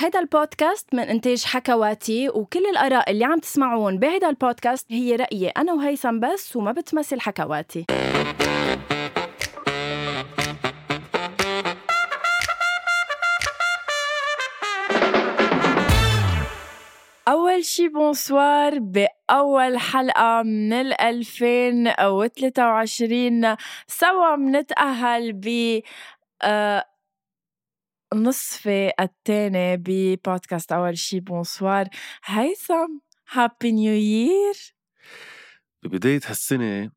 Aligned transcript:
هذا 0.00 0.20
البودكاست 0.20 0.94
من 0.94 1.02
إنتاج 1.02 1.44
حكواتي 1.44 2.28
وكل 2.28 2.66
الآراء 2.70 3.10
اللي 3.10 3.24
عم 3.24 3.38
تسمعون 3.38 3.98
بهذا 3.98 4.28
البودكاست 4.28 4.86
هي 4.90 5.16
رأيي 5.16 5.48
أنا 5.48 5.72
وهيثم 5.72 6.20
بس 6.20 6.56
وما 6.56 6.72
بتمثل 6.72 7.20
حكواتي. 7.20 7.84
أول 17.28 17.64
شي 17.64 17.88
بونسوار 17.88 18.78
بأول 18.78 19.78
حلقة 19.78 20.42
من 20.42 20.72
ال 20.72 21.00
2023 21.00 23.56
سوا 23.86 24.36
منتأهل 24.36 25.32
ب 25.32 25.80
نصفي 28.14 28.92
الثاني 29.00 29.76
ببودكاست 29.76 30.72
أول 30.72 30.98
شي 30.98 31.20
bonsoir. 31.20 31.88
هيثم 32.24 32.98
happy 33.32 33.72
new 33.72 33.92
year 33.92 34.74
ببداية 35.82 36.20
هالسنة 36.26 36.90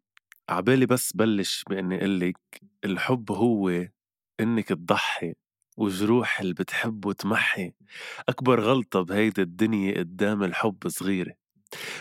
عبالي 0.49 0.85
بس 0.85 1.13
بلش 1.13 1.63
بإني 1.69 1.99
قلك 1.99 2.37
الحب 2.85 3.31
هو 3.31 3.87
إنك 4.39 4.67
تضحي 4.69 5.33
وجروح 5.77 6.39
اللي 6.39 6.53
بتحبه 6.53 7.13
تمحي 7.13 7.73
أكبر 8.29 8.59
غلطة 8.61 9.01
بهيدي 9.01 9.41
الدنيا 9.41 9.99
قدام 9.99 10.43
الحب 10.43 10.87
صغيرة. 10.87 11.35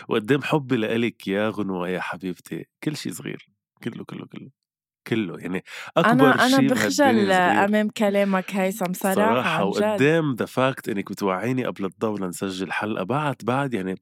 وقدام 0.09 0.41
حبي 0.43 0.75
لإلك 0.77 1.27
يا 1.27 1.49
غنوة 1.49 1.89
يا 1.89 1.99
حبيبتي 2.01 2.65
كل 2.83 2.97
شي 2.97 3.11
صغير. 3.13 3.49
كله 3.83 4.05
كله 4.05 4.25
كله. 4.25 4.62
كله 5.07 5.39
يعني 5.39 5.63
أكبر 5.97 6.13
أنا 6.13 6.47
شيء 6.47 6.59
أنا 6.59 6.69
بخجل 6.69 7.31
أمام 7.31 7.89
كلامك 7.89 8.55
هيثم 8.55 8.93
صراحة, 8.93 9.15
صراحة 9.15 9.63
وقدام 9.63 10.35
ذا 10.35 10.45
فاكت 10.45 10.89
إنك 10.89 11.11
بتوعيني 11.11 11.65
قبل 11.65 11.85
الضوء 11.85 12.19
لنسجل 12.19 12.71
حلقة 12.71 13.03
بعد 13.03 13.35
بعد 13.43 13.73
يعني 13.73 13.95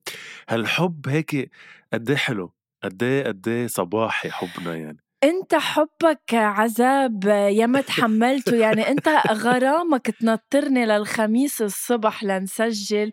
هالحب 0.49 1.09
هيك 1.09 1.51
قد 1.93 2.09
إيه 2.09 2.17
حلو؟ 2.17 2.53
قد 2.83 3.03
إيه 3.03 3.23
قد 3.23 3.47
إيه 3.47 3.67
صباحي 3.67 4.31
حبنا 4.31 4.75
يعني. 4.75 4.97
انت 5.23 5.55
حبك 5.55 6.33
عذاب 6.33 7.23
ياما 7.51 7.81
تحملته. 7.91 8.55
يعني 8.55 8.89
انت 8.89 9.09
غرامك 9.31 10.09
تنطرني 10.11 10.85
للخميس 10.85 11.61
الصبح 11.61 12.23
لنسجل 12.23 13.11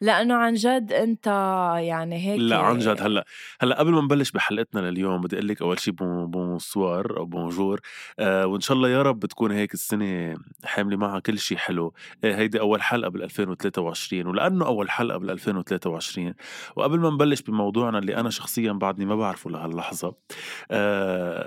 لأنه 0.00 0.34
عن 0.34 0.54
جد 0.54 0.92
انت 0.92 1.26
يعني 1.80 2.26
هيك 2.28 2.40
لا 2.40 2.56
عن 2.58 2.78
جد. 2.78 3.02
هلأ 3.02 3.24
هلأ 3.60 3.78
قبل 3.78 3.92
ما 3.92 4.00
نبلش 4.00 4.30
بحلقتنا 4.30 4.80
لليوم 4.80 5.20
بدي 5.20 5.36
أقول 5.36 5.48
لك 5.48 5.62
أول 5.62 5.78
شيء 5.80 5.94
bonsoir 6.26 7.16
أو 7.18 7.24
bonjour. 7.24 7.80
آه 8.18 8.46
وإن 8.46 8.60
شاء 8.60 8.76
الله 8.76 8.88
يا 8.88 9.02
رب 9.02 9.26
تكون 9.26 9.52
هيك 9.52 9.74
السنة 9.74 10.34
حاملة 10.64 10.96
معها 10.96 11.20
كل 11.20 11.38
شيء 11.38 11.56
حلو. 11.58 11.94
آه 12.24 12.34
هيدي 12.36 12.60
أول 12.60 12.82
حلقة 12.82 13.08
بال 13.10 13.22
2023 13.22 14.26
ولأنه 14.26 14.66
أول 14.66 14.90
حلقة 14.90 15.18
بال 15.18 15.30
2023 15.30 16.34
وقبل 16.76 16.98
ما 17.00 17.10
نبلش 17.10 17.40
بموضوعنا 17.42 17.98
اللي 17.98 18.16
أنا 18.16 18.30
شخصيا 18.30 18.72
بعدني 18.72 19.04
ما 19.04 19.16
بعرفه 19.16 19.50
لهاللحظة 19.50 20.14
آه 20.70 21.45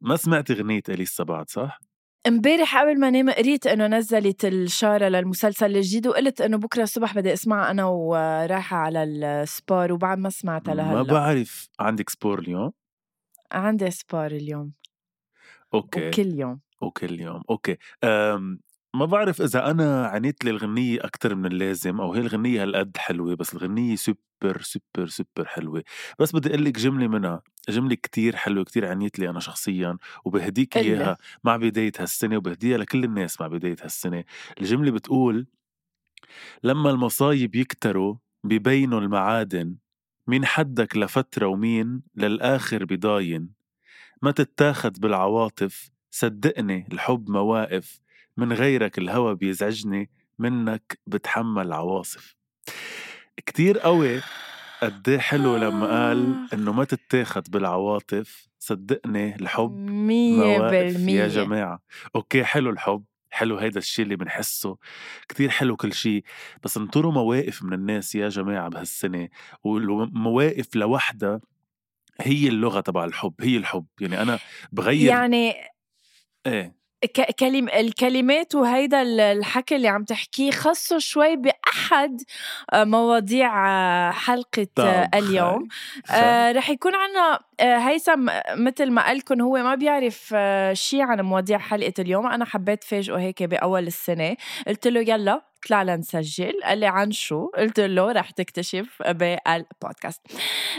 ما 0.00 0.16
سمعتي 0.16 0.54
غنية 0.54 0.82
أليسا 0.88 1.24
بعد 1.24 1.50
صح؟ 1.50 1.80
امبارح 2.26 2.78
قبل 2.78 3.00
ما 3.00 3.10
نام 3.10 3.30
قريت 3.30 3.66
إنه 3.66 3.86
نزلت 3.86 4.44
الشارة 4.44 5.08
للمسلسل 5.08 5.76
الجديد 5.76 6.06
وقلت 6.06 6.40
إنه 6.40 6.56
بكرة 6.56 6.82
الصبح 6.82 7.14
بدي 7.14 7.32
أسمعها 7.32 7.70
أنا 7.70 7.84
ورايحة 7.84 8.76
على 8.76 9.02
ال 9.02 9.17
sport 9.17 9.92
وبعد 9.92 10.18
ما 10.18 10.30
سمعتها 10.30 10.74
لهلأ. 10.74 10.94
ما 10.94 11.02
بعرف 11.02 11.68
عندك 11.80 12.10
sport 12.10 12.38
اليوم؟ 12.38 12.72
عندي 13.52 13.90
sport 13.90 14.26
اليوم. 14.26 14.72
okay. 15.74 16.08
وكل 16.08 16.40
يوم. 16.40 16.60
وكل 16.80 17.20
يوم. 17.20 17.42
okay. 17.50 17.76
أم 18.04 18.60
ما 18.98 19.04
بعرف 19.04 19.42
إذا 19.42 19.70
أنا 19.70 20.06
عنيت 20.06 20.44
لي 20.44 20.59
الغنية 20.59 20.98
أكثر 21.00 21.34
من 21.34 21.46
اللازم 21.46 22.00
أو 22.00 22.14
هي 22.14 22.20
الغنية 22.20 22.62
هالقد 22.62 22.96
حلوة 22.96 23.36
بس 23.36 23.54
الغنية 23.54 23.96
super 23.96 24.60
super 24.60 25.06
super 25.06 25.44
حلوة. 25.46 25.84
بس 26.18 26.32
بدي 26.32 26.48
أقول 26.48 26.64
لك 26.64 26.78
جملة 26.78 27.08
منها 27.08 27.42
جملة 27.68 27.94
كتير 27.94 28.36
حلوة 28.36 28.64
كتير 28.64 28.86
عنيت 28.86 29.18
لي 29.18 29.30
أنا 29.30 29.40
شخصيا 29.40 29.98
وبهديك 30.24 30.76
إياها 30.76 31.16
مع 31.44 31.56
بداية 31.56 31.92
هالسنة 31.98 32.36
وبهديها 32.36 32.78
لكل 32.78 33.04
الناس 33.04 33.40
مع 33.40 33.46
بداية 33.46 33.76
هالسنة. 33.82 34.24
الجملة 34.60 34.90
بتقول 34.90 35.46
لما 36.62 36.90
المصايب 36.90 37.54
يكتروا 37.54 38.16
ببينوا 38.44 39.00
المعادن 39.00 39.76
مين 40.26 40.46
حدك 40.46 40.96
لفترة 40.96 41.46
ومين 41.46 42.02
للآخر 42.16 42.84
بضاين 42.84 43.50
ما 44.22 44.30
تتاخد 44.30 45.00
بالعواطف 45.00 45.90
صدقني 46.10 46.88
الحب 46.92 47.30
مواقف 47.30 48.00
من 48.38 48.52
غيرك 48.52 48.98
الهوى 48.98 49.34
بيزعجني 49.34 50.10
منك 50.38 50.98
بتحمل 51.06 51.72
عواصف. 51.72 52.36
كتير 53.46 53.78
قوي 53.78 54.20
قد 54.82 55.08
إيه 55.08 55.18
حلو 55.18 55.56
لما 55.56 55.86
قال 55.86 56.48
آه. 56.52 56.54
إنه 56.54 56.72
ما 56.72 56.84
تتاخد 56.84 57.50
بالعواطف 57.50 58.48
صدقني 58.58 59.34
الحب 59.34 59.76
مية 59.90 60.58
بالمية 60.58 61.20
يا 61.20 61.28
جماعة. 61.28 61.82
أوكي 62.16 62.44
حلو 62.44 62.70
الحب 62.70 63.04
حلو 63.30 63.56
هيدا 63.56 63.78
الشيء 63.78 64.04
اللي 64.04 64.16
بنحسه 64.16 64.76
كتير 65.28 65.50
حلو 65.50 65.76
كل 65.76 65.92
شيء 65.92 66.24
بس 66.62 66.76
انطروا 66.76 67.12
مواقف 67.12 67.62
من 67.62 67.72
الناس 67.72 68.14
يا 68.14 68.28
جماعة 68.28 68.68
بهالسنة 68.68 69.28
ومواقف 69.64 70.76
لوحدها 70.76 71.40
هي 72.20 72.48
اللغة 72.48 72.80
تبع 72.80 73.04
الحب 73.04 73.34
هي 73.40 73.56
الحب. 73.56 73.86
يعني 74.00 74.22
أنا 74.22 74.38
بغير 74.72 75.08
يعني 75.08 75.54
إيه. 76.46 76.77
كلم 77.38 77.68
الكلمات 77.68 78.54
وهيدا 78.54 79.02
الحكي 79.32 79.76
اللي 79.76 79.88
عم 79.88 80.04
تحكيه 80.04 80.50
خصه 80.50 80.98
شوي 80.98 81.36
بأحد 81.36 82.22
آه، 82.72 82.84
مواضيع 82.84 83.68
آه، 83.68 84.10
حلقة 84.10 84.66
آه، 84.78 85.10
اليوم. 85.14 85.68
رح 86.56 86.70
يكون 86.70 86.92
عنا 86.94 87.40
هيثم 87.60 88.28
مثل 88.50 88.90
ما 88.90 89.06
قالكم 89.06 89.40
هو 89.40 89.52
ما 89.52 89.74
بيعرف 89.74 90.34
شيء 90.72 91.02
عن 91.02 91.20
مواضيع 91.20 91.58
حلقة 91.58 91.94
اليوم. 91.98 92.26
أنا 92.26 92.44
حبيت 92.44 92.84
فاجئه 92.84 93.16
هيك 93.16 93.42
بأول 93.42 93.86
السنة. 93.86 94.36
قلت 94.66 94.86
له 94.86 95.00
يلا 95.00 95.47
طلع 95.68 95.82
لنسجل 95.82 96.60
قال 96.64 96.78
لي 96.78 96.86
عن 96.86 97.10
شو؟ 97.10 97.46
قلت 97.46 97.80
له 97.80 98.12
رح 98.12 98.30
تكتشف 98.30 99.02
بالبودكاست. 99.02 100.20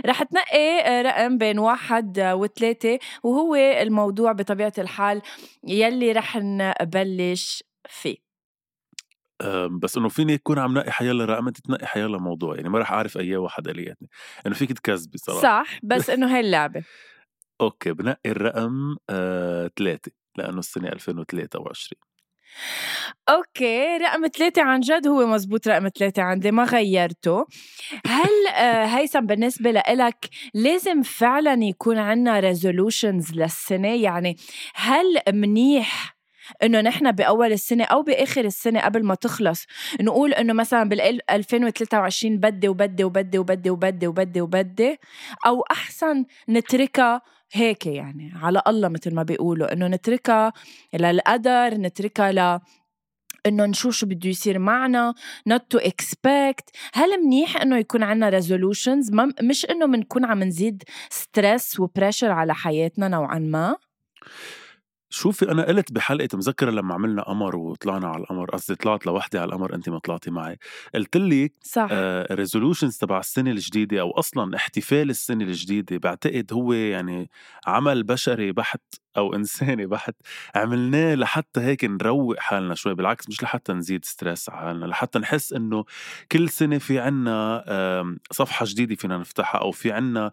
رح 0.06 0.23
تنقي 0.23 1.01
رقم 1.03 1.38
بين 1.38 1.59
واحد 1.59 2.19
وثلاثة 2.19 3.00
وهو 3.23 3.56
الموضوع 3.56 4.31
بطبيعة 4.31 4.73
الحال 4.78 5.22
يلي 5.67 6.12
رح 6.12 6.38
نبلش 6.41 7.63
فيه. 7.90 8.29
بس 9.81 9.97
إنه 9.97 10.09
فيني 10.09 10.34
يكون 10.34 10.59
عم 10.59 10.73
نقي 10.73 10.91
حيلا 10.91 11.25
رقم؟ 11.25 11.47
أنت 11.47 11.59
تنقي 11.59 11.88
حيلا 11.88 12.17
موضوع 12.17 12.56
يعني 12.56 12.69
ما 12.69 12.79
رح 12.79 12.91
أعرف 12.91 13.17
أي 13.17 13.35
واحد 13.35 13.67
الياتني 13.67 14.09
إنه 14.46 14.56
فيك 14.56 14.73
تكذبي 14.73 15.17
صراحة. 15.17 15.41
صح 15.41 15.79
بس 15.84 16.09
إنه 16.09 16.35
هي 16.35 16.40
اللعبة. 16.40 16.84
okay 17.62 17.94
بنقي 17.94 18.31
الرقم 18.31 18.96
آه، 19.09 19.72
ثلاثة 19.78 20.11
لأنه 20.38 20.59
السنة 20.59 20.88
2023 20.88 22.09
okay 23.29 23.97
رقم 23.97 24.27
ثلاثة 24.27 24.61
عن 24.61 24.79
جد 24.79 25.07
هو 25.07 25.27
مزبوط 25.27 25.67
رقم 25.67 25.89
ثلاثة 25.99 26.21
عندي 26.21 26.51
ما 26.51 26.63
غيرته. 26.63 27.45
هل 28.07 28.47
آه، 28.55 28.85
هيثم 28.85 29.25
بالنسبة 29.25 29.71
لإلك 29.71 30.29
لازم 30.53 31.01
فعلا 31.01 31.63
يكون 31.63 31.97
عنا 31.97 32.39
resolutions 32.40 33.31
للسنة؟ 33.33 33.95
يعني 33.95 34.35
هل 34.75 35.05
منيح 35.33 36.19
إنه 36.63 36.81
نحن 36.81 37.11
بأول 37.11 37.51
السنة 37.51 37.83
أو 37.83 38.03
بآخر 38.03 38.45
السنة 38.45 38.79
قبل 38.79 39.05
ما 39.05 39.16
تخلص 39.16 39.66
نقول 40.01 40.33
إنه 40.33 40.53
مثلا 40.53 40.89
بال 40.89 41.31
2023 41.31 42.37
بدي 42.37 42.67
وبدي 42.67 43.03
وبدي 43.03 43.37
وبدي 43.39 43.69
وبدي 43.69 44.07
وبدي 44.07 44.41
وبدي 44.41 44.97
أو 45.45 45.61
أحسن 45.71 46.25
نتركها 46.49 47.21
هيك 47.51 47.85
يعني 47.85 48.33
على 48.35 48.61
الله 48.67 48.87
مثل 48.87 49.15
ما 49.15 49.23
بيقولوا 49.23 49.73
إنه 49.73 49.87
نتركها 49.87 50.53
للقدر 50.93 51.73
نتركها 51.73 52.31
ل 52.31 52.59
إنه 53.45 53.65
نشوف 53.65 53.95
شو 53.95 54.05
بده 54.05 54.29
يصير 54.29 54.59
معنا 54.59 55.13
not 55.49 55.77
to 55.77 55.81
expect. 55.81 56.69
هل 56.93 57.23
منيح 57.25 57.61
إنه 57.61 57.78
يكون 57.78 58.03
عنا 58.03 58.41
resolutions 58.41 59.13
مش 59.43 59.66
إنه 59.66 59.85
بنكون 59.85 60.25
عم 60.25 60.43
نزيد 60.43 60.84
stress 61.09 61.79
و 61.79 61.85
pressure 61.85 62.31
على 62.31 62.55
حياتنا 62.55 63.07
نوعا 63.07 63.40
ما؟ 63.40 63.75
شوفي 65.09 65.52
أنا 65.52 65.64
قلت 65.67 65.91
بحلقة 65.91 66.28
متذكرة 66.34 66.72
لما 66.72 66.94
عملنا 66.94 67.22
قمر 67.23 67.56
وطلعنا 67.56 68.08
على 68.08 68.22
القمر 68.22 68.50
قصدي 68.50 68.76
طلعت 68.76 69.06
لوحدي 69.06 69.38
على 69.38 69.50
القمر 69.50 69.76
انت 69.76 69.90
ما 69.90 70.00
طلعتي 70.00 70.32
معي. 70.32 70.58
قلت 70.96 71.17
لك 71.17 71.53
صح. 71.64 71.88
resolutions 72.31 72.96
آه 72.96 73.00
تبع 73.00 73.20
السنة 73.20 73.52
الجديدة 73.52 74.02
أو 74.02 74.11
أصلا 74.11 74.56
احتفال 74.56 75.09
السنة 75.09 75.44
الجديدة 75.44 75.97
بعتقد 75.97 76.53
هو 76.53 76.73
يعني 76.73 77.29
عمل 77.67 78.03
بشري 78.03 78.52
بحت 78.52 78.82
أو 79.17 79.34
إنساني 79.35 79.85
بحت 79.85 80.16
عملناه 80.56 81.16
لحتى 81.16 81.59
هيك 81.62 81.85
نروق 81.85 82.40
حالنا 82.40 82.76
شوي 82.76 82.94
بالعكس 82.96 83.29
مش 83.29 83.44
لحتى 83.44 83.73
نزيد 83.73 84.05
stress 84.05 84.49
على 84.50 84.59
حالنا 84.62 84.85
لحتى 84.85 85.20
نحس 85.20 85.53
إنه 85.53 85.85
كل 86.32 86.50
سنة 86.50 86.78
في 86.78 87.00
عنا 87.00 87.64
صفحة 88.32 88.66
جديدة 88.70 88.96
فينا 88.96 89.17
نفتحها 89.17 89.62
أو 89.62 89.72
في 89.72 89.91
عنا 89.91 90.32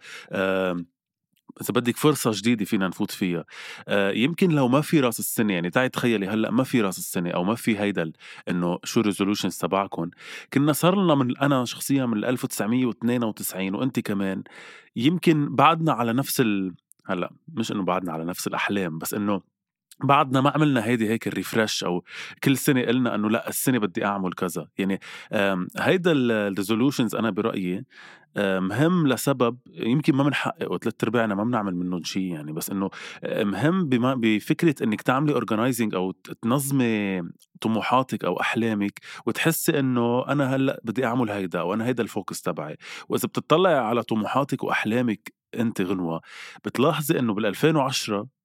إذا 1.60 1.72
بدك 1.72 1.96
فرصة 1.96 2.30
جديدة 2.34 2.64
فينا 2.64 2.88
نفوت 2.88 3.10
فيها. 3.10 3.44
آه 3.88 4.10
يمكن 4.10 4.50
لو 4.50 4.68
ما 4.68 4.80
في 4.80 5.00
رأس 5.00 5.18
السنة 5.18 5.52
يعني 5.54 5.70
تعي 5.70 5.88
تخيلي 5.88 6.26
هلأ 6.26 6.50
ما 6.50 6.64
في 6.64 6.80
رأس 6.80 6.98
السنة 6.98 7.30
أو 7.30 7.44
ما 7.44 7.54
في 7.54 7.78
هيدا 7.78 8.12
إنه 8.48 8.78
شو 8.84 9.00
ال 9.00 9.05
resolutions 9.05 9.58
تبعكم 9.58 10.10
كنا 10.52 10.72
صار 10.72 11.02
لنا 11.04 11.14
من 11.14 11.36
أنا 11.38 11.64
شخصيا 11.64 12.06
من 12.06 12.24
1992 12.24 13.74
وانت 13.74 14.00
كمان 14.00 14.42
يمكن 14.96 15.54
بعدنا 15.54 15.92
على 15.92 16.12
نفس 16.12 16.40
ال 16.40 16.74
هلأ 17.06 17.30
مش 17.48 17.72
إنه 17.72 17.82
بعدنا 17.82 18.12
على 18.12 18.24
نفس 18.24 18.46
الأحلام 18.46 18.98
بس 18.98 19.14
إنه 19.14 19.55
بعدنا 20.04 20.40
ما 20.40 20.50
عملنا 20.50 20.84
هيدي 20.84 21.08
هيك 21.08 21.28
ال 21.28 21.35
refresh 21.35 21.84
أو 21.84 22.04
كل 22.44 22.56
سنة 22.56 22.82
قلنا 22.82 23.14
إنه 23.14 23.30
لأ 23.30 23.48
السنة 23.48 23.78
بدي 23.78 24.04
أعمل 24.04 24.32
كذا. 24.32 24.68
يعني 24.78 25.00
هيدا 25.78 26.12
ال 26.12 26.21
resolutions 26.21 27.14
أنا 27.14 27.30
برأيي 27.30 27.84
مهم 28.38 29.08
لسبب 29.08 29.58
يمكن 29.68 30.14
ما 30.14 30.24
بنحققه 30.24 30.78
ثلاث 30.78 30.94
أرباعنا 31.04 31.34
ما 31.34 31.44
بنعمل 31.44 31.76
منهم 31.76 32.02
شيء 32.02 32.22
يعني. 32.22 32.52
بس 32.52 32.70
إنه 32.70 32.90
مهم 33.24 33.88
بما 33.88 34.14
بفكرة 34.14 34.74
إنك 34.82 35.02
تعملي 35.02 35.32
organizing 35.32 35.94
أو 35.94 36.10
تنظمي 36.42 37.22
طموحاتك 37.60 38.24
أو 38.24 38.40
أحلامك 38.40 39.00
وتحسي 39.26 39.78
إنه 39.78 40.28
أنا 40.28 40.56
هلأ 40.56 40.80
بدي 40.84 41.04
أعمل 41.04 41.30
هيدا 41.30 41.62
وأنا 41.62 41.86
هيدا 41.86 42.02
ال 42.02 42.09
focus 42.09 42.42
تبعي. 42.42 42.76
وإذا 43.08 43.28
بتطلعي 43.28 43.74
على 43.74 44.02
طموحاتك 44.02 44.64
وأحلامك 44.64 45.32
أنت 45.58 45.80
غنوة 45.80 46.20
بتلاحظي 46.64 47.18
إنه 47.18 47.34
بال 47.34 47.46
2010 47.46 48.35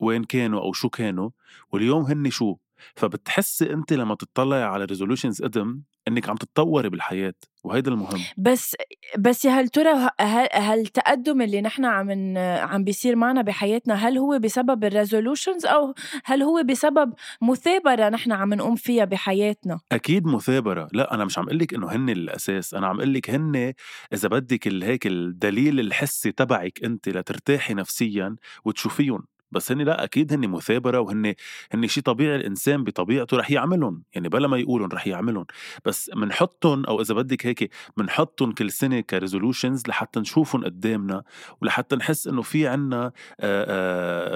وين 0.00 0.24
كانوا 0.24 0.60
أو 0.60 0.72
شو 0.72 0.88
كانوا 0.88 1.30
واليوم 1.72 2.02
هن 2.02 2.30
شو؟ 2.30 2.56
فبتحسي 2.94 3.72
أنت 3.72 3.92
لما 3.92 4.14
تطلعي 4.14 4.62
على 4.62 4.84
resolutions 4.84 5.42
قدم 5.42 5.82
إنك 6.08 6.28
عم 6.28 6.36
تتطوري 6.36 6.88
بالحياة 6.88 7.34
وهيدا 7.64 7.92
المهم. 7.92 8.20
بس 8.36 8.76
بس 9.18 9.44
يا 9.44 9.50
هل 9.50 9.68
ترى 9.68 10.08
هل 10.52 10.80
التقدم 10.80 11.42
اللي 11.42 11.60
نحن 11.60 11.84
عم 11.84 12.38
عم 12.38 12.84
بيصير 12.84 13.16
معنا 13.16 13.42
بحياتنا 13.42 13.94
هل 13.94 14.18
هو 14.18 14.38
بسبب 14.38 14.84
ال 14.84 14.91
resolutions 14.91 15.66
أو 15.66 15.94
هل 16.24 16.42
هو 16.42 16.62
بسبب 16.62 17.14
مثابرة 17.42 18.08
نحن 18.08 18.32
عم 18.32 18.54
نقوم 18.54 18.76
فيها 18.76 19.04
بحياتنا؟ 19.04 19.80
أكيد 19.92 20.26
مثابرة. 20.26 20.88
لا 20.92 21.14
أنا 21.14 21.24
مش 21.24 21.38
عم 21.38 21.44
أقول 21.44 21.58
لك 21.58 21.74
إنه 21.74 21.92
هن 21.92 22.08
الأساس 22.10 22.74
أنا 22.74 22.86
عم 22.86 22.96
أقول 22.96 23.14
لك 23.14 23.30
هن 23.30 23.72
إذا 24.12 24.28
بدك 24.28 24.68
هيك 24.68 25.06
الدليل 25.06 25.80
الحسي 25.80 26.32
تبعك 26.32 26.84
أنت 26.84 27.08
لترتاحي 27.08 27.74
نفسيا 27.74 28.36
وتشوفيهم. 28.64 29.24
بس 29.50 29.72
هن 29.72 29.82
لأ 29.82 30.04
أكيد 30.04 30.32
هن 30.32 30.48
مثابرة 30.48 31.00
وهن 31.00 31.34
هن 31.72 31.86
شيء 31.86 32.02
طبيعي 32.02 32.36
الإنسان 32.36 32.84
بطبيعته 32.84 33.36
رح 33.36 33.50
يعملهم 33.50 34.02
يعني 34.14 34.28
بلا 34.28 34.48
ما 34.48 34.58
يقولهم 34.58 34.88
رح 34.92 35.06
يعملهم 35.06 35.46
بس 35.84 36.10
بنحطهم 36.10 36.84
أو 36.84 37.00
إذا 37.00 37.14
بدك 37.14 37.46
هيك 37.46 37.70
بنحطهم 37.96 38.52
كل 38.52 38.70
سنة 38.70 39.00
كريزولوشنز 39.00 39.82
لحتى 39.88 40.20
نشوفهم 40.20 40.64
قدامنا 40.64 41.22
ولحتى 41.60 41.96
نحس 41.96 42.26
إنه 42.26 42.42
في 42.42 42.66
عنا 42.66 43.12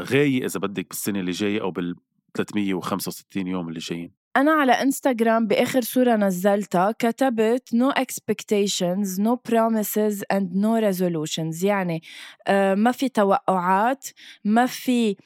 غاية 0.00 0.47
إذا 0.47 0.61
بدك 0.61 0.88
بالسنة 0.88 1.20
اللي 1.20 1.31
جاية 1.32 1.61
أو 1.61 1.70
بال 1.70 1.97
365 2.35 3.47
يوم 3.47 3.69
اللي 3.69 3.79
جايين. 3.81 4.22
أنا 4.37 4.52
على 4.52 4.73
إنستغرام 4.73 5.46
بآخر 5.46 5.81
صورة 5.81 6.17
نزلتها 6.17 6.93
كتبت 6.99 7.69
no 7.75 7.93
expectations 8.02 9.19
no 9.19 9.37
promises 9.37 10.25
and 10.32 10.46
no 10.55 10.81
resolutions. 10.81 11.64
يعني 11.64 12.02
آه، 12.46 12.75
ما 12.75 12.93
في 12.93 13.08
توقعات 13.08 14.06
ما 14.44 14.67
في 14.67 15.17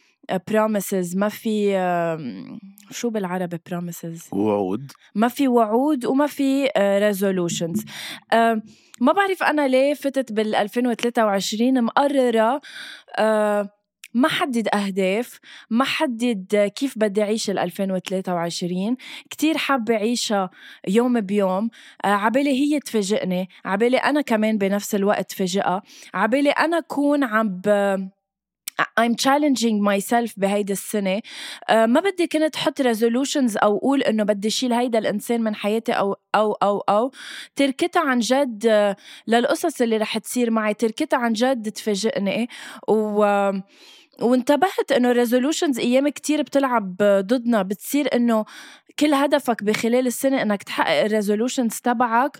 promises 0.50 1.16
ما 1.16 1.28
في 1.28 1.72
شو 2.90 3.10
بالعربي 3.10 3.56
promises 3.70 4.32
وعود. 4.32 4.92
ما 5.14 5.28
في 5.28 5.48
وعود 5.48 6.04
وما 6.04 6.26
في 6.26 6.68
آه، 6.76 7.12
resolutions. 7.12 7.84
ما 9.00 9.12
بعرف 9.12 9.42
أنا 9.42 9.68
ليه 9.68 9.94
فتت 9.94 10.32
بال 10.32 10.54
2023 10.54 11.84
مقررة 11.84 12.60
آه، 13.18 13.75
ما 14.16 14.28
حدد 14.28 14.68
أهداف 14.74 15.38
ما 15.70 15.84
حدد 15.84 16.72
كيف 16.76 16.98
بدي 16.98 17.22
أعيش 17.22 17.50
ال 17.50 17.58
2023 17.58 18.96
كتير 19.30 19.56
حابة 19.58 19.94
أعيشها 19.94 20.50
يوم 20.88 21.20
بيوم. 21.20 21.70
آه، 22.04 22.08
عبالي 22.08 22.50
هي 22.50 22.80
تفاجئني 22.80 23.48
عبالي 23.64 23.96
أنا 23.96 24.20
كمان 24.20 24.58
بنفس 24.58 24.94
الوقت 24.94 25.32
فاجئها 25.32 25.82
عبالي 26.14 26.50
أنا 26.50 26.78
أكون 26.78 27.24
عم 27.24 27.48
ب... 27.48 27.96
I'm 29.00 29.14
challenging 29.14 29.80
myself 29.80 30.32
بهيدي 30.36 30.72
السنة. 30.72 31.18
uh, 31.18 31.72
ما 31.72 32.00
بدي 32.00 32.26
كنت 32.26 32.56
حط 32.56 32.82
resolutions 32.82 33.56
أو 33.62 33.76
أقول 33.78 34.02
إنه 34.02 34.24
بدي 34.24 34.50
شيل 34.50 34.72
هيدا 34.72 34.98
الإنسان 34.98 35.40
من 35.40 35.54
حياتي 35.54 35.92
أو 35.92 36.16
أو 36.34 36.52
أو 36.52 36.78
أو. 36.80 37.10
تركتها 37.56 38.02
عن 38.02 38.18
جد 38.18 38.66
uh, 38.66 39.00
للقصص 39.26 39.80
اللي 39.80 39.96
رح 39.96 40.18
تصير 40.18 40.50
معي. 40.50 40.74
تركتها 40.74 41.18
عن 41.18 41.32
جد 41.32 41.70
تفاجئني. 41.72 42.48
و 42.88 43.24
uh, 43.24 43.62
وانتبهت 44.22 44.92
إنه 44.92 45.10
ال 45.10 45.16
resolutions 45.16 45.78
أيام 45.78 46.08
كتير 46.08 46.42
بتلعب 46.42 46.96
ضدنا 47.02 47.62
بتصير 47.62 48.14
إنه 48.14 48.44
كل 48.98 49.14
هدفك 49.14 49.64
بخلال 49.64 50.06
السنة 50.06 50.42
إنك 50.42 50.62
تحقق 50.62 51.04
ال 51.04 51.10
resolutions 51.10 51.80
تبعك 51.80 52.38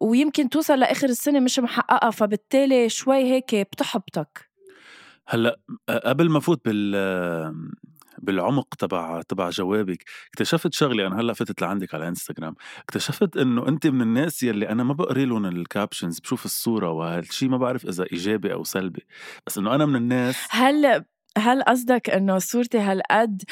ويمكن 0.00 0.48
توصل 0.48 0.78
لآخر 0.78 1.08
السنة 1.08 1.40
مش 1.40 1.58
محققها 1.58 2.10
فبالتالي 2.10 2.88
شوي 2.88 3.24
هيك 3.24 3.54
بتحبطك. 3.54 4.50
هلأ 5.26 5.58
قبل 5.88 6.30
ما 6.30 6.40
فوت 6.40 6.64
بال 6.64 6.94
بالعمق 8.18 8.74
تبع 8.74 9.22
تبع 9.22 9.50
جوابك 9.50 10.04
اكتشفت 10.28 10.72
شغلة 10.72 11.06
أنا 11.06 11.20
هلأ 11.20 11.32
فتت 11.32 11.62
لعندك 11.62 11.94
على 11.94 12.08
انستغرام 12.08 12.54
اكتشفت 12.82 13.36
إنه 13.36 13.68
أنت 13.68 13.86
من 13.86 14.02
الناس 14.02 14.42
يلي 14.42 14.68
أنا 14.68 14.84
ما 14.84 14.92
بقري 14.94 15.24
لهم 15.24 15.46
ال 15.46 15.54
captions 15.54 16.20
بشوف 16.20 16.44
الصورة 16.44 16.90
وهالشيء 16.90 17.48
ما 17.48 17.56
بعرف 17.56 17.86
إذا 17.86 18.06
إيجابي 18.12 18.52
أو 18.52 18.64
سلبي. 18.64 19.06
بس 19.46 19.58
إنه 19.58 19.74
أنا 19.74 19.86
من 19.86 19.96
الناس 19.96 20.36
هل 20.50 21.04
هل 21.38 21.62
قصدك 21.62 22.10
إنه 22.10 22.38
صورتي 22.38 22.78
هالقد 22.78 23.42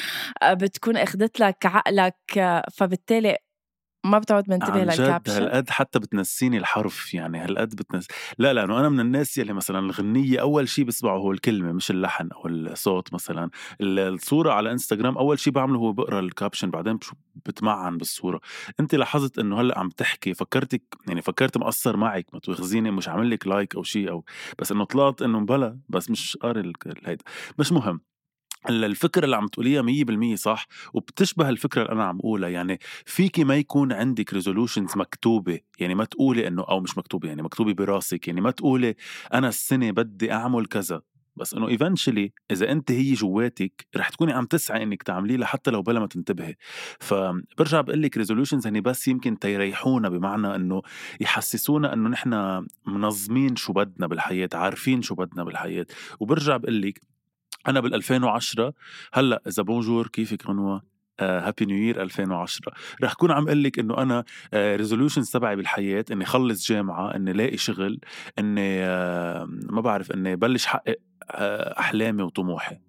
آه، 0.43 0.53
بتكون 0.53 0.97
أخذت 0.97 1.39
لك 1.39 1.65
عقلك 1.65 2.17
آه، 2.37 2.63
فبالتالي 2.73 3.37
ما 4.05 4.19
بتعود 4.19 4.49
منتبه 4.49 4.83
لل 4.83 4.93
caption. 4.93 5.33
هالقد 5.33 5.69
حتى 5.69 5.99
بتنسيني 5.99 6.57
الحرف 6.57 7.13
يعني 7.13 7.37
هالقد 7.37 7.75
بتنس 7.75 8.07
لا 8.37 8.53
لأنه 8.53 8.79
أنا 8.79 8.89
من 8.89 8.99
الناس 8.99 9.37
يلي 9.37 9.53
مثلا 9.53 9.79
الغنية 9.79 10.41
أول 10.41 10.67
شيء 10.69 10.85
بسمعه 10.85 11.17
هو 11.17 11.31
الكلمة 11.31 11.71
مش 11.71 11.91
اللحن 11.91 12.29
أو 12.31 12.47
الصوت 12.47 13.13
مثلا. 13.13 13.49
الصورة 13.81 14.53
على 14.53 14.71
إنستغرام 14.71 15.17
أول 15.17 15.39
شيء 15.39 15.53
بعمله 15.53 15.79
هو 15.79 15.93
بقرأ 15.93 16.19
ال 16.19 16.25
caption 16.25 16.69
بعدين 16.71 16.99
بتمعن 17.45 17.97
بالصورة. 17.97 18.41
أنت 18.79 18.95
لاحظت 18.95 19.39
إنه 19.39 19.61
هلأ 19.61 19.79
عم 19.79 19.89
تحكي 19.89 20.33
فكرتك 20.33 20.83
يعني 21.07 21.21
فكرك 21.21 21.57
مقصر 21.57 21.97
معك 21.97 22.25
ما 22.33 22.39
تواخذيني 22.39 22.91
مش 22.91 23.09
عامل 23.09 23.29
لك 23.29 23.47
like 23.47 23.75
أو 23.75 23.83
شيء 23.83 24.09
أو 24.09 24.25
بس 24.59 24.71
إنه 24.71 24.83
طلعت 24.85 25.21
إنه 25.21 25.39
بلا 25.39 25.79
بس 25.89 26.09
مش 26.09 26.37
قاري 26.37 26.73
هيدا. 27.05 27.23
مش 27.59 27.71
مهم. 27.71 28.01
الفكرة 28.69 29.25
اللي 29.25 29.35
عم 29.35 29.47
تقوليها 29.47 29.81
مية 29.81 30.03
بالمية 30.03 30.35
صح 30.35 30.67
وبتشبه 30.93 31.49
الفكرة 31.49 31.81
اللي 31.81 31.93
أنا 31.93 32.03
عم 32.03 32.19
أقولها 32.19 32.49
يعني 32.49 32.79
فيكي 33.05 33.43
ما 33.43 33.55
يكون 33.55 33.93
عندك 33.93 34.33
resolutions 34.33 34.97
مكتوبة 34.97 35.59
يعني 35.79 35.95
ما 35.95 36.05
تقولي 36.05 36.47
إنه 36.47 36.63
أو 36.69 36.79
مش 36.79 36.97
مكتوبة 36.97 37.27
يعني 37.27 37.41
مكتوبة 37.41 37.73
براسك. 37.73 38.27
يعني 38.27 38.41
ما 38.41 38.51
تقولي 38.51 38.95
أنا 39.33 39.47
السنة 39.47 39.91
بدي 39.91 40.31
أعمل 40.31 40.65
كذا. 40.65 41.01
بس 41.35 41.53
إنه 41.53 41.67
eventually 41.67 42.33
إذا 42.51 42.71
أنت 42.71 42.91
هي 42.91 43.13
جواتك 43.13 43.87
رح 43.97 44.09
تكوني 44.09 44.33
عم 44.33 44.45
تسعي 44.45 44.83
إنك 44.83 45.03
تعمليه 45.03 45.37
لحتى 45.37 45.71
لو 45.71 45.81
بلا 45.81 45.99
ما 45.99 46.07
تنتبهي. 46.07 46.55
فبرجع 46.99 47.81
بقول 47.81 48.01
لك 48.01 48.17
resolutions 48.17 48.67
هني 48.67 48.81
بس 48.81 49.07
يمكن 49.07 49.39
تيريحونا 49.39 50.09
بمعنى 50.09 50.55
إنه 50.55 50.81
يحسسونا 51.21 51.93
إنه 51.93 52.09
نحن 52.09 52.65
منظمين 52.85 53.55
شو 53.55 53.73
بدنا 53.73 54.07
بالحياة 54.07 54.49
عارفين 54.53 55.01
شو 55.01 55.15
بدنا 55.15 55.43
بالحياة. 55.43 55.85
وبرجع 56.19 56.57
بقول 56.57 56.81
لك 56.81 57.12
أنا 57.67 57.79
بال 57.79 57.93
2010 57.93 58.73
هلأ 59.13 59.41
إذا 59.47 59.63
bonjour 59.63 60.07
كيفك 60.07 60.47
غنوه 60.47 60.93
happy 61.19 61.65
new 61.65 61.77
year 61.77 62.01
2010 62.01 62.73
رح 63.03 63.13
كون 63.13 63.31
عم 63.31 63.45
أقول 63.47 63.63
لك 63.63 63.79
إنه 63.79 63.97
أنا 63.97 64.23
resolutions 64.53 65.27
آه، 65.27 65.39
تبعي 65.39 65.55
بالحياة 65.55 66.05
إني 66.11 66.25
خلص 66.25 66.67
جامعة 66.67 67.15
إني 67.15 67.33
لاقي 67.33 67.57
شغل 67.57 67.99
إني 68.39 68.83
آه، 68.83 69.45
ما 69.49 69.81
بعرف 69.81 70.11
إني 70.11 70.35
بلش 70.35 70.65
حقق 70.65 70.97
آه، 71.31 71.79
أحلامي 71.79 72.23
وطموحي. 72.23 72.79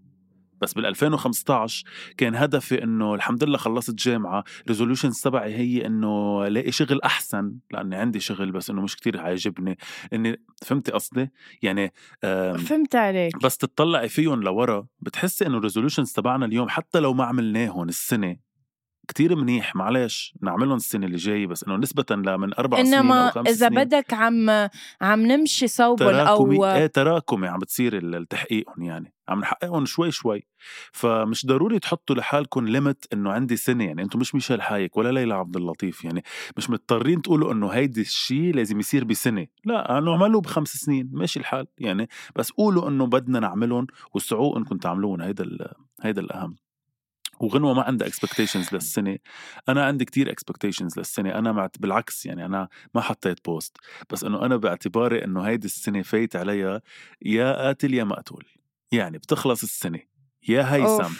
بس 0.61 0.73
بال 0.73 0.87
2015 0.87 1.85
كان 2.17 2.35
هدفي 2.35 2.83
إنه 2.83 3.15
الحمد 3.15 3.45
لله 3.45 3.59
خلصت 3.59 3.95
جامعة 3.95 4.45
resolutions 4.69 5.21
تبعي 5.21 5.55
هي 5.55 5.87
إنه 5.87 6.45
لاقي 6.49 6.73
شغل 6.73 7.01
أحسن 7.03 7.55
لأني 7.71 7.97
عندي 7.97 8.21
شغل 8.21 8.53
بس 8.53 8.71
إنه 8.71 8.83
مش 8.83 8.97
كتير 8.97 9.21
عاجبني. 9.21 9.79
إني 10.13 10.41
فهمتي 10.63 10.93
قصدي؟ 10.93 11.31
يعني 11.63 11.93
فهمت 12.23 12.95
عليك. 12.95 13.43
بس 13.43 13.57
تطلعي 13.57 14.09
فيهم 14.09 14.43
لورا 14.43 14.87
بتحسي 15.01 15.47
إنه 15.47 15.59
ال 15.59 15.63
resolutions 15.63 16.13
تبعنا 16.13 16.47
اليوم 16.47 16.69
حتى 16.69 17.01
لو 17.01 17.15
ما 17.15 17.25
عملناهم 17.25 17.89
السنة 17.89 18.37
كتير 19.09 19.37
منيح 19.37 19.77
معلش 19.77 20.35
نعملهم 20.43 20.77
السنة 20.77 21.07
اللي 21.07 21.17
جاية 21.17 21.47
بس 21.47 21.65
إنه 21.65 21.77
نسبة 21.77 22.05
لمن 22.11 22.55
أربع 22.55 22.79
سنين 22.83 22.95
إنما 22.95 23.27
أو 23.27 23.31
خمس 23.31 23.49
إذا 23.49 23.69
سنين. 23.69 23.85
بدك 23.85 24.13
عم 24.15 24.51
عم 25.01 25.27
نمشي 25.27 25.67
تراكمي 25.69 26.57
أو 26.57 26.65
إيه 26.65 26.87
تراكمي 26.87 27.49
عم 27.49 27.59
بتصير 27.59 27.97
ال- 27.97 28.15
التحقيقهم 28.15 28.83
يعني. 28.83 29.15
عم 29.29 29.41
نحققهم 29.41 29.85
شوي 29.87 30.11
شوي. 30.11 30.47
فمش 30.93 31.47
ضروري 31.47 31.79
تحطوا 31.79 32.17
لحالكم 32.17 32.65
limit 32.69 33.07
إنه 33.13 33.33
عندي 33.33 33.57
سنة 33.57 33.85
يعني 33.85 34.03
أنتم 34.03 34.19
مش 34.19 34.35
ميشيل 34.35 34.63
حايك 34.63 34.97
ولا 34.97 35.13
ليلى 35.13 35.35
عبد 35.35 35.57
اللطيف 35.57 36.05
يعني 36.05 36.23
مش 36.57 36.71
مضطرين 36.71 37.23
تقولوا 37.23 37.53
إنه 37.53 37.69
هيدي 37.69 38.01
الشيء 38.01 38.55
لازم 38.55 38.81
يصير 38.81 39.05
بسنة. 39.05 39.47
لا 39.65 39.99
انه 39.99 40.13
اعملوا 40.13 40.41
بخمس 40.41 40.69
سنين 40.69 41.11
ماشي 41.13 41.41
الحال 41.41 41.67
يعني. 41.79 42.09
بس 42.37 42.51
قولوا 42.51 42.89
إنه 42.89 43.07
بدنا 43.07 43.41
نعملهم 43.41 43.87
وسعوا 44.15 44.59
إنكم 44.59 44.77
تعملوهم 44.79 45.21
هيدا 45.21 45.47
هيدا 46.03 46.21
الأهم. 46.21 46.57
وغنوة 47.41 47.75
ما 47.75 47.83
عندها 47.83 48.09
expectations 48.09 48.75
للسنة. 48.75 49.19
أنا 49.69 49.85
عندي 49.85 50.05
كتير 50.05 50.31
expectations 50.31 50.99
للسنة. 50.99 51.35
أنا 51.39 51.53
معت 51.53 51.79
بالعكس 51.79 52.27
يعني 52.27 52.45
أنا 52.47 52.69
ما 52.95 53.01
حطيت 53.01 53.45
post 53.45 53.77
بس 54.11 54.25
أنه 54.25 54.47
أنا 54.47 54.57
باعتباري 54.57 55.25
أنه 55.25 55.43
هيدي 55.43 55.67
السنة 55.67 56.03
فايت 56.03 56.37
عليها 56.37 56.83
يا 57.23 57.53
قاتل 57.67 57.95
يا 57.95 58.05
مقتول 58.05 58.45
يعني 58.93 59.19
بتخلص 59.19 59.63
السنة. 59.63 60.01
يا 60.49 60.75
هيثم. 60.75 61.15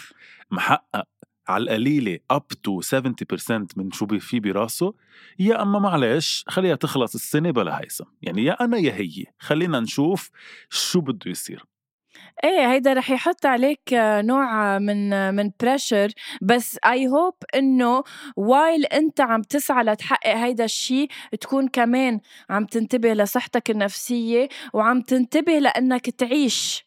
محقق. 0.51 1.07
على 1.47 1.63
القليلة 1.63 2.19
up 2.33 2.55
to 2.67 2.81
70% 2.81 3.67
من 3.75 3.91
شو 3.91 4.07
في 4.07 4.39
براسه. 4.39 4.93
يا 5.39 5.61
أما 5.61 5.79
معلش 5.79 6.43
خليها 6.47 6.75
تخلص 6.75 7.15
السنة 7.15 7.51
بلا 7.51 7.81
هيثم. 7.81 8.03
يعني 8.21 8.43
يا 8.43 8.53
أنا 8.63 8.77
يا 8.77 8.93
هي. 8.93 9.25
خلينا 9.39 9.79
نشوف 9.79 10.31
شو 10.69 11.01
بده 11.01 11.31
يصير. 11.31 11.65
إيه 12.43 12.71
هيدا 12.71 12.93
رح 12.93 13.11
يحط 13.11 13.45
عليك 13.45 13.93
آه، 13.93 14.21
نوع 14.21 14.79
من 14.79 15.13
آه، 15.13 15.31
من 15.31 15.51
pressure 15.59 16.11
بس 16.41 16.77
I 16.85 17.07
hope 17.07 17.33
إنه 17.55 18.03
وايل 18.37 18.85
أنت 18.85 19.21
عم 19.21 19.41
تسعى 19.41 19.83
لتحقق 19.83 20.35
هيدا 20.35 20.65
الشيء 20.65 21.07
تكون 21.41 21.67
كمان 21.67 22.19
عم 22.49 22.65
تنتبه 22.65 23.13
لصحتك 23.13 23.69
النفسية 23.71 24.49
وعم 24.73 25.01
تنتبه 25.01 25.59
لأنك 25.59 26.09
تعيش. 26.09 26.85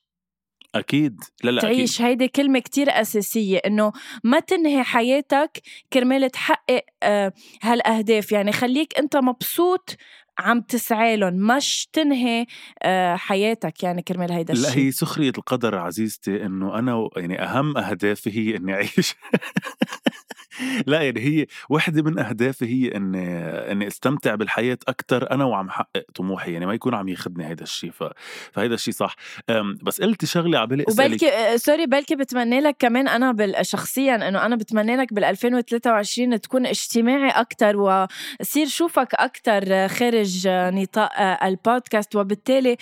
أكيد. 0.75 1.21
لا 1.45 1.51
لا 1.51 1.59
أكيد. 1.59 1.71
تعيش 1.71 2.03
هيدي 2.03 2.29
كلمة 2.29 2.59
كتير 2.59 3.01
أساسية 3.01 3.59
إنه 3.67 3.93
ما 4.25 4.41
تنهي 4.41 4.83
حياتك 4.83 5.61
كرمال 5.93 6.31
تحقق 6.31 6.85
آه، 7.03 7.33
هالأهداف. 7.63 8.33
يعني 8.33 8.53
خليك 8.53 8.99
أنت 8.99 9.17
مبسوط 9.17 9.97
عم 10.39 10.61
تسعى 10.61 11.17
لهم 11.17 11.35
مش 11.35 11.89
تنهي 11.93 12.47
آه، 12.83 13.17
حياتك. 13.17 13.83
يعني 13.83 14.03
كرمال 14.03 14.33
هيدا 14.33 14.55
لا 14.55 14.69
الشيء 14.69 14.85
هي 14.85 14.91
سخرية 14.91 15.33
القدر 15.39 15.79
عزيزتي 15.79 16.47
إنه 16.47 16.79
أنا 16.79 17.09
يعني 17.17 17.43
أهم 17.43 17.77
أهدافي 17.79 18.31
هي 18.31 18.57
إني 18.57 18.75
أعيش. 18.75 19.15
لا 20.87 21.03
يعني 21.03 21.21
هي 21.21 21.47
وحدة 21.69 22.03
من 22.03 22.19
أهدافي 22.19 22.67
هي 22.67 22.97
اني 22.97 23.39
إني 23.73 23.87
أستمتع 23.87 24.35
بالحياة 24.35 24.79
أكثر 24.89 25.31
أنا 25.31 25.45
وعم 25.45 25.71
حقق 25.71 26.05
طموحي 26.15 26.53
يعني 26.53 26.67
ما 26.67 26.75
يكون 26.75 26.95
عم 26.95 27.09
ياخذني 27.09 27.47
هيدا 27.47 27.63
الشيء 27.63 27.91
ف... 27.91 28.05
فهيدا 28.53 28.75
الشيء 28.75 28.95
صح. 28.95 29.15
بس 29.83 30.01
قلتي 30.03 30.27
شغلة 30.27 30.59
على 30.59 30.67
بالي 30.67 30.85
وبلكي 30.89 31.29
آه، 31.29 31.57
sorry 31.57 31.87
بلكي 31.87 32.17
بتمنى 32.17 32.61
لك 32.61 32.77
كمان 32.79 33.09
أنا 33.09 33.33
بال- 33.33 33.67
شخصيا 33.67 34.29
إنه 34.29 34.47
أنا 34.47 34.57
بتمنى 34.57 34.97
لك 34.97 35.15
بال 35.15 35.25
2023 35.25 36.41
تكون 36.41 36.67
اجتماعي 36.67 37.31
أكثر 37.31 37.77
وصير 37.77 38.67
شوفك 38.67 39.15
أكثر 39.15 39.89
خارج 39.89 40.47
آه، 40.47 40.71
نطاق 40.71 41.13
آه، 41.21 41.49
البودكاست 41.49 42.17
وبالتالي 42.17 42.77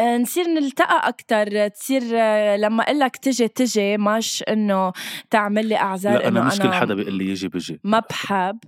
آه، 0.00 0.16
نصير 0.18 0.44
نلتقى 0.48 1.08
أكثر 1.08 1.68
تصير 1.68 2.02
آه، 2.14 2.56
لما 2.56 2.82
أقول 2.82 2.98
لك 2.98 3.16
تجي 3.16 3.48
تجي 3.48 3.96
مش 3.96 4.44
إنه 4.48 4.92
تعمل 5.30 5.66
لي 5.66 5.76
أعذار 5.76 6.18
لا 6.18 6.28
إنه 6.28 6.42
مش 6.44 6.58
كل 6.58 6.72
حدا 6.72 6.94
بيقول 6.94 7.11
لي 7.14 7.28
يجي 7.30 7.48
بيجي. 7.48 7.80
ما 7.84 7.98
بحب 8.10 8.58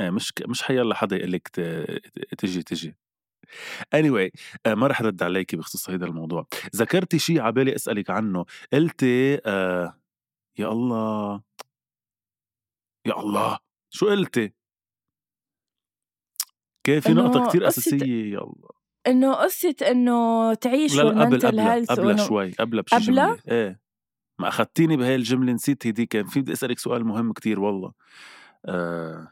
إيه، 0.00 0.10
مش 0.10 0.32
ك- 0.32 0.48
مش 0.48 0.62
حيلا 0.62 0.94
حدا 0.94 1.16
يقول 1.16 1.32
لك 1.32 1.48
ت... 1.48 1.60
تجي 2.38 2.62
تجي. 2.62 2.96
Anyway 3.96 4.30
آه، 4.66 4.74
ما 4.74 4.86
رح 4.86 5.02
رد 5.02 5.22
عليكي 5.22 5.56
بخصوص 5.56 5.90
هذا 5.90 6.06
الموضوع. 6.06 6.46
ذكرتي 6.76 7.18
شيء 7.18 7.40
على 7.40 7.52
بالي 7.52 7.74
أسألك 7.74 8.10
عنه. 8.10 8.44
قلتي 8.72 9.40
آه 9.46 10.00
يا 10.58 10.68
الله. 10.68 11.42
يا 13.06 13.20
الله. 13.20 13.58
شو 13.90 14.06
قلتي؟ 14.08 14.52
كان 16.86 17.00
في 17.00 17.08
كتير 17.48 17.62
قصة- 17.64 17.66
أساسية 17.66 18.32
يا 18.32 18.38
الله. 18.38 18.68
إنه 19.06 19.34
قصة 19.34 19.76
إنه 19.90 20.54
تعيش 20.54 20.96
لا 20.96 21.02
لا 21.02 21.24
قبل 21.24 21.40
قبل 21.46 21.86
قبل 21.86 22.18
شوي 22.18 22.50
قبل 22.52 22.82
بشي؟ 22.82 22.96
جملة 22.96 23.38
إيه. 23.48 23.80
ما 24.38 24.48
أخدتيني 24.48 24.96
بهاي 24.96 25.14
الجملة 25.14 25.52
نسيت 25.52 25.86
هديك 25.86 26.08
كان 26.08 26.26
في 26.26 26.40
بدي 26.40 26.52
أسألك 26.52 26.78
سؤال 26.78 27.04
مهم 27.04 27.32
كتير 27.32 27.60
والله. 27.60 27.92
آه. 28.66 29.28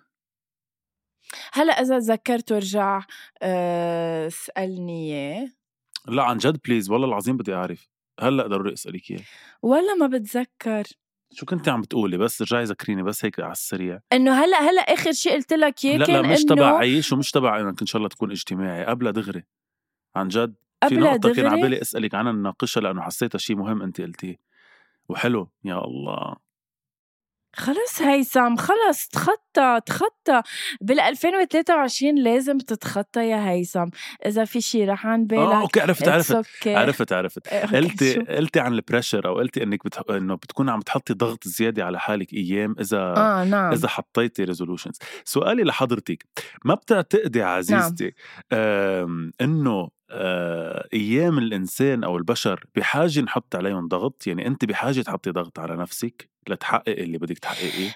هلأ 1.52 1.72
إذا 1.72 1.98
تذكرت 1.98 2.52
ورجع 2.52 3.02
آه، 3.42 4.26
اسألني 4.26 5.12
إياه. 5.12 5.48
لا 6.08 6.22
عن 6.22 6.38
جد 6.38 6.60
بليز 6.64 6.90
والله 6.90 7.08
العظيم 7.08 7.36
بدي 7.36 7.54
أعرف. 7.54 7.88
هلأ 8.20 8.46
ضروري 8.46 8.72
أسألك 8.72 9.10
إياه. 9.10 9.20
ولا 9.62 9.94
ما 9.94 10.06
بتذكر. 10.06 10.84
شو 11.32 11.46
كنت 11.46 11.68
عم 11.68 11.80
بتقولي؟ 11.80 12.18
بس 12.18 12.42
رجعي 12.42 12.64
ذكريني 12.64 13.02
بس 13.02 13.24
هيك 13.24 13.40
على 13.40 13.52
السريع. 13.52 14.00
إنه 14.12 14.32
هلأ 14.32 14.70
هلأ 14.70 14.80
آخر 14.80 15.12
شيء 15.12 15.32
قلت 15.32 15.52
لك 15.52 15.84
إياه 15.84 15.96
لا 15.98 16.06
كان 16.06 16.22
لا 16.22 16.32
مش 16.32 16.44
تبع 16.44 16.78
عيش 16.78 17.12
ومش 17.12 17.30
تبع 17.30 17.60
إنك 17.60 17.80
إن 17.80 17.86
شاء 17.86 17.96
الله 17.96 18.08
تكون 18.08 18.30
اجتماعي 18.30 18.84
قبلها 18.84 19.12
دغري. 19.12 19.44
عن 20.16 20.28
جد 20.28 20.54
في 20.88 20.96
نقطة 20.96 21.34
كان 21.34 21.46
على؟ 21.46 21.62
بالي 21.62 21.82
أسألك 21.82 22.14
عنها 22.14 22.32
نناقشها 22.32 22.80
لأنه 22.80 23.02
حسيتها 23.02 23.38
شيء 23.38 23.56
مهم 23.56 23.82
أنت 23.82 24.00
قلتيه. 24.00 24.51
وحلو 25.08 25.50
يا 25.64 25.84
الله. 25.84 26.36
خلص 27.56 28.02
هيثم 28.02 28.56
خلص 28.56 29.08
تخطى 29.08 29.80
تخطى. 29.86 30.42
بال 30.80 31.00
2023 31.00 32.14
لازم 32.18 32.58
تتخطى 32.58 33.28
يا 33.28 33.50
هيثم. 33.50 33.86
إذا 34.26 34.44
في 34.44 34.60
شيء 34.60 34.88
رح 34.88 35.06
عن 35.06 35.26
بالك 35.26 35.40
آه 35.40 35.60
okay 35.60 35.80
عرفت 35.80 36.08
عرفت 36.08 36.32
okay. 36.46 36.66
عرفت 36.66 37.12
عرفت. 37.12 37.48
قلتي؟ 37.76 38.14
قلتي 38.20 38.60
عن 38.60 38.72
ال 38.72 38.78
pressure 38.78 39.28
أو 39.28 39.34
قلتي 39.38 39.62
إنك 39.62 39.84
بتح... 39.84 40.02
إنه 40.10 40.34
بتكون 40.34 40.68
عم 40.68 40.80
تحطي 40.80 41.14
ضغط 41.14 41.48
زيادة 41.48 41.84
على 41.84 42.00
حالك 42.00 42.32
أيام 42.32 42.74
إذا 42.80 42.98
آه 43.16 43.44
نعم. 43.44 43.72
إذا 43.72 43.88
حطيتي 43.88 44.44
resolutions 44.44 44.98
سؤالي 45.24 45.62
لحضرتك 45.62 46.24
ما 46.64 46.74
بتعتقدي 46.74 47.42
عزيزتي 47.42 48.14
آم، 48.52 49.32
إنه 49.40 49.70
آه، 49.80 49.90
أيام 50.94 51.38
الإنسان 51.38 52.04
أو 52.04 52.16
البشر 52.16 52.64
بحاجة 52.76 53.20
نحط 53.20 53.56
عليهم 53.56 53.88
ضغط 53.88 54.26
يعني 54.26 54.46
أنت 54.46 54.64
بحاجة 54.64 55.00
تحطي 55.00 55.30
ضغط 55.30 55.58
على 55.58 55.76
نفسك 55.76 56.30
لتحقق 56.48 56.98
اللي 56.98 57.18
بدك 57.18 57.38
تحققيه 57.38 57.94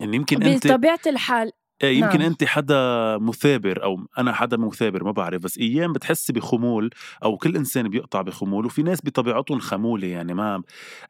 يعني 0.00 0.16
يمكن 0.16 0.42
أنت 0.42 0.66
بطبيعة 0.66 1.00
الحال 1.06 1.52
إيه 1.82 1.98
يمكن 1.98 2.18
نعم. 2.18 2.28
أنت 2.28 2.44
حدا 2.44 3.18
مثابر 3.18 3.82
أو 3.82 4.06
أنا 4.18 4.32
حدا 4.32 4.56
مثابر 4.56 5.04
ما 5.04 5.10
بعرف 5.10 5.42
بس 5.42 5.58
أيام 5.58 5.92
بتحسي 5.92 6.32
بخمول 6.32 6.90
أو 7.24 7.36
كل 7.36 7.56
إنسان 7.56 7.88
بيقطع 7.88 8.22
بخمول 8.22 8.66
وفي 8.66 8.82
ناس 8.82 9.00
بطبيعتهم 9.04 9.58
خمولة 9.58 10.06
يعني 10.06 10.34
ما 10.34 10.62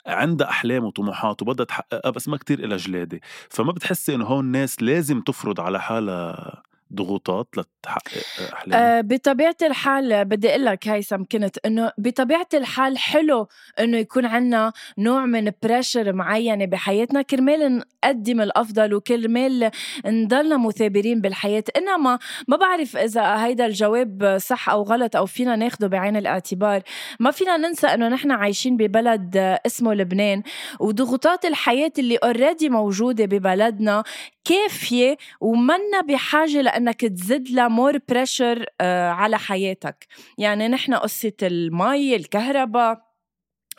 عندها 0.07 0.49
أحلام 0.49 0.85
وطموحات 0.85 1.43
وبدها 1.43 1.67
تحققها 1.67 2.11
بس 2.11 2.29
ما 2.29 2.37
كتير 2.37 2.65
إلها 2.65 2.77
جلادة 2.77 3.21
فما 3.49 3.73
بتحسي 3.73 4.15
إنه 4.15 4.25
هون 4.25 4.45
الناس 4.45 4.83
لازم 4.83 5.21
تفرض 5.21 5.61
على 5.61 5.81
حالها 5.81 6.63
ضغوطات 6.95 7.49
لتحقق 7.57 8.53
احلامها 8.53 8.99
آه، 8.99 9.01
بطبيعة 9.01 9.57
الحال 9.63 10.25
بدي 10.25 10.51
أقول 10.51 10.65
لك 10.65 10.89
هيثم 10.89 11.25
كنت 11.33 11.59
إنه 11.67 11.93
بطبيعة 11.99 12.49
الحال 12.55 12.99
حلو 12.99 13.49
إنه 13.81 13.97
يكون 13.97 14.27
عنا 14.27 14.73
نوع 14.99 15.27
من 15.27 15.51
بريشر 15.63 16.13
معينة 16.13 16.65
بحياتنا 16.65 17.23
كرمال 17.23 17.83
نقدم 18.05 18.41
الأفضل 18.41 18.95
وكرمال 18.95 19.71
نضلنا 20.07 20.57
مثابرين 20.57 21.21
بالحياة. 21.21 21.65
إنما 21.77 22.19
ما 22.49 22.57
بعرف 22.57 22.97
إذا 22.97 23.45
هيدا 23.45 23.67
الجواب 23.67 24.39
صح 24.41 24.69
أو 24.69 24.83
غلط 24.83 25.17
أو 25.17 25.27
فينا 25.27 25.57
ناخده 25.57 25.87
بعين 25.87 26.17
الاعتبار. 26.17 26.83
ما 27.21 27.31
فينا 27.31 27.57
ننسى 27.57 27.87
إنه 27.87 28.09
نحن 28.09 28.31
عايشين 28.31 28.77
ببلد 28.77 29.37
اسمه 29.67 29.95
لبنان 29.95 30.43
وضغوطات 30.81 31.45
الحياة 31.45 31.93
اللي 31.99 32.17
already 32.17 32.69
موجودة 32.69 33.25
ببلدنا 33.25 34.03
كافية 34.45 35.17
ومنا 35.41 36.01
بحاجة 36.09 36.61
لأنك 36.81 37.01
تزد 37.01 37.49
لها 37.51 37.69
more 37.69 37.99
pressure 38.09 38.65
على 39.11 39.39
حياتك. 39.39 40.07
يعني 40.39 40.69
نحن 40.69 40.95
قصة 40.95 41.33
المي 41.43 42.17
الكهرباء 42.17 43.11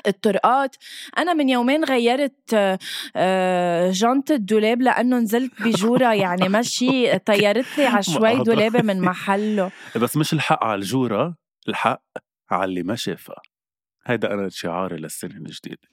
الطرقات. 0.08 0.75
أنا 1.17 1.34
من 1.34 1.50
يومين 1.50 1.84
غيرت 1.84 2.53
آه، 2.53 2.79
آه، 3.15 3.91
جنط 3.91 4.36
دولاب 4.36 4.81
لأنه 4.81 5.20
نزلت 5.20 5.62
بجورة. 5.62 6.13
يعني 6.24 6.50
مشي 6.50 7.20
طيرت 7.20 7.77
لي 7.77 7.86
على 7.86 8.03
شوي 8.03 8.36
ما 8.36 8.43
دولابة 8.43 8.81
من 8.81 9.01
محله. 9.01 9.72
بس 10.01 10.17
مش 10.17 10.34
الحق 10.34 10.63
على 10.63 10.79
الجورة 10.81 11.36
الحق 11.67 12.03
على 12.51 12.70
اللي 12.70 12.84
ما 12.84 12.96
شافها. 12.96 13.41
هيدا 14.05 14.34
أنا 14.34 14.50
شعاري 14.50 14.98
للسنة 14.98 15.36
الجديدة. 15.36 15.88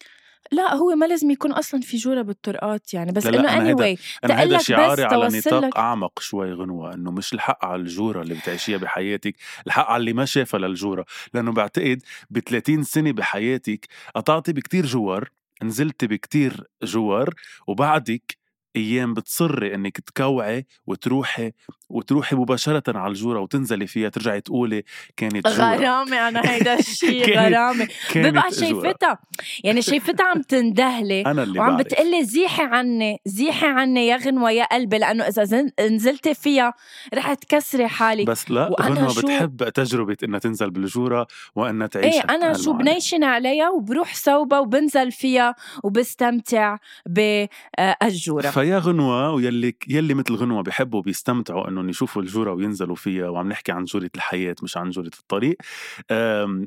لا 0.52 0.74
هو 0.74 0.94
ما 0.94 1.06
لازم 1.06 1.30
يكون 1.30 1.52
أصلا 1.52 1.80
في 1.80 1.96
جورة 1.96 2.22
بالطرقات 2.22 2.94
يعني 2.94 3.12
بس 3.12 3.26
أنا 3.38 3.48
هيدا- 3.54 3.74
anyway 3.96 4.00
أنا 4.24 4.34
بس 4.56 4.62
شعاري 4.62 5.02
على 5.04 5.16
نطاق 5.38 5.64
لك- 5.68 5.76
أعمق 5.76 6.20
شوي 6.20 6.52
غنوة 6.52 6.94
إنه 6.94 7.10
مش 7.10 7.32
الحق 7.34 7.64
على 7.64 7.82
الجورة 7.82 8.22
اللي 8.22 8.34
بتعيشيها 8.34 8.78
بحياتك 8.78 9.34
الحق 9.66 9.86
على 9.90 10.00
اللي 10.00 10.12
ما 10.12 10.24
شافها 10.24 10.60
للجورة 10.60 11.04
لأنه 11.34 11.52
بعتقد 11.52 12.02
ب 12.30 12.38
30 12.38 12.82
سنة 12.82 13.12
بحياتك 13.12 13.86
قطعتي 14.14 14.52
بكتير 14.52 14.86
جوار 14.86 15.30
نزلتي 15.62 16.06
بكتير 16.06 16.64
جوار 16.82 17.34
وبعدك 17.66 18.37
أيام 18.78 19.14
بتصري 19.14 19.74
إنك 19.74 20.00
تكوعي 20.00 20.66
وتروحي 20.86 21.52
وتروحي 21.88 22.36
مباشرة 22.36 22.82
على 22.88 23.10
الجورة 23.10 23.40
وتنزلي 23.40 23.86
فيها 23.86 24.08
ترجعي 24.08 24.40
تقولي 24.40 24.82
كانت 25.16 25.48
جورة. 25.48 25.74
غرامة 25.76 26.28
أنا 26.28 26.50
هيدا 26.50 26.78
الشيء 26.78 27.26
كانت 27.34 27.88
ببقى. 28.16 28.52
شايفتها 28.52 29.18
يعني 29.64 29.82
شايفتها 29.82 30.26
عم 30.26 30.42
تندهلي 30.42 31.20
أنا 31.30 31.42
اللي 31.42 31.60
وعم. 31.60 31.76
بتقلي 31.76 32.24
زيحي 32.24 32.62
عني 32.62 33.20
زيحي 33.26 33.66
عني 33.66 34.06
يا 34.06 34.16
غنوة 34.16 34.50
يا 34.50 34.64
قلبي 34.64 34.98
لأنه 34.98 35.24
إذا 35.24 35.44
زن- 35.44 35.70
نزلتي 35.80 36.34
فيها 36.34 36.74
رح 37.14 37.34
تكسري 37.34 37.88
حالك 37.88 38.26
بس 38.26 38.50
لا 38.50 38.68
وأنا 38.68 38.88
غنوة 38.94 39.08
شو- 39.08 39.20
بتحب 39.20 39.68
تجربة 39.68 40.16
إنها 40.24 40.38
تنزل 40.38 40.70
بالجورة 40.70 41.26
وإنها 41.54 41.86
تعيش 41.86 42.14
إيه 42.14 42.20
أنا 42.20 42.52
شو 42.58 42.72
بنيشن 42.72 43.24
عليها 43.24 43.70
وبروح 43.70 44.14
صوبة 44.14 44.60
وبنزل 44.60 45.12
فيها 45.12 45.54
وبستمتع 45.84 46.76
بالجورة 47.06 48.42
فيا 48.68 48.78
غنوة 48.78 49.30
ويلي 49.30 49.74
يلي 49.88 50.14
مثل 50.14 50.34
غنوة 50.34 50.62
بيحبوا 50.62 51.02
بيستمتعوا 51.02 51.68
إنهم 51.68 51.88
يشوفوا 51.88 52.22
الجورة 52.22 52.52
وينزلوا 52.52 52.96
فيها 52.96 53.28
وعم 53.28 53.48
نحكي 53.48 53.72
عن 53.72 53.84
جورة 53.84 54.10
الحياة 54.14 54.54
مش 54.62 54.76
عن 54.76 54.90
جورة 54.90 55.10
الطريق. 55.18 55.56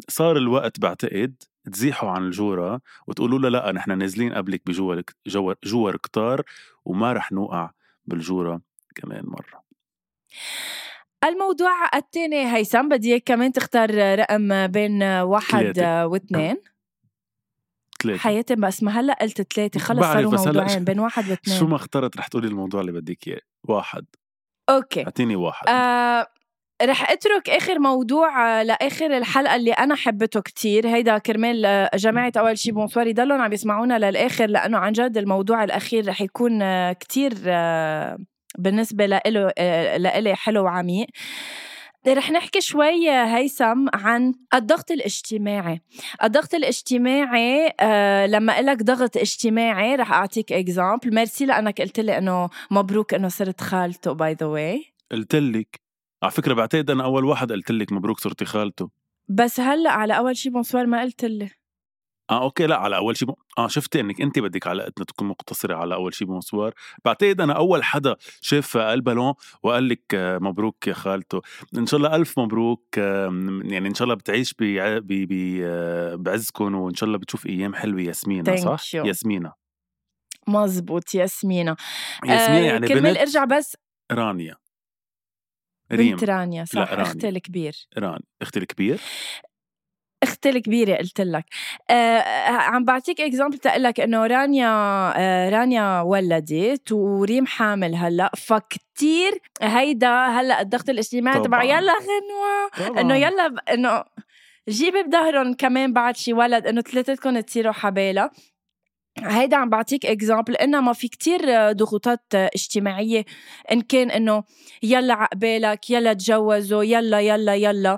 صار 0.09 0.37
الوقت 0.37 0.79
بعتقد 0.79 1.43
تزيحوا 1.73 2.09
عن 2.09 2.23
الجورة 2.23 2.81
وتقولوا 3.07 3.39
له 3.39 3.49
لأ 3.49 3.71
نحن 3.71 3.97
نازلين 3.97 4.33
قبلك 4.33 4.61
بجور 4.65 5.01
جور, 5.27 5.55
جور 5.63 5.97
كتار 5.97 6.41
وما 6.85 7.13
رح 7.13 7.31
نوقع 7.31 7.69
بالجورة 8.05 8.61
كمان 8.95 9.23
مرة. 9.25 9.63
الموضوع 11.25 11.89
الثاني 11.95 12.55
هيثم 12.55 12.89
بدي 12.89 13.19
كمان 13.19 13.51
تختار 13.51 14.19
رقم 14.19 14.67
بين 14.67 15.03
واحد. 15.03 15.79
واثنين. 16.05 16.57
ثلاثة 18.03 18.19
حياتي 18.19 18.55
بس 18.55 18.83
ما 18.83 18.99
هلأ 18.99 19.17
قلت 19.21 19.53
ثلاثة 19.53 19.79
خلص 19.87 19.99
صاروا 19.99 20.31
موضوعين 20.31 20.83
بين 20.89 20.99
واحد 20.99 21.29
واثنين. 21.29 21.57
شو 21.57 21.67
ما 21.67 21.75
اخترت 21.75 22.17
رح 22.17 22.27
تقولي 22.27 22.47
الموضوع 22.47 22.81
اللي 22.81 22.91
بدك 22.91 23.27
إياه. 23.27 23.41
واحد. 23.67 24.05
okay. 24.69 25.03
أعطيني 25.03 25.35
واحد. 25.35 25.69
آه 25.69 26.27
رح 26.83 27.11
أترك 27.11 27.49
آخر 27.49 27.79
موضوع 27.79 28.59
آه، 28.59 28.63
لآخر 28.63 29.17
الحلقة 29.17 29.55
اللي 29.55 29.71
أنا 29.71 29.95
حبته 29.95 30.41
كتير. 30.41 30.87
هيدا 30.87 31.17
كرمال 31.17 31.65
آه، 31.65 31.89
جماعة 31.95 32.31
أول 32.37 32.57
شي 32.57 32.71
bonsoir 32.71 33.07
يضلوا 33.07 33.37
عم 33.37 33.53
يسمعونا 33.53 33.99
للآخر 33.99 34.45
لأنه 34.45 34.77
عن 34.77 34.91
جد 34.91 35.17
الموضوع 35.17 35.63
الأخير 35.63 36.07
رح 36.07 36.21
يكون 36.21 36.61
آه، 36.61 36.93
كتير 36.93 37.33
بالنسبة 38.57 39.05
لإله 39.05 39.51
لإلي 39.97 40.35
حلو 40.35 40.63
وعميق. 40.63 41.07
رح 42.07 42.31
نحكي 42.31 42.61
شوي 42.61 43.09
هيثم 43.09 43.87
عن 43.93 44.33
الضغط 44.53 44.91
الاجتماعي. 44.91 45.81
الضغط 46.23 46.53
الاجتماعي 46.53 47.73
آه 47.79 48.25
لما 48.25 48.59
إلك 48.59 48.83
ضغط 48.83 49.17
اجتماعي 49.17 49.95
رح 49.95 50.11
أعطيك 50.11 50.53
example 50.53 51.15
merci 51.15 51.45
لأنك 51.45 51.81
قلت 51.81 51.99
لي 51.99 52.17
إنه 52.17 52.49
مبروك 52.71 53.13
إنه 53.13 53.27
صرت 53.27 53.61
خالته 53.61 54.11
by 54.11 54.33
the 54.33 54.45
way 54.45 54.85
قلت 55.11 55.35
لك. 55.35 55.81
على 56.23 56.31
فكرة 56.31 56.53
بعتقد 56.53 56.89
أنا 56.89 57.03
أول 57.03 57.25
واحد 57.25 57.51
قلت 57.51 57.71
لك 57.71 57.91
مبروك 57.91 58.19
صرتي 58.19 58.45
خالته. 58.45 58.89
بس 59.29 59.59
هلأ 59.59 59.91
على 59.91 60.17
أول 60.17 60.37
شي 60.37 60.49
bonsoir 60.49 60.85
ما 60.85 61.01
قلت 61.01 61.25
لي. 61.25 61.49
آه 62.31 62.43
okay 62.43 62.67
لأ 62.67 62.77
على 62.77 62.95
أول 62.97 63.17
شيء 63.17 63.27
ب... 63.27 63.33
آه 63.57 63.67
شفتي 63.67 63.99
إنك 63.99 64.21
انت 64.21 64.39
بدك 64.39 64.67
علاقتنا 64.67 65.05
تكون 65.05 65.27
مقتصرة 65.27 65.75
على 65.75 65.95
أول 65.95 66.13
شيء 66.13 66.27
bonsoir 66.27 66.73
بعتقد 67.05 67.41
أنا 67.41 67.53
أول 67.53 67.83
حدا 67.83 68.15
شاف 68.41 68.77
البالون 68.77 69.33
وقال 69.63 69.89
لك 69.89 70.01
آه، 70.15 70.37
مبروك 70.37 70.87
يا 70.87 70.93
خالته. 70.93 71.41
إن 71.77 71.85
شاء 71.85 71.97
الله 71.97 72.15
ألف 72.15 72.39
مبروك 72.39 72.97
يعني 72.97 73.87
إن 73.87 73.93
شاء 73.93 74.03
الله 74.03 74.15
بتعيش 74.15 74.51
بع- 74.51 74.55
ب... 74.99 75.07
ب... 75.07 75.59
آه، 75.63 76.15
بعزكم 76.15 76.75
وإن 76.75 76.95
شاء 76.95 77.07
الله 77.07 77.17
بتشوف 77.17 77.45
أيام 77.45 77.75
حلوة 77.75 78.01
ياسمينة 78.01 78.55
صح. 78.55 78.95
ياسمينة. 78.95 79.53
مزبوط 80.47 81.15
ياسمينة. 81.15 81.75
ياسمينة 82.25 82.65
يعني 82.65 82.87
كرمال 82.87 83.01
بنت 83.13 83.17
ارجع 83.17 83.45
بس. 83.45 83.77
رانيا. 84.11 84.55
ريم. 85.91 86.11
بنت 86.11 86.23
رانيا 86.23 86.65
صح 86.65 86.75
لا، 86.75 86.83
رانيا. 86.85 87.01
أختي 87.03 87.29
الكبير. 87.29 87.87
ران 87.97 88.19
أختي 88.41 88.59
الكبير؟ 88.59 88.99
أختي 90.23 90.49
الكبيره 90.49 90.95
قلت 90.95 91.21
لك. 91.21 91.45
آه 91.89 92.21
عم 92.49 92.85
بعطيك 92.85 93.21
example 93.21 93.57
تقول 93.57 93.83
لك 93.83 93.99
إنه 93.99 94.27
رانيا 94.27 94.69
آه 95.17 95.49
رانيا 95.49 96.01
ولدت 96.01 96.91
وريم 96.91 97.45
حامل 97.45 97.95
هلأ 97.95 98.31
فكتير 98.37 99.41
هيدا 99.61 100.25
هلأ 100.27 100.61
الضغط 100.61 100.89
الاجتماعي 100.89 101.39
تبع. 101.39 101.63
يلا 101.63 101.93
غنوة. 101.93 102.99
إنه 102.99 103.15
يلا 103.15 103.55
إنه 103.73 104.03
جيبي 104.69 105.03
بظهرهم 105.03 105.53
كمان 105.53 105.93
بعد 105.93 106.15
شي 106.17 106.33
ولد 106.33 106.67
إنه 106.67 106.81
ثلاثتكم 106.81 107.39
تصيروا 107.39 107.73
حبالة 107.73 108.29
هيدا 109.19 109.57
عم 109.57 109.69
بعطيك 109.69 110.05
اكزامبل 110.05 110.55
إنما 110.55 110.93
في 110.93 111.07
كتير 111.07 111.71
ضغوطات 111.71 112.25
اجتماعية. 112.33 113.25
إن 113.71 113.81
كان 113.81 114.11
إنه 114.11 114.43
يلا 114.83 115.13
عقبالك 115.13 115.89
يلا 115.89 116.13
تجوزوا 116.13 116.83
يلا 116.83 117.19
يلا 117.19 117.55
يلا. 117.55 117.97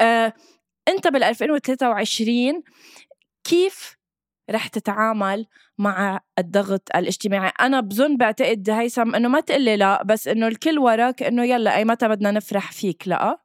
آه 0.00 0.32
أنت 0.88 1.08
بال 1.08 1.22
2023 1.22 2.62
كيف 3.44 3.96
رح 4.50 4.66
تتعامل 4.68 5.46
مع 5.78 6.20
الضغط 6.38 6.82
الاجتماعي؟ 6.96 7.52
أنا 7.60 7.80
بظن 7.80 8.16
بعتقد 8.16 8.70
هيثم 8.70 9.14
إنه 9.14 9.28
ما 9.28 9.40
تقلي 9.40 9.76
لا 9.76 10.02
بس 10.02 10.28
إنه 10.28 10.48
الكل 10.48 10.78
وراك 10.78 11.22
إنه 11.22 11.44
يلا 11.44 11.76
أي 11.76 11.84
متى 11.84 12.08
بدنا 12.08 12.30
نفرح 12.30 12.72
فيك 12.72 13.08
لا؟ 13.08 13.38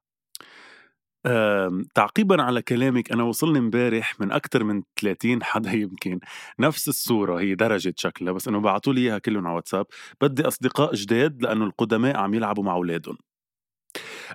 تعقيبا 1.95 2.41
على 2.43 2.61
كلامك 2.61 3.11
أنا 3.11 3.23
وصلني 3.23 3.59
امبارح 3.59 4.19
من 4.19 4.31
أكثر 4.31 4.63
من 4.63 4.83
30 5.01 5.43
حدا 5.43 5.71
يمكن 5.71 6.19
نفس 6.59 6.87
الصورة 6.87 7.39
هي 7.39 7.55
درجة 7.55 7.93
شكلها 7.97 8.33
بس 8.33 8.47
إنه 8.47 8.59
بعثوا 8.59 8.93
لي 8.93 9.01
إياها 9.01 9.19
كلهم 9.19 9.47
على 9.47 9.55
واتساب. 9.55 9.85
بدي 10.21 10.47
أصدقاء 10.47 10.93
جداد 10.93 11.41
لأنه 11.41 11.65
القدماء 11.65 12.17
عم 12.17 12.33
يلعبوا 12.33 12.63
مع 12.63 12.73
أولادهم. 12.73 13.17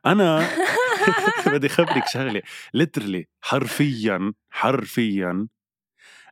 أنا 0.06 0.48
بدي 1.54 1.68
خبرك 1.68 2.04
شغلة. 2.12 2.42
literally 2.74 3.28
حرفيا 3.40 4.32
حرفيا 4.50 5.48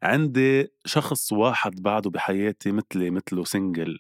عندي 0.03 0.69
شخص 0.87 1.33
واحد 1.33 1.83
بعده 1.83 2.11
بحياتي 2.11 2.73
مثلي 2.73 3.11
مثله 3.11 3.45
single 3.45 3.99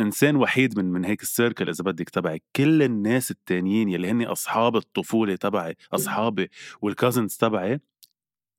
إنسان 0.00 0.36
وحيد 0.36 0.78
من 0.78 0.84
من 0.84 1.04
هيك 1.04 1.22
ال 1.22 1.29
circle 1.29 1.68
إذا 1.68 1.84
بدك 1.84 2.10
تبعي. 2.10 2.42
كل 2.56 2.82
الناس 2.82 3.30
التانيين 3.30 3.88
يلي 3.88 4.10
هن 4.10 4.22
أصحاب 4.22 4.76
الطفولة 4.76 5.36
تبعي 5.36 5.76
أصحابي 5.94 6.50
وال 6.82 6.94
cousins 6.94 7.36
تبعي 7.36 7.80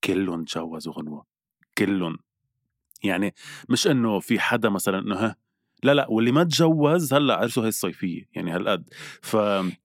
كلهم 0.03 0.43
تجوزوا 0.45 0.93
غنوة. 0.93 1.25
كلهم. 1.77 2.17
يعني 3.03 3.33
مش 3.69 3.87
إنه 3.87 4.19
في 4.19 4.39
حدا 4.39 4.69
مثلا 4.69 4.99
إنه 4.99 5.15
ها 5.15 5.35
لا 5.83 5.91
لا 5.93 6.05
واللي 6.09 6.31
ما 6.31 6.43
تجوز 6.43 7.13
هلأ 7.13 7.33
عرسه 7.35 7.63
هي 7.63 7.67
الصيفية 7.67 8.21
يعني 8.33 8.51
هالقد. 8.51 8.83
ف 9.21 9.35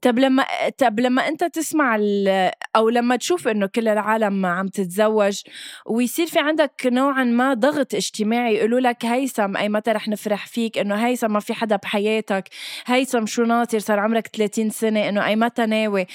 طب 0.02 0.18
لما 0.18 0.44
طب 0.78 1.00
لما 1.00 1.28
أنت 1.28 1.44
تسمع 1.44 1.96
ال- 2.00 2.50
أو 2.76 2.88
لما 2.88 3.16
تشوف 3.16 3.48
إنه 3.48 3.66
كل 3.66 3.88
العالم 3.88 4.46
عم 4.46 4.68
تتزوج 4.68 5.40
ويصير 5.86 6.26
في 6.26 6.38
عندك 6.38 6.72
نوعا 6.86 7.24
ما 7.24 7.54
ضغط 7.54 7.94
اجتماعي 7.94 8.54
يقولوا 8.54 8.80
لك 8.80 9.04
هيثم 9.04 9.56
أي 9.56 9.68
متى 9.68 9.90
رح 9.92 10.08
نفرح 10.08 10.46
فيك؟ 10.46 10.78
إنه 10.78 10.94
هيثم 10.94 11.32
ما 11.32 11.40
في 11.40 11.54
حدا 11.54 11.76
بحياتك 11.76 12.48
هيثم 12.86 13.26
شو 13.26 13.42
ناطر 13.42 13.78
صار 13.78 13.98
عمرك 13.98 14.26
30 14.26 14.70
سنة 14.70 15.08
إنه 15.08 15.26
أي 15.26 15.36
متى 15.36 15.66
ناوي؟ 15.66 16.06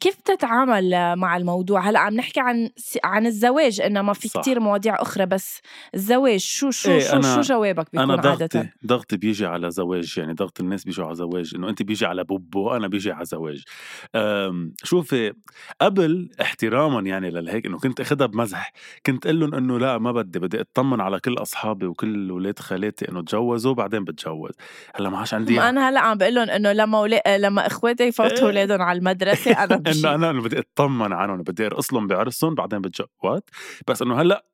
كيف 0.00 0.16
بتتعامل 0.20 1.16
مع 1.16 1.36
الموضوع؟ 1.36 1.80
هلأ 1.90 1.98
عم 1.98 2.14
نحكي 2.14 2.40
عن 2.40 2.70
عن 3.04 3.26
الزواج 3.26 3.80
انما 3.80 4.12
في. 4.12 4.28
كتير 4.28 4.60
مواضيع 4.60 5.02
أخرى 5.02 5.26
بس 5.26 5.60
الزواج 5.94 6.40
شو 6.40 6.70
شو 6.70 6.90
إيه، 6.90 7.00
شو, 7.00 7.20
أنا- 7.22 7.24
شو 7.26 7.40
جوابك 7.40 7.86
بيكون 7.92 8.10
أنا 8.10 8.28
عادة؟ 8.28 8.46
ضغطي 8.46 8.68
ضغطي 8.86 9.16
بيجي 9.32 9.46
على 9.46 9.70
زواج 9.70 10.18
يعني 10.18 10.32
ضغط 10.32 10.60
الناس 10.60 10.84
بيجوا 10.84 11.06
على 11.06 11.14
زواج 11.14 11.54
إنه 11.54 11.68
انت 11.68 11.82
بيجي 11.82 12.06
على 12.06 12.24
بوبو 12.24 12.70
أنا 12.70 12.88
بيجي 12.88 13.12
على 13.12 13.24
زواج. 13.24 13.62
شوفي 14.84 15.32
قبل 15.80 16.30
احتراما 16.40 17.00
يعني 17.00 17.30
للهيك 17.30 17.66
إنه 17.66 17.78
كنت 17.78 18.00
اخذها 18.00 18.26
بمزح 18.26 18.72
كنت 19.06 19.26
أقول 19.26 19.40
لهم 19.40 19.54
إنه 19.54 19.78
لا 19.78 19.98
ما 19.98 20.12
بدي 20.12 20.38
بدي 20.38 20.60
أطمن 20.60 21.00
على 21.00 21.20
كل 21.20 21.34
أصحابي 21.34 21.86
وكل 21.86 22.30
أولاد 22.30 22.58
خالاتي 22.58 23.08
إنه 23.08 23.22
تجوزوا 23.22 23.74
بعدين 23.74 24.04
بتجوز. 24.04 24.52
هلأ 24.94 25.10
ما 25.10 25.18
عادش 25.18 25.34
عندي 25.34 25.56
ما 25.56 25.68
أنا 25.68 25.88
هلأ 25.88 26.00
عم 26.00 26.18
بقول 26.18 26.34
لهم 26.34 26.50
إنه 26.50 26.72
لما 26.72 27.00
ولا... 27.00 27.38
لما 27.38 27.66
إخواتي 27.66 28.04
يفوتوا 28.04 28.36
إيه. 28.36 28.44
اولادهم 28.44 28.82
على 28.82 28.98
المدرسة 28.98 29.64
أنا 29.64 29.82
إنه 29.92 30.14
أنا 30.14 30.40
بدي 30.40 30.58
أطمن 30.58 31.12
عنهم 31.12 31.42
بدي 31.42 31.66
أرقص 31.66 31.92
لهم 31.92 32.06
بعرسهم 32.06 32.54
بعدين 32.54 32.80
بتجوز. 32.80 33.40
بس 33.88 34.02
إنه 34.02 34.20
هلأ 34.20 34.44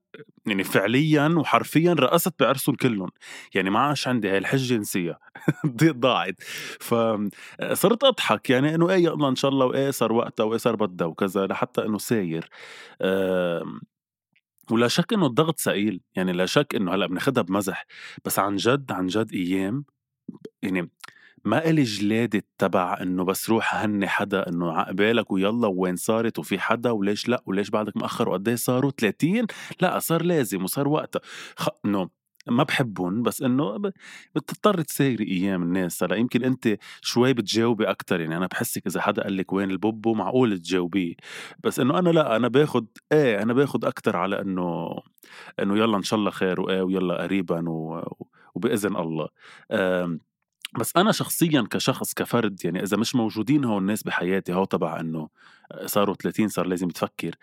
يعني 0.46 0.64
فعليا 0.64 1.28
وحرفيا 1.28 1.92
رقصت 1.92 2.34
بعرسهم 2.40 2.74
كلهم. 2.76 3.10
يعني 3.54 3.70
ما 3.70 3.78
عادش 3.80 4.08
عندي 4.08 4.30
هاي 4.30 4.38
الحجة 4.38 4.76
نسيها 4.76 5.18
ضاعت. 5.84 6.36
فصرت 6.80 8.04
أضحك. 8.04 8.50
يعني 8.50 8.74
إنه 8.74 8.90
إيه 8.90 9.04
يلا 9.04 9.28
إن 9.28 9.36
شاء 9.36 9.50
الله 9.50 9.66
وإيه 9.66 9.90
صار 9.90 10.12
وقتها 10.12 10.44
وإيه 10.44 10.58
صار 10.58 10.76
بدها 10.76 11.06
وكذا 11.06 11.46
لحتى 11.46 11.82
إنه 11.86 11.98
ساير. 11.98 12.48
ولا 14.70 14.88
شك 14.88 15.12
إنه 15.12 15.26
الضغط 15.26 15.60
ثقيل 15.60 16.00
يعني 16.16 16.32
لا 16.32 16.46
شك 16.46 16.74
إنه 16.74 16.94
هلأ 16.94 17.06
بناخدها 17.06 17.42
بمزح. 17.42 17.86
بس 18.24 18.38
عن 18.38 18.56
جد 18.56 18.92
عن 18.92 19.06
جد 19.06 19.32
أيام 19.32 19.84
يعني 20.62 20.90
ما 21.48 21.70
إلي 21.70 21.82
جلادة 21.82 22.42
تبع 22.58 22.98
إنه 23.02 23.24
بس 23.24 23.50
روح 23.50 23.74
هني 23.74 24.08
حدا 24.08 24.48
إنه 24.48 24.72
عقبالك 24.72 25.30
ويلا 25.30 25.66
وين 25.66 25.96
صارت 25.96 26.38
وفي 26.38 26.58
حدا 26.58 26.90
وليش 26.90 27.28
لأ 27.28 27.42
وليش 27.46 27.70
بعدك 27.70 27.96
مأخر 27.96 28.28
وقد 28.28 28.48
إيه 28.48 28.56
صاروا 28.56 28.90
30 28.90 29.46
لأ 29.80 29.98
صار 29.98 30.22
لازم 30.22 30.64
وصار 30.64 30.88
وقتها 30.88 31.20
خ... 31.56 31.68
إنه 31.84 32.10
ما 32.48 32.62
بحبهم 32.62 33.22
بس 33.22 33.42
إنه 33.42 33.78
بتضطر 34.34 34.82
تسايري 34.82 35.24
أيام 35.24 35.62
الناس 35.62 36.02
هلأ. 36.02 36.16
يمكن 36.16 36.44
أنت 36.44 36.76
شوي 37.00 37.32
بتجاوبي 37.32 37.90
أكثر 37.90 38.20
يعني 38.20 38.36
أنا 38.36 38.46
بحسك 38.46 38.86
إذا 38.86 39.00
حدا 39.00 39.22
قال 39.22 39.36
لك 39.36 39.52
وين 39.52 39.70
البوبو 39.70 40.14
معقول 40.14 40.58
تجاوبيه. 40.58 41.14
بس 41.64 41.80
إنه 41.80 41.98
أنا 41.98 42.10
لأ 42.10 42.36
أنا 42.36 42.48
باخد 42.48 42.86
إيه 43.12 43.42
أنا 43.42 43.52
باخد 43.52 43.84
أكثر 43.84 44.16
على 44.16 44.40
إنه 44.40 44.90
إنه 45.62 45.78
يلا 45.78 45.96
إن 45.96 46.02
شاء 46.02 46.18
الله 46.18 46.30
خير 46.30 46.60
وإيه 46.60 46.82
ويلا 46.82 47.22
قريبا 47.22 47.70
و... 47.70 48.02
وبإذن 48.54 48.96
الله. 48.96 49.28
بس 50.78 50.96
أنا 50.96 51.12
شخصيا 51.12 51.66
كشخص 51.70 52.14
كفرد 52.14 52.64
يعني 52.64 52.82
إذا 52.82 52.96
مش 52.96 53.14
موجودين 53.14 53.64
هون 53.64 53.82
الناس 53.82 54.02
بحياتي 54.02 54.52
هو 54.52 54.64
تبع 54.64 55.00
إنه 55.00 55.28
صاروا 55.86 56.14
30 56.14 56.48
صار 56.48 56.66
لازم 56.66 56.88
تفكر. 56.88 57.34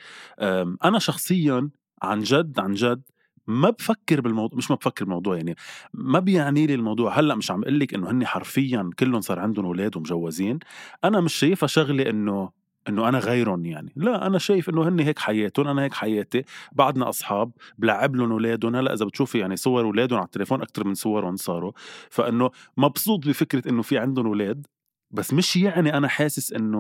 أنا 0.83 0.99
شخصيا 0.99 1.69
عن 2.01 2.19
جد 2.19 2.59
عن 2.59 2.73
جد 2.73 3.01
ما 3.47 3.69
بفكر 3.69 4.21
بالموضوع 4.21 4.57
مش 4.57 4.71
ما 4.71 4.77
بفكر 4.77 5.05
بالموضوع 5.05 5.35
يعني 5.37 5.55
ما 5.93 6.19
بيعني 6.19 6.67
لي 6.67 6.73
الموضوع. 6.73 7.19
هلأ 7.19 7.35
مش 7.35 7.51
عم 7.51 7.61
أقول 7.61 7.79
لك 7.79 7.93
إنه 7.93 8.11
هن 8.11 8.25
حرفيا 8.25 8.89
كلهم 8.99 9.21
صار 9.21 9.39
عندهم 9.39 9.65
أولاد 9.65 9.97
ومجوزين. 9.97 10.59
أنا 11.03 11.21
مش 11.21 11.33
شايفها 11.33 11.67
شغلة 11.67 12.09
إنه 12.09 12.49
إنه 12.89 13.09
أنا 13.09 13.19
غيرهم 13.19 13.65
يعني. 13.65 13.93
لا 13.95 14.27
أنا 14.27 14.37
شايف 14.37 14.69
إنه 14.69 14.87
هن 14.87 14.99
هيك 14.99 15.19
حياتهم 15.19 15.67
أنا 15.67 15.83
هيك 15.83 15.93
حياتي. 15.93 16.43
بعدنا 16.71 17.09
أصحاب 17.09 17.51
بلعب 17.77 18.15
لهم 18.15 18.31
أولادهم. 18.31 18.75
هلأ 18.75 18.93
إذا 18.93 19.05
بتشوفي 19.05 19.39
يعني 19.39 19.55
صور 19.55 19.83
أولادهم 19.85 20.17
على 20.19 20.25
التليفون 20.25 20.61
أكثر 20.61 20.87
من 20.87 20.93
صورهم 20.93 21.35
صاروا. 21.35 21.71
فإنه 22.09 22.49
مبسوط 22.77 23.27
بفكرة 23.27 23.69
إنه 23.69 23.81
في 23.81 23.97
عندهم 23.97 24.27
أولاد 24.27 24.65
بس 25.11 25.33
مش 25.33 25.55
يعني 25.55 25.97
أنا 25.97 26.07
حاسس 26.07 26.53
إنه 26.53 26.79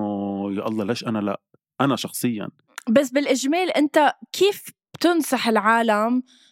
يا 0.53 0.67
الله 0.67 0.85
ليش 0.85 1.03
أنا 1.07 1.19
لا 1.19 1.41
أنا 1.81 1.95
شخصيا. 1.95 2.49
بس 2.89 3.11
بالإجمال 3.11 3.69
أنت 3.69 4.13
كيف 4.31 4.69
بتنصح 4.95 5.47
العالم 5.47 6.13
آه، 6.17 6.44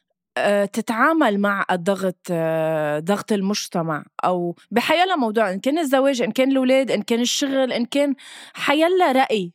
تتعامل 0.66 1.40
مع 1.40 1.66
الضغط 1.72 2.28
آه، 2.32 3.00
ضغط 3.00 3.32
المجتمع 3.32 4.06
أو 4.26 4.56
بحيلا 4.72 5.16
موضوع 5.16 5.52
إن 5.52 5.60
كان 5.60 5.78
الزواج 5.78 6.22
إن 6.22 6.32
كان 6.32 6.52
الأولاد 6.52 6.92
إن 6.92 7.02
كان 7.02 7.20
الشغل 7.20 7.74
إن 7.74 7.86
كان 7.86 8.16
حيلا 8.54 9.12
رأي. 9.12 9.54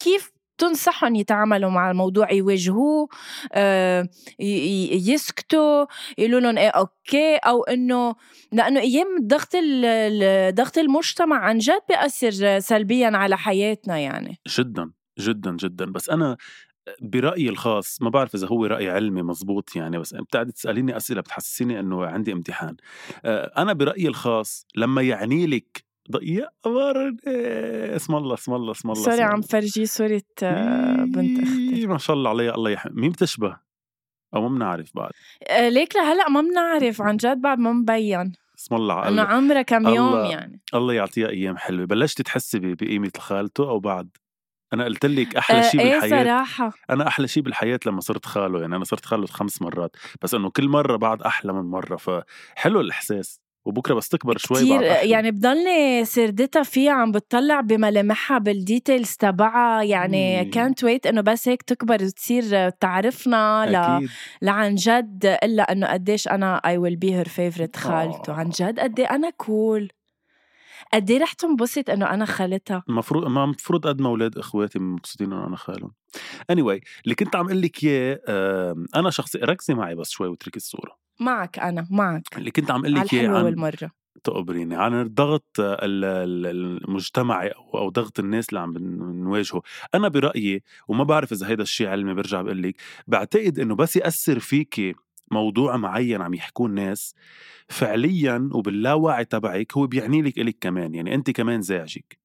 كيف 0.00 0.32
تنصحهم 0.58 1.14
يتعاملوا 1.14 1.70
مع 1.70 1.90
الموضوع؟ 1.90 2.32
يواجهوه؟ 2.32 3.08
آه، 3.52 4.08
يسكتوا؟ 4.38 5.86
يقولوا 6.18 6.40
لهم 6.40 6.58
إيه 6.58 6.68
أوكي 6.68 7.36
أو 7.36 7.62
إنه 7.62 8.14
لأنه 8.52 8.80
أيام 8.80 9.06
ضغط 9.20 9.56
ضغط 10.54 10.78
المجتمع 10.78 11.36
عن 11.36 11.58
جد 11.58 11.80
بيأثر 11.88 12.58
سلبيا 12.58 13.10
على 13.14 13.38
حياتنا 13.38 13.98
يعني. 13.98 14.38
جدا 14.58 14.90
جدا 15.18 15.56
جدا. 15.56 15.92
بس 15.92 16.10
أنا 16.10 16.36
برأيي 17.00 17.48
الخاص 17.48 18.02
ما 18.02 18.10
بعرف 18.10 18.34
إذا 18.34 18.46
هو 18.46 18.66
رأي 18.66 18.90
علمي 18.90 19.22
مزبوط 19.22 19.76
يعني 19.76 19.98
بس 19.98 20.14
بتقعدي 20.14 20.52
تسأليني 20.52 20.96
أسئلة 20.96 21.20
بتحسسيني 21.20 21.80
إنه 21.80 22.06
عندي 22.06 22.32
امتحان. 22.32 22.76
أنا 23.24 23.72
برأيي 23.72 24.08
الخاص 24.08 24.66
لما 24.76 25.02
يعني 25.02 25.46
لك 25.46 25.84
يا 26.22 26.50
اسم 27.96 28.14
الله 28.14 28.34
اسم 28.34 28.54
الله 28.54 28.70
اسم 28.70 28.90
الله 28.90 29.02
سوري 29.02 29.22
عم 29.22 29.40
فرجي 29.40 29.86
صورة 29.86 30.22
آه، 30.42 31.04
بنت 31.04 31.42
أختي 31.42 31.86
ما 31.86 31.98
شاء 31.98 32.16
الله 32.16 32.30
عليها 32.30 32.54
الله 32.54 32.70
يحمي 32.70 33.00
مين 33.00 33.10
بتشبه؟ 33.10 33.56
أو 34.34 34.48
ما 34.48 34.48
بنعرف 34.48 34.90
بعد. 34.94 35.10
آه، 35.50 35.68
ليك 35.68 35.96
لهلأ 35.96 36.28
ما 36.28 36.40
بنعرف 36.40 37.02
عن 37.02 37.16
جد 37.16 37.40
بعد 37.40 37.58
ما 37.58 37.72
مبين 37.72 38.32
اسم 38.58 38.74
الله 38.74 38.94
على 38.94 39.08
إنه 39.08 39.22
عمرها 39.22 39.62
كم 39.62 39.88
يوم 39.88 40.16
يعني. 40.16 40.60
الله 40.74 40.94
يعطيها 40.94 41.28
أيام 41.28 41.56
حلوة. 41.56 41.86
بلشتي 41.86 42.22
تحسي 42.22 42.58
بقيمة 42.58 43.12
خالته 43.18 43.68
أو 43.68 43.78
بعد؟ 43.78 44.08
أنا 44.72 44.84
قلت 44.84 45.06
لك 45.06 45.36
أحلى 45.36 45.62
شيء 45.62 45.80
إيه 45.80 46.00
بالحياة. 46.00 46.24
صراحة. 46.24 46.72
أنا 46.90 47.08
أحلى 47.08 47.28
شيء 47.28 47.42
بالحياة 47.42 47.80
لما 47.86 48.00
صرت 48.00 48.26
خاله 48.26 48.60
يعني 48.60 48.76
أنا 48.76 48.84
صرت 48.84 49.04
خاله 49.04 49.26
خمس 49.26 49.62
مرات. 49.62 49.96
بس 50.22 50.34
إنه 50.34 50.50
كل 50.50 50.68
مرة 50.68 50.96
بعد 50.96 51.22
أحلى 51.22 51.52
من 51.52 51.70
مرة 51.70 51.96
فحلو 51.96 52.80
الإحساس. 52.80 53.40
وبكرة 53.64 53.94
بس 53.94 54.08
تكبر 54.08 54.38
شوي 54.38 54.56
كتير 54.56 54.80
بعد. 54.80 55.06
يعني 55.06 55.30
بضلني 55.30 56.04
سردتها 56.04 56.62
فيها 56.62 56.92
عم 56.92 57.12
بتطلع 57.12 57.60
بملامحها 57.60 58.38
بال 58.38 58.55
details 58.55 59.16
تبعها. 59.16 59.82
يعني 59.82 60.44
كانت 60.44 60.84
wait 60.84 61.06
إنه 61.06 61.20
بس 61.20 61.48
هيك 61.48 61.62
تكبر 61.62 62.04
وتصير 62.04 62.70
تعرفنا 62.70 63.66
ل... 63.66 64.08
لعن 64.42 64.74
جد 64.74 65.38
إلا 65.42 65.72
إنه 65.72 65.86
قديش 65.86 66.28
أنا 66.28 66.56
I 66.56 66.78
will 66.78 66.96
be 66.96 67.14
her 67.14 67.28
favorite 67.28 67.76
خالته. 67.76 68.32
عن 68.32 68.50
جد 68.50 68.80
قد 68.80 69.00
إيه 69.00 69.10
أنا 69.10 69.30
cool 69.30 69.88
cool. 69.92 70.01
قد 70.94 71.10
إيه 71.10 71.18
رح 71.18 71.32
تنبسط 71.32 71.90
إنه 71.90 72.06
أنا 72.10 72.24
خالتها؟ 72.24 72.82
المفروض 72.88 73.26
ما 73.26 73.44
المفروض 73.44 73.86
قد 73.86 74.00
ما 74.00 74.08
أولاد 74.08 74.38
إخواتي 74.38 74.78
مبسوطين 74.78 75.32
إنه 75.32 75.46
أنا 75.46 75.56
خالهم. 75.56 75.92
anyway 76.50 76.62
anyway, 76.62 76.80
اللي 77.04 77.14
كنت 77.14 77.36
عم 77.36 77.46
أقول 77.46 77.62
لك 77.62 77.84
اياه 77.84 78.20
أنا 78.96 79.10
شخصي 79.10 79.38
ركزي 79.38 79.74
معي 79.74 79.94
بس 79.94 80.10
شوي 80.10 80.28
وتركي 80.28 80.56
الصورة. 80.56 80.96
معك 81.20 81.58
أنا 81.58 81.86
معك. 81.90 82.22
اللي 82.36 82.50
كنت 82.50 82.70
عم 82.70 82.80
أقول 82.80 82.94
لك 82.94 83.14
إياه 83.14 83.28
عن 83.28 83.44
والمرة. 83.44 83.90
تقبريني 84.24 84.76
عن 84.76 85.00
الضغط 85.00 85.46
المجتمعي 85.58 87.52
أو 87.74 87.88
ضغط 87.88 88.18
الناس 88.18 88.48
اللي 88.48 88.60
عم 88.60 88.78
نواجهه 89.24 89.62
أنا 89.94 90.08
برأيي 90.08 90.62
وما 90.88 91.04
بعرف 91.04 91.32
إذا 91.32 91.48
هيدا 91.48 91.62
الشيء 91.62 91.88
علمي 91.88 92.14
برجع 92.14 92.42
بقول 92.42 92.62
لك 92.62 92.74
بعتقد 93.06 93.58
إنه 93.58 93.74
بس 93.74 93.96
يأثر 93.96 94.38
فيكي 94.38 94.94
موضوع 95.32 95.76
معين 95.76 96.22
عم 96.22 96.34
يحكوه 96.34 96.66
الناس 96.66 97.14
فعليا 97.68 98.48
وباللاوعي 98.52 99.24
تبعك 99.24 99.76
هو 99.76 99.86
بيعني 99.86 100.22
لك 100.22 100.38
إلك 100.38 100.56
كمان 100.60 100.94
يعني 100.94 101.14
أنت 101.14 101.30
كمان 101.30 101.62
زعجك. 101.62 102.18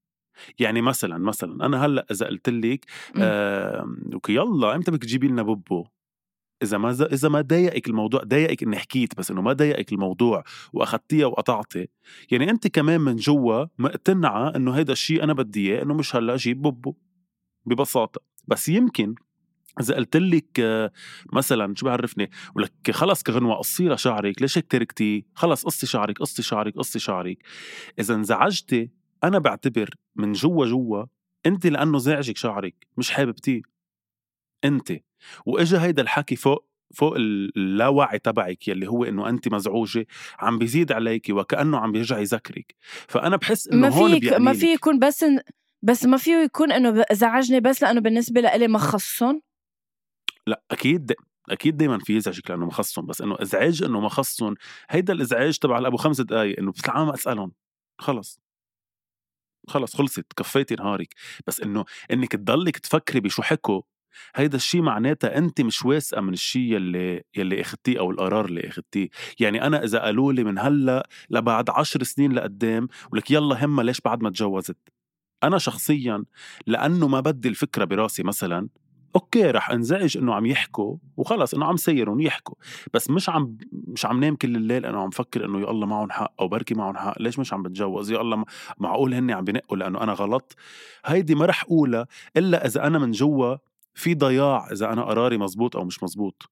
يعني 0.59 0.81
مثلا 0.81 1.17
مثلا 1.17 1.65
أنا 1.65 1.85
هلأ 1.85 2.05
إذا 2.11 2.27
قلت 2.27 2.49
لك 2.49 2.85
آه 3.17 3.95
يلا 4.29 4.75
إمتى 4.75 4.91
بدك 4.91 5.03
تجيبي 5.03 5.27
لنا 5.27 5.41
بوبو؟ 5.41 5.85
إذا 6.63 6.77
ما 6.77 6.89
إذا 6.89 7.29
ما 7.29 7.41
ضايقك 7.41 7.87
الموضوع 7.87 8.23
ضايقك 8.23 8.63
إني 8.63 8.77
حكيت 8.77 9.17
بس 9.17 9.31
إنه 9.31 9.41
ما 9.41 9.53
ضايقك 9.53 9.93
الموضوع 9.93 10.43
واخذتيها 10.73 11.25
وقطعتي 11.25 11.87
يعني 12.31 12.49
أنت 12.49 12.67
كمان 12.67 13.01
من 13.01 13.15
جوا 13.15 13.65
مقتنعة 13.77 14.55
إنه 14.55 14.71
هيدا 14.71 14.93
الشيء 14.93 15.23
أنا 15.23 15.33
بدي 15.33 15.71
إياه 15.71 15.83
إنه 15.83 15.93
مش 15.93 16.15
هلأ 16.15 16.33
أجيب 16.33 16.61
بوبو. 16.61 16.95
ببساطة. 17.65 18.21
بس 18.47 18.69
يمكن 18.69 19.15
إذا 19.81 19.95
قلت 19.95 20.17
لك 20.17 20.61
مثلا 21.33 21.75
شو 21.75 21.85
بعرفني 21.85 22.29
ولك 22.55 22.91
خلص 22.91 23.23
كغنوة 23.23 23.55
قصي 23.55 23.97
شعرك 23.97 24.41
ليش 24.41 24.57
هيك 24.57 24.71
تركتي؟ 24.71 25.25
خلص 25.33 25.65
قصي 25.65 25.87
شعرك 25.87 26.19
قصي 26.19 26.41
شعرك 26.41 26.75
قصي 26.77 26.99
شعرك. 26.99 27.37
إذا 27.99 28.15
انزعجتي 28.15 28.91
أنا 29.23 29.39
بعتبر 29.39 29.89
من 30.15 30.31
جوا 30.31 30.65
جوا 30.65 31.05
أنت 31.45 31.67
لأنه 31.67 31.97
زعجك 31.97 32.37
شعرك 32.37 32.87
مش 32.97 33.11
حاببتيه. 33.11 33.61
أنت. 34.65 34.91
وإجا 35.45 35.83
هيدا 35.83 36.01
الحكي 36.01 36.35
فوق 36.35 36.67
فوق 36.93 37.15
اللاوعي 37.15 38.19
تبعك 38.19 38.67
يلي 38.67 38.87
هو 38.87 39.03
إنه 39.03 39.29
أنت 39.29 39.47
مزعوجة 39.47 40.07
عم 40.39 40.57
بيزيد 40.57 40.91
عليك 40.91 41.27
وكأنه 41.29 41.77
عم 41.77 41.91
بيرجع 41.91 42.19
يذكرك 42.19 42.75
فأنا 43.07 43.35
بحس 43.35 43.67
إنه 43.67 43.81
ما 43.81 43.95
هون 43.95 44.19
في 44.19 44.37
ما 44.37 44.53
في 44.53 44.73
يكون 44.73 44.99
بس 44.99 45.25
بس 45.81 46.05
ما 46.05 46.17
فيه 46.17 46.35
يكون 46.35 46.71
إنه 46.71 47.05
زعجني 47.11 47.59
بس 47.59 47.83
لأنه 47.83 48.01
بالنسبة 48.01 48.41
لإلي 48.41 48.67
ما 48.67 48.79
خصهم 48.79 49.41
لا 50.47 50.61
أكيد 50.71 51.13
أكيد 51.49 51.77
دائما 51.77 51.99
في 51.99 52.15
يزعجك 52.15 52.49
لأنه 52.51 52.65
ما 52.65 52.71
خصهم 52.71 53.05
بس 53.05 53.21
إنه 53.21 53.37
إزعاج 53.41 53.83
إنه 53.83 53.99
ما 53.99 54.09
خصهم 54.09 54.55
هيدا 54.89 55.13
الإزعاج 55.13 55.57
تبع 55.57 55.87
ابو 55.87 55.97
خمس 55.97 56.21
دقائق 56.21 56.59
إنه 56.59 56.71
بتتعامل 56.71 57.13
أسألهم. 57.13 57.51
خلص. 57.99 58.39
خلص 59.67 59.95
خلصت 59.95 60.33
كفيتي 60.37 60.75
نهارك. 60.75 61.13
بس 61.47 61.61
إنه 61.61 61.85
إنك 62.11 62.31
تضلك 62.31 62.77
تفكري 62.77 63.19
بشو 63.19 63.41
حكوا 63.41 63.81
هيدا 64.35 64.55
الشيء 64.55 64.81
معناتها 64.81 65.37
أنت 65.37 65.61
مش 65.61 65.85
واثقة 65.85 66.21
من 66.21 66.33
الشيء 66.33 66.61
يلي 66.61 67.23
يلي 67.35 67.61
اخذتيه 67.61 67.99
أو 67.99 68.11
القرار 68.11 68.45
اللي 68.45 68.67
اخذتيه 68.67 69.09
يعني 69.39 69.67
أنا 69.67 69.83
إذا 69.83 69.99
قالوا 69.99 70.33
لي 70.33 70.43
من 70.43 70.59
هلأ 70.59 71.09
لبعد 71.29 71.69
عشر 71.69 72.03
سنين 72.03 72.31
لقدام 72.31 72.87
ولك 73.11 73.31
يلا 73.31 73.65
همه 73.65 73.83
ليش 73.83 74.01
بعد 74.01 74.23
ما 74.23 74.29
تجوزت؟ 74.29 74.77
أنا 75.43 75.57
شخصيا 75.57 76.23
لأنه 76.67 77.07
ما 77.07 77.19
بدي 77.19 77.49
الفكرة 77.49 77.85
براسي 77.85 78.23
مثلا 78.23 78.69
okay 79.15 79.51
رح 79.51 79.71
أنزعج 79.71 80.17
إنه 80.17 80.33
عم 80.33 80.45
يحكوا 80.45 80.97
وخلص 81.17 81.53
إنه 81.53 81.65
عم 81.65 81.77
سيرون 81.77 82.19
يحكوا. 82.19 82.55
بس 82.93 83.09
مش 83.09 83.29
عم 83.29 83.57
مش 83.71 84.05
عم 84.05 84.19
نام 84.19 84.35
كل 84.35 84.55
الليل 84.55 84.85
إنه 84.85 84.99
عم 84.99 85.09
فكر 85.09 85.45
إنه 85.45 85.59
يا 85.59 85.71
الله 85.71 85.85
معهم 85.85 86.11
حق 86.11 86.33
أو 86.39 86.47
بركي 86.47 86.73
معهم 86.73 86.97
حق. 86.97 87.21
ليش 87.21 87.39
مش 87.39 87.53
عم 87.53 87.63
بتجوز؟ 87.63 88.11
يا 88.11 88.21
الله 88.21 88.43
معقول 88.77 89.13
هن 89.13 89.31
عم 89.31 89.43
بنقوا 89.43 89.77
لأنه 89.77 90.03
أنا 90.03 90.13
غلط؟ 90.13 90.55
هيدي 91.05 91.35
ما 91.35 91.45
رح 91.45 91.63
أقولها 91.63 92.07
إلا 92.37 92.65
إذا 92.65 92.87
أنا 92.87 92.99
من 92.99 93.11
جوا 93.11 93.55
في 93.93 94.15
ضياع 94.15 94.71
إذا 94.71 94.93
أنا 94.93 95.03
قراري 95.03 95.37
مزبوط 95.37 95.75
أو 95.75 95.85
مش 95.85 96.03
مزبوط. 96.03 96.49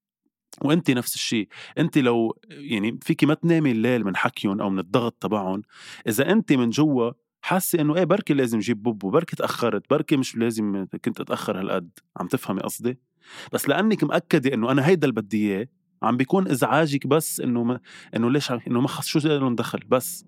وانت 0.62 0.92
نفس 0.92 1.16
الشيء 1.16 1.48
انت 1.78 1.98
لو 1.98 2.38
يعني 2.50 3.00
فيكي 3.02 3.26
ما 3.26 3.34
تنامي 3.34 3.72
الليل 3.72 4.04
من 4.06 4.16
حكيهم 4.16 4.62
أو 4.62 4.70
من 4.70 4.80
الضغط 4.80 5.14
تبعهم. 5.20 5.62
إذا 6.08 6.32
انت 6.32 6.54
من 6.54 6.70
جوا 6.70 7.12
حاسه 7.46 7.82
إنه 7.82 7.96
إيه 7.96 8.04
بركي 8.04 8.34
لازم 8.34 8.60
جيب 8.60 8.84
بوبو 8.84 9.10
بركي 9.10 9.36
تأخرت 9.36 9.90
بركي 9.90 10.18
مش 10.18 10.36
لازم 10.36 10.86
كنت 11.06 11.20
أتأخر 11.22 11.60
هالقد. 11.60 11.90
عم 12.18 12.28
تفهمي 12.28 12.62
قصدي؟ 12.62 13.00
بس 13.54 13.70
لانك 13.70 14.04
مأكدة 14.04 14.54
إنه 14.54 14.72
أنا 14.72 14.88
هيدا 14.88 15.08
اللي 15.08 15.22
بدي 15.22 15.38
إياه 15.38 15.68
عم 16.04 16.18
بيكون 16.18 16.48
إزعاجك 16.48 17.08
بس 17.08 17.40
إنه 17.40 17.64
ما 17.64 17.80
إنه 18.16 18.32
ليش 18.32 18.52
إنه 18.52 18.82
ما 18.82 18.88
خص 18.88 19.08
شو 19.08 19.20
لهم 19.20 19.56
دخل 19.56 19.80
بس. 19.88 20.26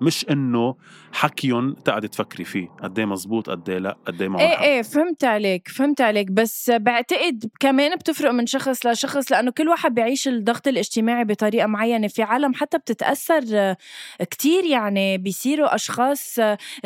مش 0.00 0.26
إنه 0.30 0.74
حكيهم 1.12 1.72
تقعد 1.72 2.08
تفكري 2.08 2.44
فيه. 2.44 2.68
قد 2.82 2.98
إيه 2.98 3.06
مزبوط 3.06 3.50
قد 3.50 3.70
إيه 3.70 3.78
لا 3.78 3.96
قد 4.06 4.22
إيه 4.22 4.28
معه 4.28 4.40
إيه. 4.40 4.60
إيه 4.60 4.82
فهمت 4.82 5.24
عليك 5.24 5.68
فهمت 5.68 6.00
عليك. 6.00 6.30
بس 6.30 6.70
بعتقد 6.70 7.50
كمان 7.60 7.96
بتفرق 7.96 8.30
من 8.30 8.46
شخص 8.46 8.86
لشخص 8.86 9.32
لأنه 9.32 9.50
كل 9.50 9.68
واحد 9.68 9.94
بيعيش 9.94 10.28
الضغط 10.28 10.68
الاجتماعي 10.68 11.24
بطريقة 11.24 11.66
معينة. 11.66 12.08
في 12.08 12.22
عالم 12.22 12.54
حتى 12.54 12.78
بتتأثر 12.78 13.74
كتير 14.30 14.64
يعني 14.64 15.18
بيصيروا 15.18 15.74
أشخاص 15.74 16.38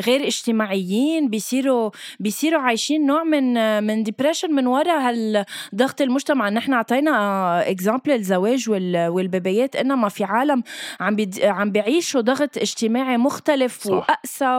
غير 0.07 0.27
اجتماعيين 0.27 1.29
بيصيروا 1.29 1.91
بيصيروا 2.21 2.61
عايشين 2.61 3.07
نوع 3.07 3.25
من 3.25 3.83
من 3.87 4.03
depression 4.03 4.53
من 4.53 4.67
وراء 4.67 5.01
هالضغط 5.01 6.01
المجتمع. 6.01 6.49
نحن 6.49 6.73
أعطينا 6.73 7.71
example 7.71 8.11
الزواج 8.11 8.71
والبيبيات. 8.71 9.77
إنما 9.77 10.09
في 10.09 10.25
عالم 10.25 10.63
عم 11.01 11.17
عم 11.43 11.71
بيعيشوا 11.71 12.21
ضغط 12.21 12.59
اجتماعي 12.59 13.04
مختلف 13.05 13.81
صح. 13.81 13.91
وأقسى 13.91 14.59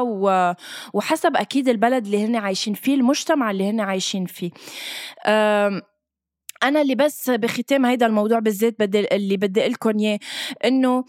وحسب 0.93 1.35
أكيد 1.35 1.69
البلد 1.69 2.05
اللي 2.05 2.25
هن 2.25 2.35
عايشين 2.35 2.73
فيه 2.73 2.95
المجتمع 2.95 3.51
اللي 3.51 3.69
هن 3.69 3.79
عايشين 3.79 4.25
فيه 4.25 4.51
أنا 6.63 6.81
اللي 6.81 6.95
بس 6.95 7.29
بختام 7.29 7.85
هيدا 7.85 8.05
الموضوع 8.05 8.39
بالذات 8.39 8.75
بدي 8.79 9.15
اللي 9.15 9.37
بدي 9.37 9.61
أقول 9.61 9.71
لكم 9.71 9.99
إياه 9.99 10.19
إنه 10.65 11.05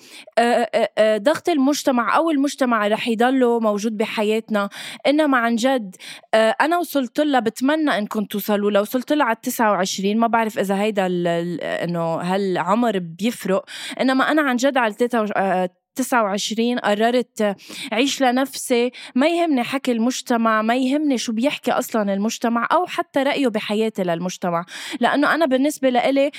ضغط 1.01 1.49
المجتمع 1.49 2.17
أو 2.17 2.31
المجتمع 2.31 2.87
رح 2.89 3.09
يضله 3.09 3.61
موجود 3.61 3.97
بحياتنا 3.97 4.69
إنما 5.07 5.39
عن 5.39 5.57
جد 5.57 5.97
أنا 6.35 6.79
وصلت 6.79 7.21
لها 7.21 7.41
بتمنى 7.41 7.99
انكم 7.99 8.25
توصلوا 8.25 8.71
لو 8.71 8.81
وصلت 8.81 9.13
لها 9.13 9.27
على 9.27 9.37
29 9.43 10.17
ما 10.17 10.27
بعرف 10.27 10.59
إذا 10.59 10.81
هيدا 10.81 11.07
إنه 11.85 12.15
هالعمر 12.15 12.99
بيفرق 12.99 13.65
إنما 14.01 14.31
أنا 14.31 14.43
عن 14.43 14.57
جد 14.57 14.77
على 14.77 14.95
29 15.97 16.79
قررت 16.79 17.57
عيش 17.93 18.23
لنفسي. 18.23 18.91
ما 19.15 19.29
يهمني 19.29 19.63
حكي 19.63 19.93
المجتمع 19.93 20.63
ما 20.63 20.77
يهمني 20.77 21.19
شو 21.19 21.33
بيحكي 21.33 21.73
أصلا 21.73 22.15
المجتمع 22.15 22.69
أو 22.73 22.87
حتى 22.87 23.23
رأيه 23.23 23.49
بحياتي 23.49 24.03
للمجتمع. 24.03 24.65
لأنه 25.01 25.35
أنا 25.35 25.47
بالنسبة 25.47 25.89
لإلي 25.89 26.31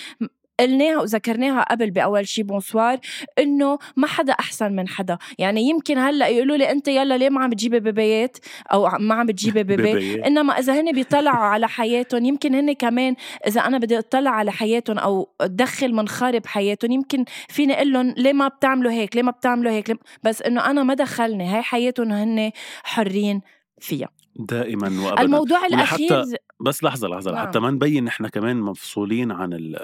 قلناها 0.59 0.97
وذكرناها 1.01 1.61
قبل 1.61 1.91
بأول 1.91 2.27
شي 2.27 2.43
بونسوار 2.43 2.99
إنه 3.39 3.77
ما 3.95 4.07
حدا 4.07 4.33
أحسن 4.33 4.71
من 4.71 4.87
حدا. 4.87 5.17
يعني 5.37 5.61
يمكن 5.61 5.97
هلأ 5.97 6.27
يقولوا 6.27 6.57
لي 6.57 6.71
أنت 6.71 6.87
يلا 6.87 7.17
ليه 7.17 7.29
ما 7.29 7.41
عم 7.43 7.49
بتجيبي 7.49 7.79
بيبيات 7.79 8.37
أو 8.73 8.89
ما 8.99 9.15
عم 9.15 9.25
بتجيبي 9.25 9.63
بيبي 9.67 10.25
إنما 10.27 10.59
إذا 10.59 10.81
هن 10.81 10.91
بيطلعوا 10.91 11.45
على 11.45 11.67
حياتهم 11.67 12.25
يمكن 12.25 12.55
هن 12.55 12.73
كمان 12.73 13.15
إذا 13.47 13.61
أنا 13.61 13.77
بدي 13.77 13.99
أطلع 13.99 14.31
على 14.31 14.51
حياتهم 14.51 14.97
أو 14.97 15.29
أدخل 15.41 15.93
منخار 15.93 16.39
بحياتهم 16.39 16.91
يمكن 16.91 17.25
فيني 17.49 17.73
أقول 17.73 17.93
لهم 17.93 18.13
ليه 18.17 18.33
ما 18.33 18.47
بتعملوا 18.47 18.91
هيك؟ 18.91 19.15
ليه 19.15 19.23
ما 19.23 19.31
بتعملوا 19.31 19.71
هيك؟ 19.71 19.97
بس 20.23 20.41
إنه 20.41 20.65
أنا 20.65 20.83
ما 20.83 20.93
دخلني. 20.93 21.47
هاي 21.47 21.61
حياتهم 21.61 22.11
هن 22.11 22.51
حرين 22.83 23.41
فيها. 23.79 24.09
دائما 24.39 25.05
وابدا. 25.05 25.21
الموضوع 25.21 25.65
الأخير 25.65 26.23
بس 26.59 26.83
لحظة 26.83 27.07
لحظة 27.07 27.31
نعم. 27.31 27.47
حتى 27.47 27.59
ما 27.59 27.71
نبين 27.71 28.03
نحن 28.03 28.27
كمان 28.27 28.57
مفصولين 28.57 29.31
عن 29.31 29.75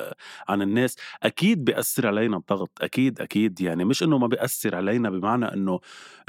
عن 0.50 0.62
الناس 0.62 0.96
أكيد 1.24 1.66
بيأثر 1.66 2.08
علينا 2.08 2.38
الضغط 2.38 2.72
أكيد 2.82 3.22
أكيد. 3.22 3.62
يعني 3.62 3.86
مش 3.86 4.04
إنه 4.04 4.18
ما 4.18 4.28
بيأثر 4.28 4.76
علينا 4.76 5.10
بمعنى 5.10 5.54
إنه 5.54 5.80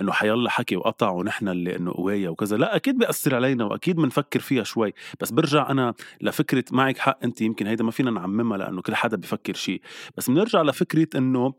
إنه 0.00 0.12
حيلا 0.12 0.50
حكي 0.50 0.76
وقطع 0.76 1.10
ونحن 1.10 1.48
اللي 1.48 1.76
إنه 1.76 1.92
قوايا 1.92 2.28
وكذا. 2.28 2.56
لا 2.56 2.76
أكيد 2.76 2.98
بيأثر 2.98 3.34
علينا 3.34 3.64
وأكيد 3.64 3.96
بنفكر 3.96 4.40
فيها 4.40 4.64
شوي. 4.64 4.94
بس 5.20 5.32
برجع 5.32 5.70
أنا 5.70 5.94
لفكرة 6.20 6.64
معك 6.72 6.98
حق 6.98 7.18
أنت 7.24 7.40
يمكن 7.40 7.66
هيدا 7.66 7.84
ما 7.84 7.90
فينا 7.90 8.10
نعممها 8.10 8.58
لأنه 8.58 8.82
كل 8.82 8.94
حدا 8.94 9.16
بفكر 9.16 9.54
شيء 9.54 9.80
بس 10.16 10.30
بنرجع 10.30 10.62
لفكرة 10.62 11.18
إنه 11.18 11.54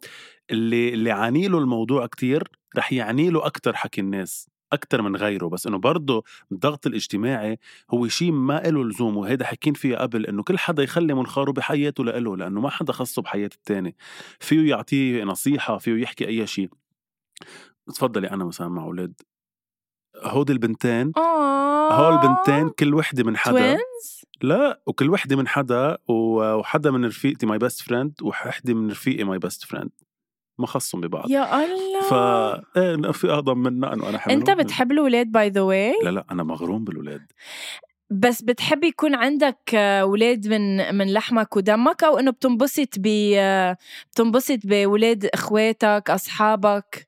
اللي 0.52 0.94
اللي 0.94 1.12
عاني 1.12 1.48
له 1.48 1.58
الموضوع 1.58 2.06
كتير 2.06 2.44
رح 2.78 2.94
يعني 2.94 3.30
له 3.30 3.46
أكتر 3.46 3.76
حكي 3.76 4.02
الناس. 4.02 4.55
أكتر 4.74 5.02
من 5.02 5.16
غيره 5.16 5.48
بس 5.48 5.68
إنه 5.68 5.78
برضه 5.78 6.24
الضغط 6.52 6.88
الاجتماعي 6.88 7.60
هو 7.92 8.08
شيء 8.08 8.32
ما 8.32 8.60
له 8.60 8.84
لزوم 8.84 9.18
وهيدا 9.18 9.46
حكين 9.46 9.74
فيه 9.74 9.98
قبل 9.98 10.26
إنه 10.26 10.44
كل 10.44 10.58
حدا 10.58 10.84
يخلي 10.84 11.14
منخاره 11.14 11.52
بحياته 11.52 12.04
لإله 12.04 12.38
لأنه 12.38 12.62
ما 12.62 12.70
حدا 12.70 12.94
خصه 12.94 13.22
بحياة 13.22 13.50
التاني. 13.56 13.96
فيه 14.40 14.70
يعطيه 14.70 15.24
نصيحة 15.24 15.78
فيه 15.78 16.02
يحكي 16.02 16.28
أي 16.28 16.48
شيء. 16.48 16.70
تفضلي 17.88 18.30
أنا 18.30 18.46
مثلا 18.46 18.68
مع 18.68 18.84
أولاد. 18.84 19.14
هود 20.24 20.52
البنتين 20.52 21.12
هول 21.92 22.14
البنتين 22.14 22.70
كل 22.70 22.94
وحدة 22.94 23.24
من 23.24 23.38
حدا. 23.38 23.78
لا 24.42 24.82
وكل 24.86 25.10
وحدة 25.10 25.36
من 25.36 25.48
حدا 25.48 25.98
وحدا 26.08 26.92
من 26.92 27.06
رفيقتي 27.06 27.46
my 27.46 27.58
best 27.58 27.82
friend 27.82 28.14
وحدة 28.22 28.74
من 28.74 28.92
رفيقي 28.92 29.24
my 29.24 29.40
best 29.40 29.64
friend 29.64 29.90
ما 30.58 30.68
خصهم 30.68 31.02
ببعض. 31.02 31.30
يا 31.30 31.66
الله! 31.66 32.02
ف 32.02 32.14
إيه 32.78 33.12
في 33.12 33.32
اعظم 33.32 33.58
منا 33.58 33.94
إنه 33.94 34.10
أنا 34.10 34.20
أنت 34.30 34.50
بتحب 34.50 34.92
الاولاد 34.92 35.32
by 35.32 35.50
the 35.50 35.62
way 35.62 35.94
لا 36.04 36.10
لا 36.10 36.26
أنا 36.32 36.44
مغروم 36.44 36.84
بالاولاد 36.84 37.32
بس 38.10 38.42
بتحب 38.42 38.84
يكون 38.84 39.16
عندك 39.16 39.76
أولاد 39.76 40.48
من 40.48 40.96
من 40.96 41.14
لحمك 41.14 41.56
ودمك 41.56 42.04
أو 42.04 42.20
إنه 42.20 42.32
بتنبسط 42.32 42.90
ب 42.98 43.36
بتنبسط 44.12 44.60
باولاد 44.64 45.26
إخواتك 45.26 46.04
أصحابك؟ 46.10 47.08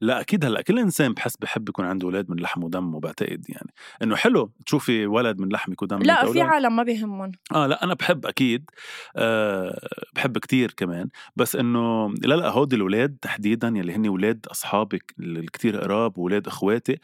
لا 0.00 0.20
أكيد 0.20 0.44
هلأ 0.44 0.62
كل 0.62 0.78
إنسان 0.78 1.12
بحس 1.12 1.36
بحب 1.36 1.68
يكون 1.68 1.84
عنده 1.84 2.06
أولاد 2.06 2.30
من 2.30 2.40
لحم 2.40 2.64
ودم 2.64 2.98
بعتقد 2.98 3.44
يعني. 3.48 3.70
إنه 4.02 4.16
حلو 4.16 4.52
تشوفي 4.66 5.06
ولد 5.06 5.40
من 5.40 5.48
لحمك 5.48 5.82
ودمك 5.82 6.06
لا 6.06 6.32
في 6.32 6.40
عالم 6.40 6.76
ما 6.76 6.82
بيهمهم 6.82 7.32
آه 7.54 7.66
لأ 7.66 7.84
أنا 7.84 7.94
بحب 7.94 8.26
أكيد 8.26 8.70
أه 9.16 9.88
بحب 10.14 10.38
كتير 10.38 10.72
كمان. 10.76 11.08
بس 11.36 11.56
إنه 11.56 12.14
لا 12.22 12.34
لأ 12.34 12.50
هودي 12.50 12.76
الاولاد 12.76 13.16
تحديدا 13.22 13.68
يلي 13.68 13.94
هن 13.94 14.06
أولاد 14.06 14.46
أصحابي 14.50 14.98
الكتير 15.20 15.80
قراب 15.80 16.18
واولاد 16.18 16.46
إخواتي 16.46 16.98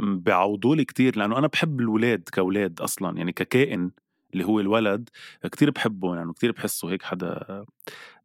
بيعوضوا 0.00 0.76
لي 0.76 0.84
كتير 0.84 1.18
لأنه 1.18 1.38
أنا 1.38 1.46
بحب 1.46 1.80
الاولاد 1.80 2.28
كاولاد 2.32 2.80
أصلا. 2.80 3.18
يعني 3.18 3.32
ككائن 3.32 3.90
اللي 4.32 4.44
هو 4.44 4.60
الولد 4.60 5.08
كتير 5.52 5.70
بحبه 5.70 6.16
يعني 6.16 6.32
كتير 6.32 6.52
بحسه 6.52 6.90
هيك 6.90 7.02
حدا 7.02 7.64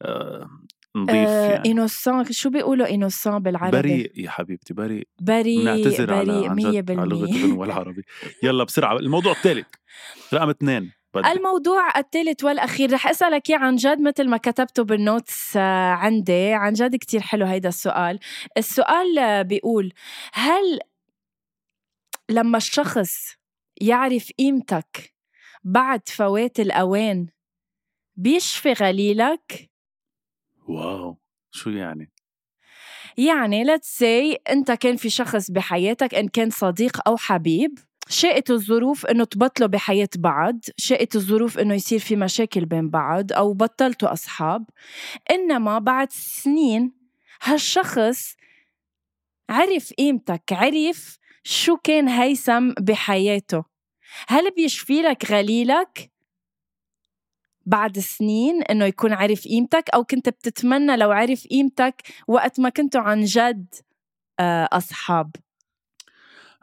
أه 0.02 0.50
نظيف 0.96 1.28
آه 1.28 1.52
يعني. 1.52 1.72
إنوسان 1.72 2.32
شو 2.32 2.50
بيقولوا 2.50 2.90
إنوسان 2.90 3.40
بالعربي؟ 3.40 3.78
بريء 3.78 4.12
يا 4.16 4.30
حبيبتي 4.30 4.74
بريء. 4.74 5.08
بريء 5.22 5.64
نعتذر 5.64 6.06
بريء 6.06 6.20
على 6.20 6.48
عن 6.48 6.56
جد 6.56 6.92
على 6.92 7.10
لغة 7.10 7.26
الغنوة 7.26 7.66
العربي 7.70 8.04
يلا 8.44 8.64
بسرعة 8.64 8.98
الموضوع 8.98 9.32
الثالث. 9.32 9.68
رقم 10.34 10.50
اثنين 10.50 10.92
بدي. 11.14 11.32
الموضوع 11.32 11.98
الثالث 11.98 12.44
والأخير 12.44 12.94
رح 12.94 13.08
أسألك 13.08 13.50
إياه 13.50 13.58
عن 13.58 13.76
جد 13.76 14.02
مثل 14.02 14.30
ما 14.30 14.38
كتبته 14.38 14.84
بال 14.84 15.05
notes 15.05 15.58
آه، 15.58 15.92
عندي. 15.92 16.54
عن 16.54 16.74
جد 16.74 16.96
كتير 16.96 17.22
حلو 17.22 17.46
هيدا 17.46 17.70
السؤال. 17.70 18.20
السؤال 18.58 19.44
بيقول 19.44 19.94
هل 20.34 20.80
لما 22.30 22.58
الشخص 22.58 23.36
يعرف 23.82 24.32
قيمتك 24.40 25.14
بعد 25.64 26.10
فوات 26.10 26.60
الأوان 26.60 27.28
بيشفي 28.16 28.74
غليلك؟ 28.74 29.70
wow 30.70 31.18
شو 31.52 31.70
يعني؟ 31.70 32.12
يعني 33.18 33.66
let's 33.66 34.00
say 34.00 34.38
انت 34.50 34.72
كان 34.72 34.96
في 34.96 35.10
شخص 35.10 35.52
بحياتك 35.52 36.16
إن 36.16 36.28
كان 36.28 36.50
صديق 36.50 37.08
أو 37.08 37.18
حبيب 37.18 37.80
شاءت 38.10 38.52
الظروف 38.52 39.06
إنه 39.06 39.24
تبطلوا 39.24 39.70
بحياة 39.70 40.10
بعض 40.18 40.60
شاءت 40.78 41.16
الظروف 41.16 41.60
إنه 41.60 41.74
يصير 41.74 42.00
في 42.00 42.16
مشاكل 42.16 42.66
بين 42.66 42.90
بعض 42.90 43.34
أو 43.34 43.54
بطلتوا 43.54 44.14
أصحاب. 44.14 44.66
إنما 45.32 45.80
بعد 45.80 46.12
سنين 46.12 46.92
هالشخص 47.42 48.36
عرف 49.50 49.94
قيمتك 49.94 50.44
عرف 50.52 51.18
شو 51.44 51.78
كان 51.78 52.08
هيثم 52.08 52.72
بحياته. 52.80 53.64
هل 54.28 54.52
بيشفي 54.52 55.02
لك 55.02 55.32
غليلك؟ 55.32 56.12
بعد 57.70 58.00
سنين 58.00 58.64
إنه 58.64 58.86
يكون 58.86 59.14
عارف 59.14 59.44
قيمتك 59.48 59.90
أو 59.94 60.04
كنت 60.04 60.30
بتتمنى 60.30 60.98
لو 60.98 61.12
عرف 61.12 61.48
قيمتك 61.48 62.02
وقت 62.28 62.60
ما 62.60 62.70
كنتوا 62.70 63.02
عن 63.02 63.24
جد 63.24 63.76
آه، 64.40 64.70
أصحاب. 64.72 65.36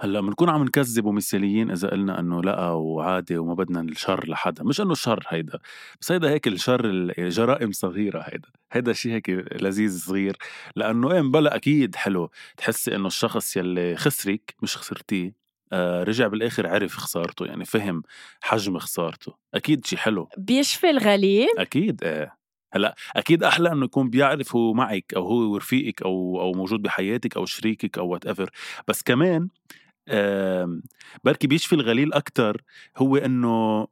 هلأ 0.00 0.20
بنكون 0.20 0.48
عم 0.50 0.64
نكذب 0.64 1.04
ومثاليين 1.04 1.70
إذا 1.70 1.88
قلنا 1.88 2.20
إنه 2.20 2.42
لأ 2.42 2.70
وعادي 2.70 3.38
وما 3.38 3.54
بدنا 3.54 3.80
الشر 3.80 4.28
لحدا. 4.28 4.64
مش 4.64 4.80
إنه 4.80 4.92
الشر 4.92 5.24
هيدا 5.28 5.58
بس 6.00 6.12
هيدا 6.12 6.30
هيك 6.30 6.48
الشر 6.48 6.84
الجرائم 6.84 7.72
صغيرة 7.72 8.20
هيدا. 8.20 8.48
هيدا 8.72 8.92
شيء 8.92 9.12
هيك 9.12 9.30
لذيذ 9.62 9.98
صغير. 9.98 10.36
لأنه 10.76 11.12
إيه 11.12 11.20
بلا 11.20 11.56
أكيد 11.56 11.94
حلو. 11.96 12.30
تحسي 12.56 12.96
إنه 12.96 13.06
الشخص 13.06 13.56
يلي 13.56 13.96
خسرك 13.96 14.54
مش 14.62 14.76
خسرتيه. 14.76 15.45
آه، 15.72 16.02
رجع 16.02 16.26
بالآخر 16.26 16.66
عرف 16.66 16.96
خسارته 16.96 17.46
يعني 17.46 17.64
فهم 17.64 18.02
حجم 18.40 18.78
خسارته. 18.78 19.34
أكيد 19.54 19.86
شيء 19.86 19.98
حلو. 19.98 20.28
بيشفي 20.38 20.90
الغليل. 20.90 21.48
أكيد 21.58 22.04
إيه 22.04 22.36
هلأ 22.72 22.94
أكيد 23.16 23.44
أحلى 23.44 23.72
إنه 23.72 23.84
يكون 23.84 24.10
بيعرف 24.10 24.56
هو 24.56 24.72
معك 24.72 25.14
أو 25.16 25.26
هو 25.26 25.52
ورفيقك 25.52 26.02
أو 26.02 26.40
أو 26.40 26.52
موجود 26.52 26.82
بحياتك 26.82 27.36
أو 27.36 27.46
شريكك 27.46 27.98
أو 27.98 28.08
whatever 28.08 28.50
بس 28.88 29.02
كمان 29.02 29.48
بركي 31.24 31.46
بيشفي 31.46 31.74
الغليل 31.74 32.12
أكثر 32.12 32.62
هو 32.96 33.16
إنه 33.16 33.86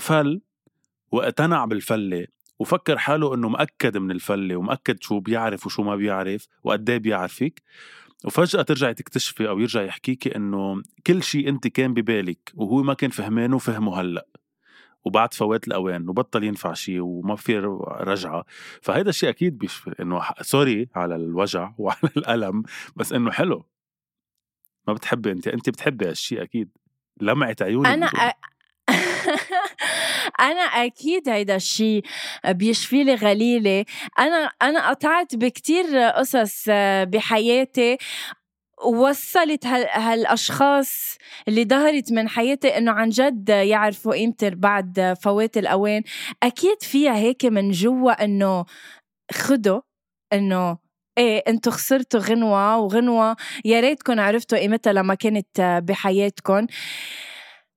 فل 0.00 0.40
واقتنع 1.12 1.64
بالفلة 1.64 2.26
وفكر 2.58 2.98
حاله 2.98 3.34
إنه 3.34 3.48
مأكد 3.48 3.96
من 3.96 4.10
الفلة 4.10 4.56
ومأكد 4.56 5.02
شو 5.02 5.20
بيعرف 5.20 5.66
وشو 5.66 5.82
ما 5.82 5.96
بيعرف 5.96 6.46
وقد 6.64 6.90
إيه 6.90 6.98
بيعرفك. 6.98 7.62
وفجأة 8.24 8.62
ترجعي 8.62 8.94
تكتشفي 8.94 9.48
أو 9.48 9.58
يرجع 9.58 9.82
يحكيكي 9.82 10.36
إنه 10.36 10.82
كل 11.06 11.22
شيء 11.22 11.48
أنت 11.48 11.68
كان 11.68 11.94
ببالك 11.94 12.52
وهو 12.54 12.82
ما 12.82 12.94
كان 12.94 13.10
فهمانه 13.10 13.58
فهمه 13.58 14.00
هلأ. 14.00 14.26
وبعد 15.04 15.34
فوات 15.34 15.68
الأوان 15.68 16.08
وبطل 16.08 16.44
ينفع 16.44 16.72
شيء 16.72 17.00
وما 17.00 17.36
في 17.36 17.58
رجعة. 18.00 18.44
فهيدا 18.82 19.10
الشيء 19.10 19.28
أكيد 19.28 19.58
بيشفي 19.58 19.94
إنه 20.00 20.20
سوري 20.40 20.88
على 20.94 21.16
الوجع 21.16 21.72
وعلى 21.78 22.10
الألم 22.16 22.62
بس 22.96 23.12
إنه 23.12 23.30
حلو. 23.30 23.66
ما 24.88 24.92
بتحبي 24.94 25.32
انت 25.32 25.48
انت 25.48 25.70
بتحبي 25.70 26.08
هالشيء 26.08 26.42
أكيد. 26.42 26.70
لمعت 27.20 27.62
عيونك 27.62 27.86
أنا 27.86 28.06
أ... 28.06 28.32
أنا 30.40 30.60
أكيد 30.60 31.28
هيدا 31.28 31.56
الشيء 31.56 32.02
بيشفي 32.48 33.04
لي 33.04 33.14
غليلي 33.14 33.84
أنا 34.18 34.50
أنا 34.62 34.90
قطعت 34.90 35.36
بكتير 35.36 35.98
قصص 35.98 36.64
بحياتي. 37.02 37.98
وصلت 38.84 39.66
هالأشخاص 39.66 41.18
اللي 41.48 41.64
ظهرت 41.64 42.12
من 42.12 42.28
حياتي 42.28 42.68
إنه 42.78 42.92
عن 42.92 43.08
جد 43.08 43.48
يعرفوا 43.48 44.12
قيمتي 44.14 44.50
بعد 44.50 45.14
فوات 45.22 45.56
الأوان. 45.58 46.02
أكيد 46.42 46.82
فيها 46.82 47.16
هيك 47.16 47.44
من 47.44 47.70
جوا 47.70 48.24
إنه 48.24 48.64
خدوا 49.32 49.80
إنه 50.32 50.78
إيه 51.18 51.42
أنتوا 51.48 51.72
خسرتوا 51.72 52.20
غنوة 52.20 52.78
وغنوة 52.78 53.36
يا 53.64 53.80
ريتكم 53.80 54.20
عرفتوا 54.20 54.58
قيمتها 54.58 54.92
لما 54.92 55.14
كانت 55.14 55.82
بحياتكم 55.88 56.66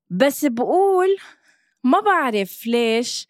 بس 0.10 0.46
بقول 0.46 1.18
ما 1.84 2.00
بعرف 2.00 2.68
ليش 2.68 3.28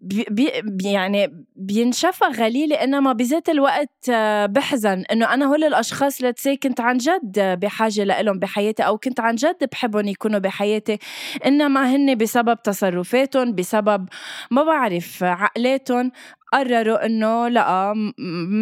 بي 0.00 0.50
يعني 0.84 1.44
بينشفى 1.56 2.24
غليلة 2.24 2.76
انما 2.76 3.12
بذات 3.12 3.48
الوقت 3.48 4.08
آه، 4.10 4.46
بحزن. 4.46 5.04
إنه 5.12 5.34
أنا 5.34 5.46
هول 5.46 5.64
الأشخاص 5.64 6.22
لتسي 6.22 6.56
كنت 6.56 6.80
عن 6.80 6.96
جد 6.96 7.58
بحاجة 7.60 8.04
لهم 8.04 8.38
بحياتي 8.38 8.82
أو 8.82 8.98
كنت 8.98 9.20
عن 9.20 9.34
جد 9.34 9.68
بحبهم 9.72 10.08
يكونوا 10.08 10.38
بحياتي. 10.38 10.98
إنما 11.46 11.96
هن 11.96 12.14
بسبب 12.14 12.62
تصرفاتهم 12.62 13.54
بسبب 13.54 14.08
ما 14.50 14.64
بعرف 14.64 15.24
عقلاتهم 15.24 16.12
قرروا 16.52 17.06
إنه 17.06 17.48
لا 17.48 17.94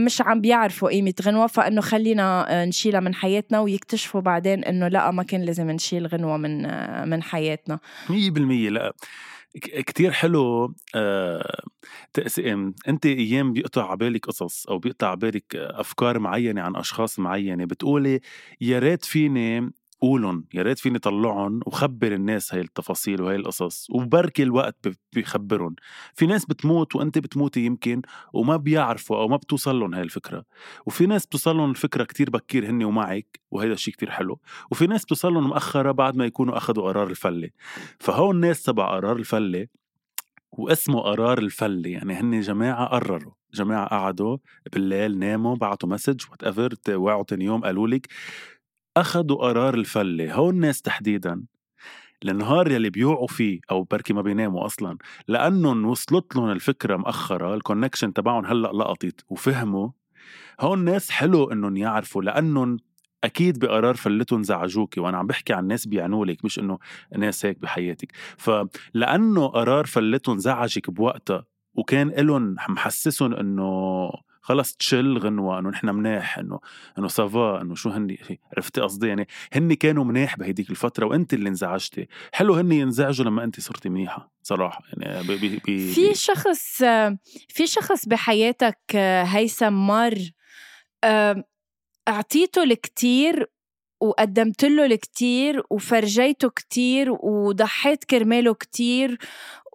مش 0.05 0.23
عم 0.23 0.41
بيعرفوا 0.41 0.89
قيمة 0.89 1.15
غنوة 1.23 1.47
فإنه 1.47 1.81
خلينا 1.81 2.47
آه، 2.51 2.65
نشيلها 2.65 3.01
من 3.01 3.15
حياتنا 3.15 3.61
ويكتشفوا 3.61 4.21
بعدين 4.21 4.65
إنه 4.65 4.89
لا 4.89 5.11
ما 5.11 5.23
كان 5.23 5.43
لازم 5.43 5.71
نشيل 5.71 6.07
غنوة 6.07 6.37
من 6.37 6.67
آه، 6.67 7.05
من 7.05 7.23
حياتنا. 7.23 7.79
100% 8.09 8.71
لا. 8.71 8.93
كتير 9.63 10.13
حلو 10.13 10.75
آه 10.95 11.63
أنت 12.89 13.07
أيام 13.07 13.53
بيقطع 13.53 13.91
عبالك 13.91 14.27
قصص 14.27 14.67
أو 14.67 14.79
بيقطع 14.79 15.09
عبالك 15.11 15.57
أفكار 15.57 16.19
معينة 16.19 16.63
عن 16.63 16.77
أشخاص 16.77 17.19
معينة 17.19 17.65
بتقولي 17.65 18.21
يا 18.61 18.79
ريت 18.79 19.05
فيني 19.05 19.71
قولن 20.05 20.45
يا 20.55 20.63
ريت 20.63 20.79
فيني 20.79 20.99
طلعهم 20.99 21.61
وخبر 21.67 22.13
الناس 22.13 22.55
هاي 22.55 22.61
التفاصيل 22.61 23.23
وهي 23.23 23.37
القصص 23.37 23.91
وبركي 23.91 24.43
الوقت 24.43 24.89
بيخبرهم 25.13 25.75
في 26.15 26.27
ناس 26.27 26.45
بتموت 26.45 26.97
وانت 26.97 27.19
بتموتي 27.19 27.61
يمكن 27.61 28.03
وما 28.33 28.57
بيعرفوا 28.57 29.17
أو 29.17 29.29
ما 29.29 29.37
بتوصل 29.37 29.81
لهم 29.81 29.95
هاي 29.95 30.03
الفكرة. 30.03 30.45
وفي 30.87 31.07
ناس 31.07 31.27
بتوصل 31.27 31.57
لهم 31.57 31.71
الفكرة 31.71 32.05
كتير 32.05 32.31
بكير 32.31 32.71
هن 32.71 32.85
ومعك 32.85 33.41
وهذا 33.51 33.73
الشيء 33.73 33.95
كتير 33.95 34.11
حلو. 34.11 34.41
وفي 34.71 34.87
ناس 34.87 35.05
بتوصل 35.05 35.35
لهم 35.35 35.51
مأخرة 35.51 35.93
بعد 35.93 36.17
ما 36.17 36.25
يكونوا 36.25 36.57
أخذوا 36.57 36.85
قرار 36.89 37.11
الفلة. 37.11 37.51
فهون 37.99 38.35
الناس 38.35 38.63
تبع 38.63 38.97
قرار 38.97 39.17
الفلة 39.17 39.67
واسمه 40.53 41.01
قرار 41.01 41.39
الفلة. 41.39 41.91
يعني 41.91 42.15
هن 42.15 42.41
جماعة 42.41 42.87
قرروا. 42.87 43.33
جماعة 43.55 43.87
قعدوا 43.87 44.39
بالليل 44.73 45.19
ناموا 45.19 45.57
بعتوا 45.57 45.89
message 45.89 46.21
whatever 46.31 46.75
وعوا 46.89 47.25
تاني 47.25 47.45
يوم 47.45 47.65
قالوا 47.65 47.89
لك 47.89 48.09
أخذوا 48.97 49.37
قرار 49.37 49.75
الفلة 49.75 50.35
هون 50.35 50.55
الناس 50.55 50.83
تحديدا 50.83 51.43
النهار 52.25 52.71
يلي 52.73 52.91
بيوعوا 52.91 53.27
فيه 53.27 53.61
أو 53.71 53.83
بركي 53.83 54.13
ما 54.13 54.23
بيناموا 54.23 54.67
أصلا 54.67 54.99
لأنهم 55.29 55.85
وصلت 55.85 56.37
لهم 56.37 56.51
الفكرة 56.51 56.97
مأخرة 56.97 57.55
ال 57.55 57.60
connection 57.60 58.13
تبعهم 58.13 58.47
هلأ 58.47 58.69
لقطت 58.69 59.25
وفهموا 59.29 59.89
هون 60.61 60.85
ناس 60.85 61.11
حلو 61.11 61.53
إنهم 61.53 61.77
يعرفوا 61.77 62.23
لأنهم 62.23 62.77
أكيد 63.25 63.59
بقرار 63.59 63.95
فلتهم 63.95 64.43
زعجوكي 64.43 65.01
وأنا 65.01 65.19
عم 65.19 65.27
بحكي 65.27 65.53
عن 65.53 65.67
ناس 65.67 65.87
بيعنوا 65.87 66.27
لك 66.27 66.45
مش 66.45 66.59
إنه 66.59 66.79
ناس 67.19 67.47
هيك 67.47 67.59
بحياتك. 67.59 68.13
فلانه 68.37 69.47
قرار 69.47 69.87
فلتهم 69.87 70.39
زعجك 70.39 70.91
بوقتها 70.91 71.45
وكان 71.75 72.09
لهم 72.09 72.57
محسسهم 72.69 73.35
إنه 73.35 74.11
خلص 74.45 74.77
chill 74.77 75.19
غنوة 75.19 75.59
إنه 75.59 75.71
نحن 75.71 75.89
مناح 75.89 76.39
إنه 76.39 76.61
إنه 76.99 77.09
ça 77.09 77.35
va 77.35 77.61
إنه 77.61 77.75
شو 77.75 77.91
هني؟ 77.91 78.39
عرفتي 78.57 78.81
قصدي؟ 78.81 79.09
يعني 79.09 79.29
هن 79.53 79.75
كانوا 79.75 80.05
مناح 80.05 80.37
بهديك 80.37 80.71
الفترة 80.71 81.07
وأنت 81.07 81.35
اللي 81.35 81.49
انزعجتي. 81.49 82.09
حلو 82.33 82.55
هن 82.55 82.73
ينزعجوا 82.73 83.27
لما 83.27 83.45
أنت 83.45 83.61
صرتي 83.61 83.89
منيحة 83.89 84.33
صراحة 84.43 84.83
يعني 84.93 85.27
بي 85.29 85.37
بي 85.37 85.61
بي 85.67 85.93
في 85.95 86.15
شخص 86.15 86.79
في 87.49 87.67
شخص 87.67 88.09
بحياتك 88.09 88.97
هيثم 89.27 89.73
مر 89.73 90.19
أعطيته 92.09 92.63
الكتير 92.63 93.51
وقدمت 94.01 94.65
له 94.65 94.87
الكتير 94.87 95.63
وفرجيته 95.71 96.49
كتير 96.49 97.13
وضحيت 97.23 98.05
كرماله 98.05 98.55
كتير 98.55 99.19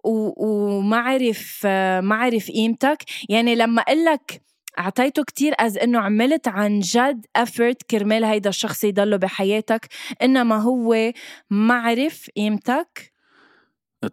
وما 0.04 0.96
عرف 0.96 1.66
ما 2.02 2.14
عرف 2.14 2.50
قيمتك. 2.50 3.04
يعني 3.28 3.54
لما 3.54 3.82
أقول 3.82 4.04
لك 4.04 4.42
أعطيته 4.78 5.24
كتير 5.24 5.52
as 5.58 5.78
إنه 5.78 5.98
عملت 5.98 6.48
عن 6.48 6.80
جد 6.80 7.26
effort 7.36 7.82
كرمال 7.82 8.24
هيدا 8.24 8.50
الشخص 8.50 8.84
يضله 8.84 9.16
بحياتك. 9.16 9.88
إنما 10.22 10.56
هو 10.56 11.12
ما 11.50 11.74
عرف 11.74 12.30
قيمتك. 12.36 13.12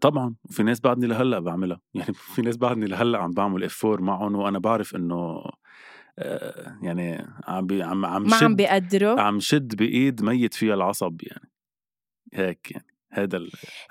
طبعا. 0.01 0.35
وفي 0.43 0.63
ناس 0.63 0.79
بعدني 0.79 1.07
لهلأ 1.07 1.39
بعملها. 1.39 1.81
يعني 1.93 2.13
في 2.35 2.41
ناس 2.41 2.57
بعدني 2.57 2.85
لهلأ 2.85 3.17
عم 3.17 3.31
بعمل 3.31 3.63
افور 3.63 4.01
معهم 4.01 4.35
وأنا 4.35 4.59
بعرف 4.59 4.95
إنه 4.95 5.43
آه، 6.19 6.79
يعني 6.81 7.27
عم 7.47 7.65
بي 7.65 7.83
عم 7.83 8.05
عم 8.05 8.23
ما 8.23 8.35
عم 8.35 8.55
بيقدروا. 8.55 9.21
عم 9.21 9.39
شد 9.39 9.75
بإيد 9.75 10.21
ميت 10.21 10.53
فيها 10.53 10.73
العصب 10.73 11.21
يعني. 11.23 11.51
هيك 12.33 12.71
يعني. 12.71 12.97
هذا 13.11 13.37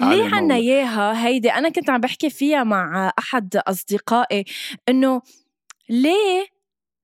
ليه 0.00 0.34
عنا 0.34 0.54
إياها 0.54 1.26
هيدي؟ 1.26 1.50
أنا 1.50 1.68
كنت 1.68 1.90
عم 1.90 2.00
بحكي 2.00 2.30
فيها 2.30 2.64
مع 2.64 3.12
أحد 3.18 3.56
أصدقائي 3.56 4.44
إنه 4.88 5.22
ليه 5.88 6.55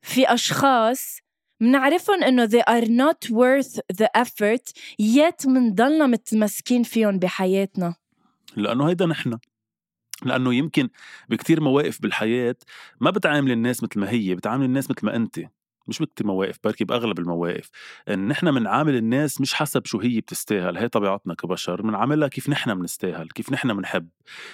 في 0.02 0.34
أشخاص 0.34 1.18
منعرفهم 1.60 2.22
إنه 2.24 2.46
they 2.46 2.62
are 2.70 2.86
not 2.86 3.30
worth 3.30 3.80
the 4.02 4.06
effort 4.18 4.72
yet 5.00 5.46
منضلنا 5.46 6.06
متمسكين 6.06 6.82
فيهم 6.82 7.18
بحياتنا. 7.18 7.94
لأنه 8.56 8.88
هيدا 8.88 9.06
نحن. 9.06 9.38
لأنه 10.24 10.54
يمكن 10.54 10.88
بكتير 11.28 11.60
مواقف 11.60 12.02
بالحياة 12.02 12.56
ما 13.00 13.10
بتعامل 13.10 13.52
الناس 13.52 13.82
مثل 13.82 14.00
ما 14.00 14.10
هي 14.10 14.34
بتعامل 14.34 14.64
الناس 14.64 14.90
مثل 14.90 15.06
ما 15.06 15.16
أنت. 15.16 15.40
مش 15.86 15.98
بكتير 16.02 16.26
مواقف 16.26 16.56
بركي 16.64 16.84
باغلب 16.84 17.18
المواقف. 17.18 17.70
إن 18.08 18.28
نحن 18.28 18.50
بنعامل 18.52 18.96
الناس 18.96 19.40
مش 19.40 19.54
حسب 19.54 19.86
شو 19.86 19.98
هي 20.00 20.20
بتستاهل 20.20 20.76
هي 20.78 20.88
طبيعتنا 20.88 21.34
كبشر 21.34 21.82
بنعاملها 21.82 22.28
كيف 22.28 22.48
نحن 22.48 22.74
بنستاهل 22.74 23.28
كيف 23.28 23.52
نحن 23.52 23.74
بنحب 23.76 24.08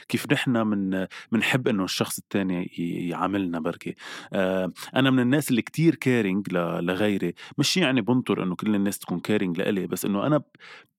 كيف 0.09 0.33
نحن 0.33 0.51
من 0.51 1.07
بنحب 1.33 1.69
إنه 1.69 1.85
الشخص 1.85 2.19
الثاني 2.19 2.65
يعاملنا 3.09 3.61
بركي. 3.61 3.95
آه 4.33 4.73
أنا 4.97 5.11
من 5.11 5.21
الناس 5.21 5.51
اللي 5.51 5.63
كتير 5.63 5.95
caring 5.95 6.53
لغيري 6.53 7.35
مش 7.59 7.77
يعني 7.77 8.01
بنطر 8.01 8.43
إنه 8.43 8.57
كل 8.57 8.75
الناس 8.75 8.99
تكون 8.99 9.21
caring 9.21 9.59
لإلي 9.59 9.87
بس 9.87 10.05
إنه 10.05 10.27
أنا 10.27 10.43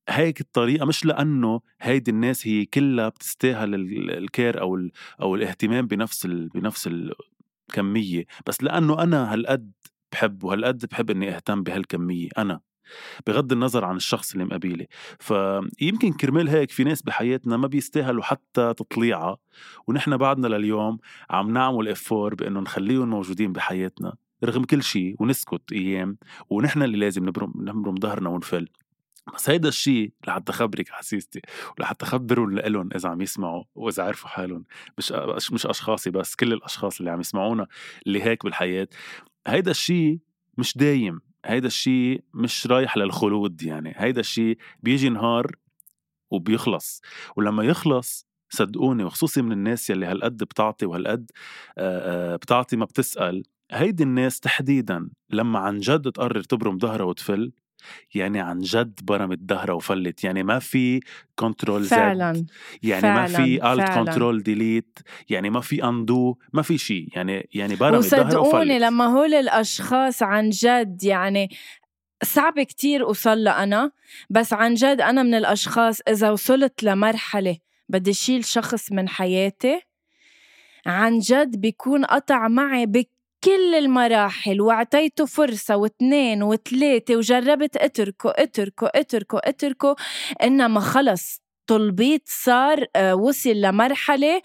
هيك 0.10 0.42
الطريقة 0.42 0.86
مش 0.86 1.06
لأنه 1.06 1.62
هيدي 1.82 2.12
الناس 2.12 2.48
هي 2.48 2.66
كلها 2.66 3.10
بتستاهل 3.10 3.76
ال 4.12 4.22
care 4.22 4.62
أو 4.62 4.90
أو 5.22 5.36
الاهتمام 5.36 5.88
بنفس 5.88 6.26
بنفس 6.28 6.90
الكميه 7.70 8.26
بس 8.48 8.64
لأنه 8.64 9.04
أنا 9.04 9.34
هالقد 9.34 9.72
بحب 10.12 10.44
وهالقد 10.44 10.86
بحب 10.92 11.10
إني 11.12 11.36
أهتم 11.36 11.64
بهالكمية 11.64 12.30
أنا. 12.38 12.60
بغض 13.28 13.52
النظر 13.52 13.86
عن 13.86 13.96
الشخص 13.96 14.32
اللي 14.32 14.46
مقابلي. 14.46 14.88
فيمكن 15.20 16.14
كرمال 16.14 16.50
هيك 16.50 16.72
في 16.72 16.84
ناس 16.84 17.02
بحياتنا 17.02 17.58
ما 17.58 17.68
بيستاهلوا 17.68 18.24
حتى 18.24 18.74
تطليعة 18.74 19.38
ونحن 19.88 20.18
بعدنا 20.18 20.48
لليوم 20.48 21.00
عم 21.30 21.54
نعمل 21.54 21.88
افور 21.88 22.36
بإنه 22.36 22.60
نخليهم 22.60 23.10
موجودين 23.10 23.54
بحياتنا 23.54 24.14
رغم 24.44 24.64
كل 24.64 24.84
شيء 24.84 25.16
ونسكت 25.20 25.72
أيام 25.72 26.18
ونحن 26.50 26.84
اللي 26.84 26.98
لازم 26.98 27.26
نبرم 27.26 27.54
نبرم 27.56 27.96
ظهرنا 27.96 28.30
ونفل. 28.30 28.68
بس 29.36 29.50
هيدا 29.50 29.70
الشيء 29.70 30.12
لحتى 30.28 30.52
خبرك 30.52 30.90
حسيستي 30.90 31.42
ولحتى 31.78 32.06
خبرهم 32.06 32.52
لإلهم 32.52 32.90
إذا 32.96 33.10
عم 33.10 33.22
يسمعوا 33.22 33.64
وإذا 33.76 34.04
عرفوا 34.04 34.30
حالهم. 34.30 34.66
مش 34.98 35.12
مش 35.52 35.66
أشخاصي 35.66 36.10
بس 36.10 36.36
كل 36.36 36.54
الأشخاص 36.54 37.00
اللي 37.00 37.12
عم 37.12 37.20
يسمعونا 37.20 37.68
اللي 38.08 38.24
هيك 38.24 38.44
بالحياة. 38.44 38.88
هيدا 39.48 39.72
الشيء 39.72 40.20
مش 40.58 40.78
دايم 40.78 41.22
هيدا 41.46 41.68
الشيء 41.68 42.24
مش 42.34 42.68
رايح 42.68 42.98
للخلود 42.98 43.64
يعني 43.64 43.94
هيدا 43.98 44.20
الشيء 44.20 44.58
بيجي 44.84 45.10
نهار 45.10 45.56
وبيخلص. 46.32 47.02
ولما 47.36 47.64
يخلص 47.64 48.28
صدقوني 48.50 49.04
وخصوصي 49.04 49.42
من 49.42 49.52
الناس 49.52 49.90
يلي 49.90 50.06
هالقد 50.06 50.38
بتعطي 50.38 50.86
وهالقد 50.86 51.32
بتعطي 52.42 52.78
ما 52.78 52.86
بتسأل 52.86 53.44
هيدي 53.72 54.04
الناس 54.04 54.40
تحديدا 54.40 55.10
لما 55.30 55.60
عن 55.60 55.80
جد 55.80 56.12
تقرر 56.12 56.42
تبرم 56.44 56.78
ظهرها 56.80 57.06
وتفل 57.06 57.52
يعني 58.14 58.40
عن 58.40 58.60
جد 58.60 59.00
برمت 59.04 59.40
ظهرها 59.50 59.74
وفلت 59.74 60.24
يعني 60.24 60.44
ما 60.44 60.60
في 60.60 61.00
control 61.36 61.84
Z 61.84 61.90
فعلا 61.90 62.46
يعني 62.84 63.02
فعلاً، 63.02 63.22
ما 63.22 63.28
في 63.28 63.74
Alt. 63.74 63.92
Control 63.98 64.44
Delete 64.44 65.00
يعني 65.30 65.50
ما 65.50 65.62
في 65.62 65.84
undo 65.84 66.38
ما 66.54 66.62
في 66.62 66.78
شيء 66.78 67.08
يعني 67.16 67.50
يعني 67.54 67.76
برمت 67.76 68.06
ظهرها 68.06 68.26
وصدقوني 68.26 68.76
وفلت 68.76 68.82
لما 68.82 69.06
هول 69.06 69.34
الأشخاص 69.34 70.24
عن 70.24 70.50
جد 70.50 71.04
يعني 71.04 71.50
صعب 72.24 72.60
كتير 72.60 73.04
أوصل 73.04 73.44
لها 73.44 73.64
أنا 73.64 73.92
بس 74.30 74.54
عن 74.54 74.74
جد 74.74 75.02
أنا 75.02 75.24
من 75.24 75.34
الأشخاص 75.34 76.00
إذا 76.08 76.32
وصلت 76.32 76.84
لمرحلة 76.84 77.58
بدي 77.90 78.14
شيل 78.14 78.46
شخص 78.46 78.92
من 78.92 79.10
حياتي 79.10 79.82
عن 80.86 81.20
جد 81.20 81.62
بيكون 81.62 82.06
قطع 82.06 82.48
معي 82.48 82.86
بكل 83.44 83.76
المراحل 83.76 84.62
واعطيته 84.62 85.26
فرصة 85.26 85.76
واثنين 85.78 86.44
وثلاثة 86.44 87.16
وجربت 87.16 87.78
أتركه 87.78 88.34
أتركه 88.36 88.92
أتركه 88.96 89.40
أتركه 89.44 89.96
إنما 90.44 90.80
خلص. 90.80 91.49
تلبيط 91.70 92.22
صار 92.26 92.86
آه، 92.96 93.16
وصل 93.16 93.50
لمرحلة 93.50 94.42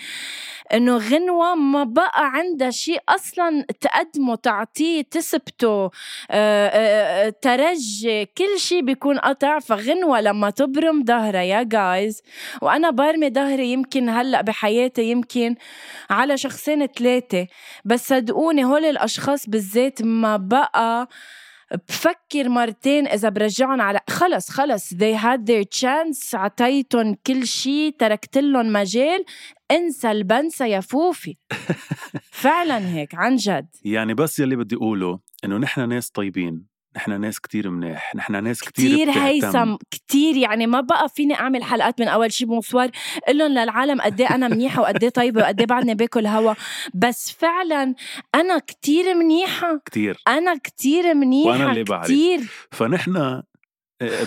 إنه 0.73 0.97
غنوة 0.97 1.55
ما 1.55 1.85
بقى 1.85 2.31
عندها 2.31 2.71
شيء 2.71 3.01
أصلا 3.09 3.67
تقدمه 3.81 4.35
تعطيه 4.35 5.03
تثبته 5.03 5.85
آه، 5.85 5.91
آه، 6.31 7.29
ترجي 7.43 8.25
كل 8.39 8.59
شيء 8.59 8.83
بيكون 8.83 9.19
قطع. 9.19 9.59
فغنوة 9.59 10.21
لما 10.21 10.51
تبرم 10.51 11.05
ظهرها 11.05 11.43
يا 11.43 11.63
جايز 11.63 12.23
وأنا 12.63 12.91
برمي 12.91 13.31
ظهري 13.31 13.73
يمكن 13.73 14.09
هلأ 14.09 14.41
بحياتي 14.41 15.03
يمكن 15.05 15.55
على 16.11 16.37
شخصين 16.37 16.87
ثلاثة. 16.87 17.47
بس 17.85 18.09
صدقوني 18.09 18.65
هول 18.65 18.85
الأشخاص 18.85 19.49
بالذات 19.49 20.03
ما 20.03 20.37
بقى 20.37 21.09
بفكر 21.73 22.49
مرتين 22.49 23.07
إذا 23.07 23.29
برجعهم 23.29 23.81
على 23.81 24.01
خلص 24.11 24.51
خلص. 24.51 24.95
They 24.95 25.15
had 25.17 25.47
their 25.47 25.65
chance. 25.81 26.35
عطيتهم 26.35 27.15
كل 27.27 27.47
شيء 27.47 27.97
تركت 27.99 28.39
لهم 28.39 28.73
مجال. 28.73 29.25
انسى 29.71 30.11
البنسى 30.11 30.71
يا 30.71 30.81
فوفي. 30.81 31.37
فعلا 32.43 32.89
هيك 32.89 33.15
عن 33.15 33.37
جد. 33.37 33.69
يعني 33.85 34.15
بس 34.15 34.39
يلي 34.39 34.57
بدي 34.57 34.77
أقوله 34.77 35.21
إنه 35.45 35.59
نحن 35.59 35.89
ناس 35.89 36.11
طيبين. 36.11 36.74
نحن 36.97 37.21
ناس 37.21 37.41
كتير 37.41 37.71
منيح 37.71 38.15
نحن 38.15 38.45
ناس 38.45 38.61
كتير 38.61 39.11
كتير. 39.11 39.23
هيثم 39.25 39.75
كتير 39.91 40.37
يعني 40.37 40.67
ما 40.67 40.81
بقى 40.81 41.09
فيني 41.09 41.35
أعمل 41.35 41.65
حلقات 41.65 42.01
من 42.01 42.09
أول 42.09 42.33
شي 42.33 42.45
بونسوار 42.45 42.91
قول 43.27 43.39
لهم 43.39 43.53
للعالم 43.53 44.01
قد 44.01 44.21
إيه 44.21 44.35
أنا 44.35 44.49
منيحة 44.49 44.83
وقد 44.83 45.03
إيه 45.03 45.11
طيبة 45.11 45.41
وقد 45.41 45.61
إيه 45.61 45.67
بعدني 45.67 45.95
باكل 45.95 46.27
هوا 46.27 46.55
بس 46.95 47.31
فعلا 47.39 47.95
أنا 48.35 48.59
كتير 48.59 49.15
منيحة 49.15 49.81
كتير 49.87 50.19
أنا 50.29 50.57
كتير 50.57 51.15
منيحة 51.15 51.51
وأنا 51.51 51.71
اللي 51.71 51.85
بعرف. 51.85 52.05
كتير 52.05 52.41
فنحن 52.71 53.43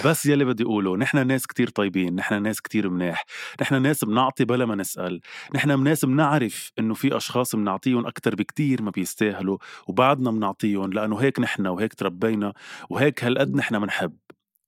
بس 0.06 0.26
يلي 0.26 0.46
بدي 0.46 0.64
أقوله 0.64 0.98
نحن 0.98 1.28
ناس 1.28 1.48
كتير 1.48 1.70
طيبين 1.70 2.16
نحن 2.16 2.44
ناس 2.44 2.62
كتير 2.62 2.90
منيح 2.90 3.26
نحن 3.62 3.82
ناس 3.82 4.04
بنعطي 4.04 4.46
بلا 4.46 4.66
ما 4.66 4.76
نسأل 4.76 5.22
نحن 5.56 5.84
ناس 5.84 6.06
بنعرف 6.06 6.72
إنه 6.80 6.94
في 6.94 7.18
أشخاص 7.18 7.56
بنعطيهم 7.56 8.06
أكتر 8.06 8.36
بكتير 8.36 8.82
ما 8.82 8.92
بيستاهلوا 8.92 9.58
وبعدنا 9.88 10.32
بنعطيهم 10.32 10.94
لأنه 10.94 11.18
هيك 11.18 11.40
نحن 11.40 11.68
وهيك 11.68 11.94
تربينا 11.94 12.54
وهيك 12.90 13.24
هالقد 13.24 13.56
نحن 13.56 13.80
بنحب 13.80 14.18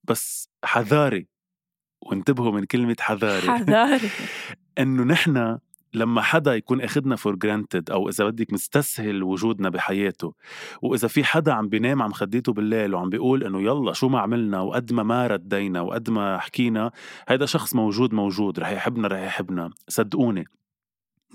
بس 0.04 0.48
حذاري 0.64 1.28
وانتبهوا 2.02 2.52
من 2.52 2.64
كلمة 2.64 2.96
حذاري. 3.00 3.48
حذاري. 3.48 4.10
إنه 4.78 5.02
نحن 5.02 5.58
لما 5.94 6.22
حدا 6.22 6.54
يكون 6.54 6.80
أخدنا 6.80 7.16
for 7.16 7.34
granted 7.34 7.90
أو 7.90 8.08
إذا 8.08 8.24
بدك 8.24 8.52
مستسهل 8.52 9.22
وجودنا 9.22 9.68
بحياته 9.68 10.34
وإذا 10.82 11.08
في 11.08 11.24
حدا 11.24 11.52
عم 11.52 11.68
بينام 11.68 12.02
عم 12.02 12.12
خديته 12.12 12.52
بالليل 12.52 12.94
وعم 12.94 13.08
بيقول 13.08 13.44
إنه 13.44 13.62
يلا 13.62 13.92
شو 13.92 14.08
ما 14.08 14.20
عملنا 14.20 14.60
وقد 14.60 14.92
ما 14.92 15.02
ما 15.02 15.26
ردينا 15.26 15.80
وقد 15.80 16.10
ما 16.10 16.38
حكينا 16.38 16.90
هيدا 17.28 17.46
شخص 17.46 17.74
موجود 17.74 18.14
موجود 18.14 18.60
رح 18.60 18.70
يحبنا 18.70 19.08
رح 19.08 19.20
يحبنا 19.20 19.70
صدقوني. 19.88 20.44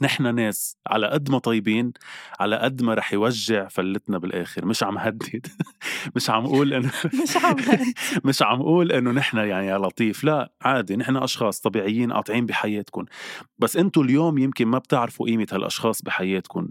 نحن 0.02 0.36
ناس 0.36 0.78
على 0.88 1.08
قد 1.08 1.30
ما 1.32 1.40
طيبين 1.40 1.94
على 2.40 2.56
قد 2.56 2.82
ما 2.82 2.94
رح 2.94 3.14
يوجع 3.14 3.68
فلتنا 3.68 4.18
بالآخر. 4.18 4.66
مش 4.66 4.84
عم 4.84 4.98
هدد 4.98 5.48
مش 6.16 6.30
عم 6.30 6.46
أقول 6.46 6.74
إنه 6.74 6.92
مش 7.24 7.38
عم 7.46 7.56
مش 8.26 8.42
عم 8.42 8.62
أقول 8.62 8.92
إنه 8.92 9.12
نحن 9.12 9.38
يعني 9.38 9.68
يا 9.68 9.78
لطيف. 9.78 10.24
لا 10.24 10.52
عادي 10.62 10.96
نحن 10.96 11.18
أشخاص 11.18 11.60
طبيعيين 11.60 12.14
قاطعين 12.14 12.46
بحياتكم 12.46 13.06
بس 13.60 13.78
أنتم 13.78 14.02
اليوم 14.02 14.38
يمكن 14.38 14.68
ما 14.68 14.78
بتعرفوا 14.78 15.26
قيمة 15.26 15.48
هالأشخاص 15.52 16.02
بحياتكم 16.02 16.68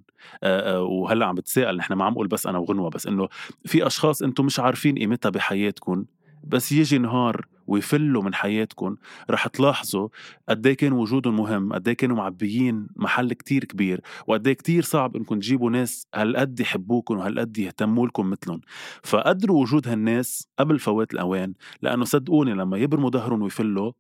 وهلأ 0.76 1.26
عم 1.26 1.34
بتسائل 1.34 1.76
نحن 1.76 1.92
ما 1.92 2.04
عم 2.04 2.12
أقول 2.12 2.28
بس 2.28 2.46
أنا 2.46 2.58
وغنوة 2.58 2.90
بس 2.90 3.06
إنه 3.06 3.28
في 3.64 3.86
أشخاص 3.86 4.22
أنتم 4.22 4.46
مش 4.46 4.60
عارفين 4.60 4.94
قيمتها 4.98 5.30
بحياتكم 5.30 6.04
بس 6.44 6.72
يجي 6.72 6.98
نهار 6.98 7.46
ويفلوا 7.66 8.22
من 8.22 8.34
حياتكم 8.34 8.96
رح 9.30 9.46
تلاحظوا 9.46 10.08
قد 10.48 10.66
إيه 10.66 10.74
كان 10.76 10.92
وجودهم 10.92 11.36
مهم 11.36 11.72
قد 11.72 11.88
إيه 11.88 11.96
كانوا 11.96 12.16
معبيين 12.16 12.86
محل 12.96 13.32
كتير 13.32 13.64
كبير 13.64 14.00
وقد 14.26 14.46
إيه 14.46 14.54
كتير 14.54 14.82
صعب 14.82 15.16
انكم 15.16 15.38
تجيبوا 15.38 15.70
ناس 15.70 16.06
هالقد 16.14 16.60
يحبوكم 16.60 17.18
وهالقد 17.18 17.58
يهتموا 17.58 18.06
لكم 18.06 18.30
مثلهم 18.30 18.60
فقدروا 19.02 19.62
وجود 19.62 19.88
هالناس 19.88 20.48
قبل 20.58 20.78
فوات 20.78 21.14
الأوان 21.14 21.54
لأنه 21.82 22.04
صدقوني 22.04 22.54
لما 22.54 22.78
يبرموا 22.78 23.10
ظهرهم 23.10 23.42
ويفلوا 23.42 23.92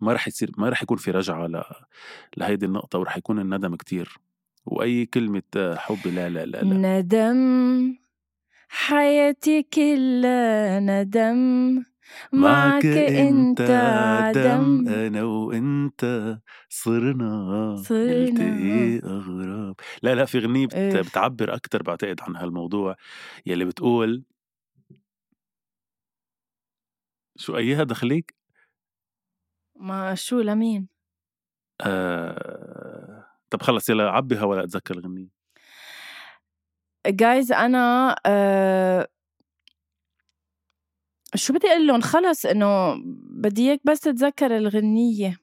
ما 0.00 0.12
رح 0.12 0.28
يصير 0.28 0.50
ما 0.58 0.68
رح 0.68 0.82
يكون 0.82 0.96
في 0.96 1.10
رجعة 1.10 1.46
ل... 1.46 1.62
لهيدي 2.36 2.66
النقطة 2.66 2.98
ورح 2.98 3.16
يكون 3.16 3.38
الندم 3.38 3.74
كتير. 3.74 4.18
وأي 4.66 5.06
كلمة 5.06 5.42
حب 5.76 6.06
لا 6.06 6.28
لا 6.28 6.46
لا, 6.46 6.62
لا. 6.62 7.00
ندم 7.00 7.96
حياتي 8.68 9.62
كلها 9.62 10.80
ندم. 10.80 11.82
معك 12.32 12.86
أنت 12.86 13.60
عدم 13.60 14.88
أنا 14.88 15.22
وأنت 15.22 16.38
صرنا 16.68 17.76
صرنا. 17.76 18.04
نلتقي 18.04 19.08
أغراب؟ 19.08 19.74
لا 20.02 20.14
لا 20.14 20.24
في 20.24 20.38
غنية 20.38 20.66
بت... 20.66 20.74
إيه. 20.74 21.00
بتعبر 21.00 21.54
أكتر 21.54 21.82
بعتقد 21.82 22.20
عن 22.20 22.36
هالموضوع 22.36 22.96
يلي 23.46 23.64
بتقول 23.64 24.24
شو 27.36 27.56
اياها 27.56 27.82
دخليك؟ 27.84 28.34
ما 29.76 30.14
شو 30.14 30.40
لمين؟ 30.40 30.88
آه... 31.80 33.26
طب 33.50 33.62
خلص 33.62 33.90
يلا 33.90 34.10
عبيها 34.10 34.44
ولا 34.44 34.64
أتذكر 34.64 34.94
الغنية 34.94 35.28
جايز 37.06 37.52
أنا 37.52 38.16
آه 38.26 39.08
شو 41.34 41.52
بدي 41.52 41.66
أقول 41.68 41.86
لهم؟ 41.86 42.00
خلص 42.00 42.46
إنه 42.46 42.94
بدي 43.30 43.68
إياك 43.68 43.80
بس 43.84 44.00
تتذكر 44.00 44.56
الغنية. 44.56 45.36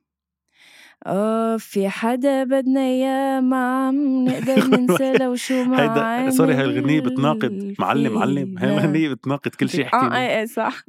آه 1.06 1.58
في 1.58 1.90
حدا 1.90 2.44
بدنا 2.44 2.80
إياه 2.82 3.40
ما 3.40 3.88
عم 3.88 4.26
نقدر 4.26 4.68
ننسى 4.78 5.14
لو 5.14 5.36
شو 5.36 5.64
ما 5.64 5.84
هيدا 6.24 6.30
sorry 6.30 6.54
هاي 6.54 6.64
الغنية 6.64 7.02
بتناقض. 7.02 7.74
معلم 7.80 8.14
معلم 8.14 8.58
هاي. 8.58 8.70
الغنية 8.78 9.10
بتناقض 9.10 9.52
كل 9.56 9.70
شيء 9.70 9.86
آه 9.86 9.90
حكينا 9.90 10.18
إيه 10.22 10.40
إيه 10.40 10.46
صح. 10.46 10.84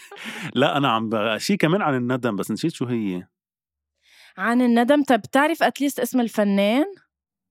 لا 0.54 0.76
أنا 0.76 0.88
عم. 0.88 1.10
شيء 1.38 1.56
كمان 1.56 1.82
عن 1.82 1.94
الندم 1.94 2.36
بس 2.36 2.50
نسيت 2.50 2.72
شو 2.74 2.84
هي. 2.84 3.26
عن 4.38 4.62
الندم؟ 4.62 5.02
طب 5.02 5.18
بتعرف 5.18 5.62
at 5.62 5.73
least 5.73 6.00
اسم 6.00 6.20
الفنان؟ 6.20 6.84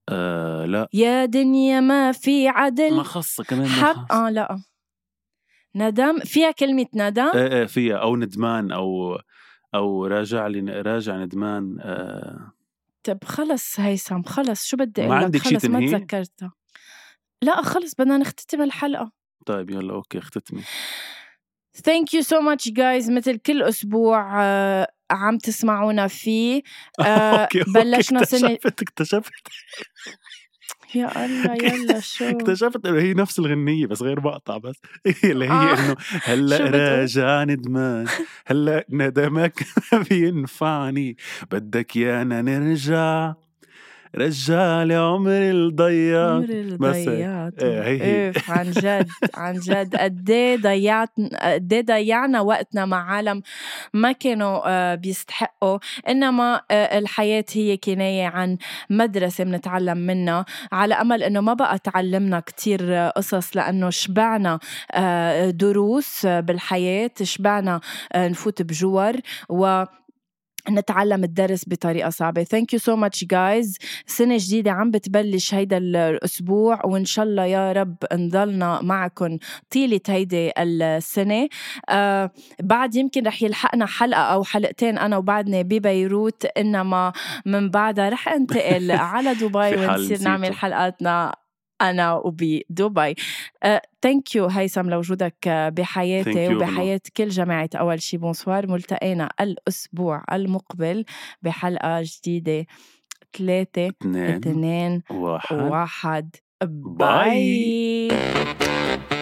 آه 0.10 0.66
لا. 0.66 0.88
يا 0.94 1.26
دنيا 1.26 1.80
ما 1.80 2.12
في 2.12 2.48
عدل. 2.48 2.94
ما 2.96 3.04
خصها 3.04 3.44
كمان 3.44 3.62
ما 3.62 3.68
حب. 3.94 4.06
آه 4.12 4.30
لا. 4.30 4.62
ندم؟ 5.76 6.20
فيها 6.20 6.52
كلمة 6.52 6.86
ندم؟ 6.94 7.32
إيه 7.36 7.54
إيه 7.54 7.66
فيها. 7.66 7.98
أو 7.98 8.16
ندمان 8.16 8.72
أو 8.72 9.20
أو 9.76 10.06
راجع 10.06 10.48
لي 10.48 10.82
راجع 10.82 11.16
ندمان 11.18 11.78
آه. 11.82 12.52
طب 13.04 13.24
خلص 13.24 13.80
هيثم 13.80 14.24
خلص. 14.24 14.66
شو 14.66 14.78
بدي 14.78 15.06
أقول 15.06 15.22
لك؟ 15.22 15.38
خلص 15.38 15.66
ما؟ 15.66 15.80
تذكرتها. 15.80 16.54
لا 17.42 17.62
خلص 17.62 17.96
بدنا 17.96 18.18
نختتم 18.18 18.62
الحلقة. 18.62 19.12
طيب 19.46 19.70
يلا 19.70 19.94
أوكي 19.94 20.18
اختتمي. 20.18 20.62
Thank 21.78 22.14
you 22.16 22.22
so 22.22 22.38
much 22.42 22.72
guys. 22.72 23.12
مثل 23.12 23.38
كل 23.38 23.64
أسبوع 23.64 24.44
آه، 24.44 24.88
عم 25.12 25.38
تسمعونا 25.38 26.08
فيه. 26.08 26.62
آه، 27.00 27.04
okay 27.44 27.60
okay، 27.60 27.72
بلشنا 27.72 28.24
سنة 28.24 28.54
اكتشفت 28.54 28.82
اكتشفت 28.82 29.32
يا 30.96 31.26
الله 31.26 31.54
يلا 31.54 32.00
شو 32.00 32.26
اكتشفت 32.26 32.86
إنه 32.86 33.00
هي 33.02 33.14
نفس 33.14 33.40
الغنية 33.40 33.86
بس 33.86 34.02
غير 34.02 34.22
مقطع 34.22 34.58
بس 34.58 34.76
اللي 35.24 35.46
هي 35.46 35.50
آه. 35.50 35.74
إنه 35.74 35.96
هلأ؟ 36.24 36.58
راجع 36.70 37.44
ندمان 37.44 38.08
هلأ 38.46 38.86
ندمك 38.90 39.66
ما 39.94 40.06
بينفعني 40.10 41.18
بدك 41.52 41.96
يانا 41.96 42.42
نرجع 42.42 43.34
عمري 44.16 45.52
الضيعت 45.52 46.30
عمري 46.32 46.78
مثل. 46.80 47.06
ضيعته 47.06 47.66
إيه، 47.68 47.84
هي 47.84 48.02
هي. 48.02 48.28
اوف 48.28 48.52
عن 48.52 48.72
جد 48.72 49.08
عن 49.34 49.54
جد. 49.60 49.96
قد 49.96 50.30
إيه 50.30 50.58
ضيعت 50.58 51.10
قد 51.42 51.74
إيه 51.74 51.82
ضيعنا 51.86 52.42
وقتنا 52.42 52.86
مع 52.86 53.12
عالم 53.12 53.42
ما 53.94 54.12
كانوا 54.12 54.62
آه، 54.66 54.96
بيستحقوا. 54.96 55.78
إنما 56.10 56.62
آه، 56.72 56.98
الحياة 57.00 57.46
هي 57.54 57.78
كناية 57.78 58.28
عن 58.28 58.58
مدرسة 58.90 59.44
بنتعلم 59.44 59.98
منها. 59.98 60.46
على 60.72 60.94
أمل 60.94 61.24
إنه 61.24 61.42
ما 61.42 61.54
بقى 61.54 61.80
تعلمنا 61.80 62.40
كتير 62.40 62.80
آه، 62.84 63.10
قصص 63.10 63.58
لأنه 63.58 63.90
شبعنا 63.90 64.60
دروس 65.50 66.26
بالحياة 66.26 67.12
شبعنا 67.24 67.80
نفوت 68.16 68.62
بجور 68.62 69.14
و 69.50 69.84
نتعلم 70.70 71.24
الدرس 71.24 71.64
بطريقة 71.68 72.10
صعبة. 72.10 72.44
Thank 72.44 72.66
you 72.76 72.80
so 72.80 72.96
much 72.96 73.24
guys. 73.28 73.78
سنة 74.08 74.38
جديدة 74.40 74.72
عم 74.72 74.92
بتبلش 74.92 75.54
هيدا 75.54 75.78
الأسبوع 75.78 76.86
وإن 76.86 77.06
شاء 77.06 77.26
الله 77.26 77.46
يا 77.46 77.72
رب 77.72 77.96
نضلنا 78.14 78.82
معكم 78.82 79.38
طيلة 79.72 80.00
هيدي 80.10 80.52
السنة. 80.60 81.48
آه 81.90 82.32
بعد 82.62 82.96
يمكن 82.96 83.28
رح 83.28 83.44
يلحقنا 83.44 83.86
حلقة 83.86 84.22
أو 84.22 84.44
حلقتين 84.44 84.98
أنا 84.98 85.18
وبعدني 85.18 85.64
ببيروت 85.64 86.46
إنما 86.46 87.14
من 87.46 87.70
بعدها 87.70 88.10
رح 88.10 88.28
أنتقل 88.38 88.92
على 88.92 89.34
دبي 89.34 89.76
ونصير 89.78 90.22
نعمل. 90.22 90.54
حلقاتنا 90.54 91.43
أنا 91.84 92.14
وبدبي. 92.14 93.16
thank 94.02 94.36
you 94.36 94.46
هيثم 94.46 94.90
لوجودك 94.90 95.50
بحياتي 95.50 96.48
you, 96.48 96.52
وبحياة 96.52 97.02
كل 97.18 97.30
جماعة 97.30 97.70
أول 97.76 98.02
شي. 98.02 98.18
bonsoir 98.18 98.68
ملتقينا 98.68 99.30
الأسبوع 99.42 100.24
المقبل 100.32 101.06
بحلقة 101.42 102.02
جديدة. 102.02 102.66
ثلاثة 103.38 103.88
اثنين 103.88 104.34
اثنين 104.34 105.02
واحد. 105.10 105.56
واحد. 105.56 106.36
باي. 106.64 108.08
باي 108.08 109.13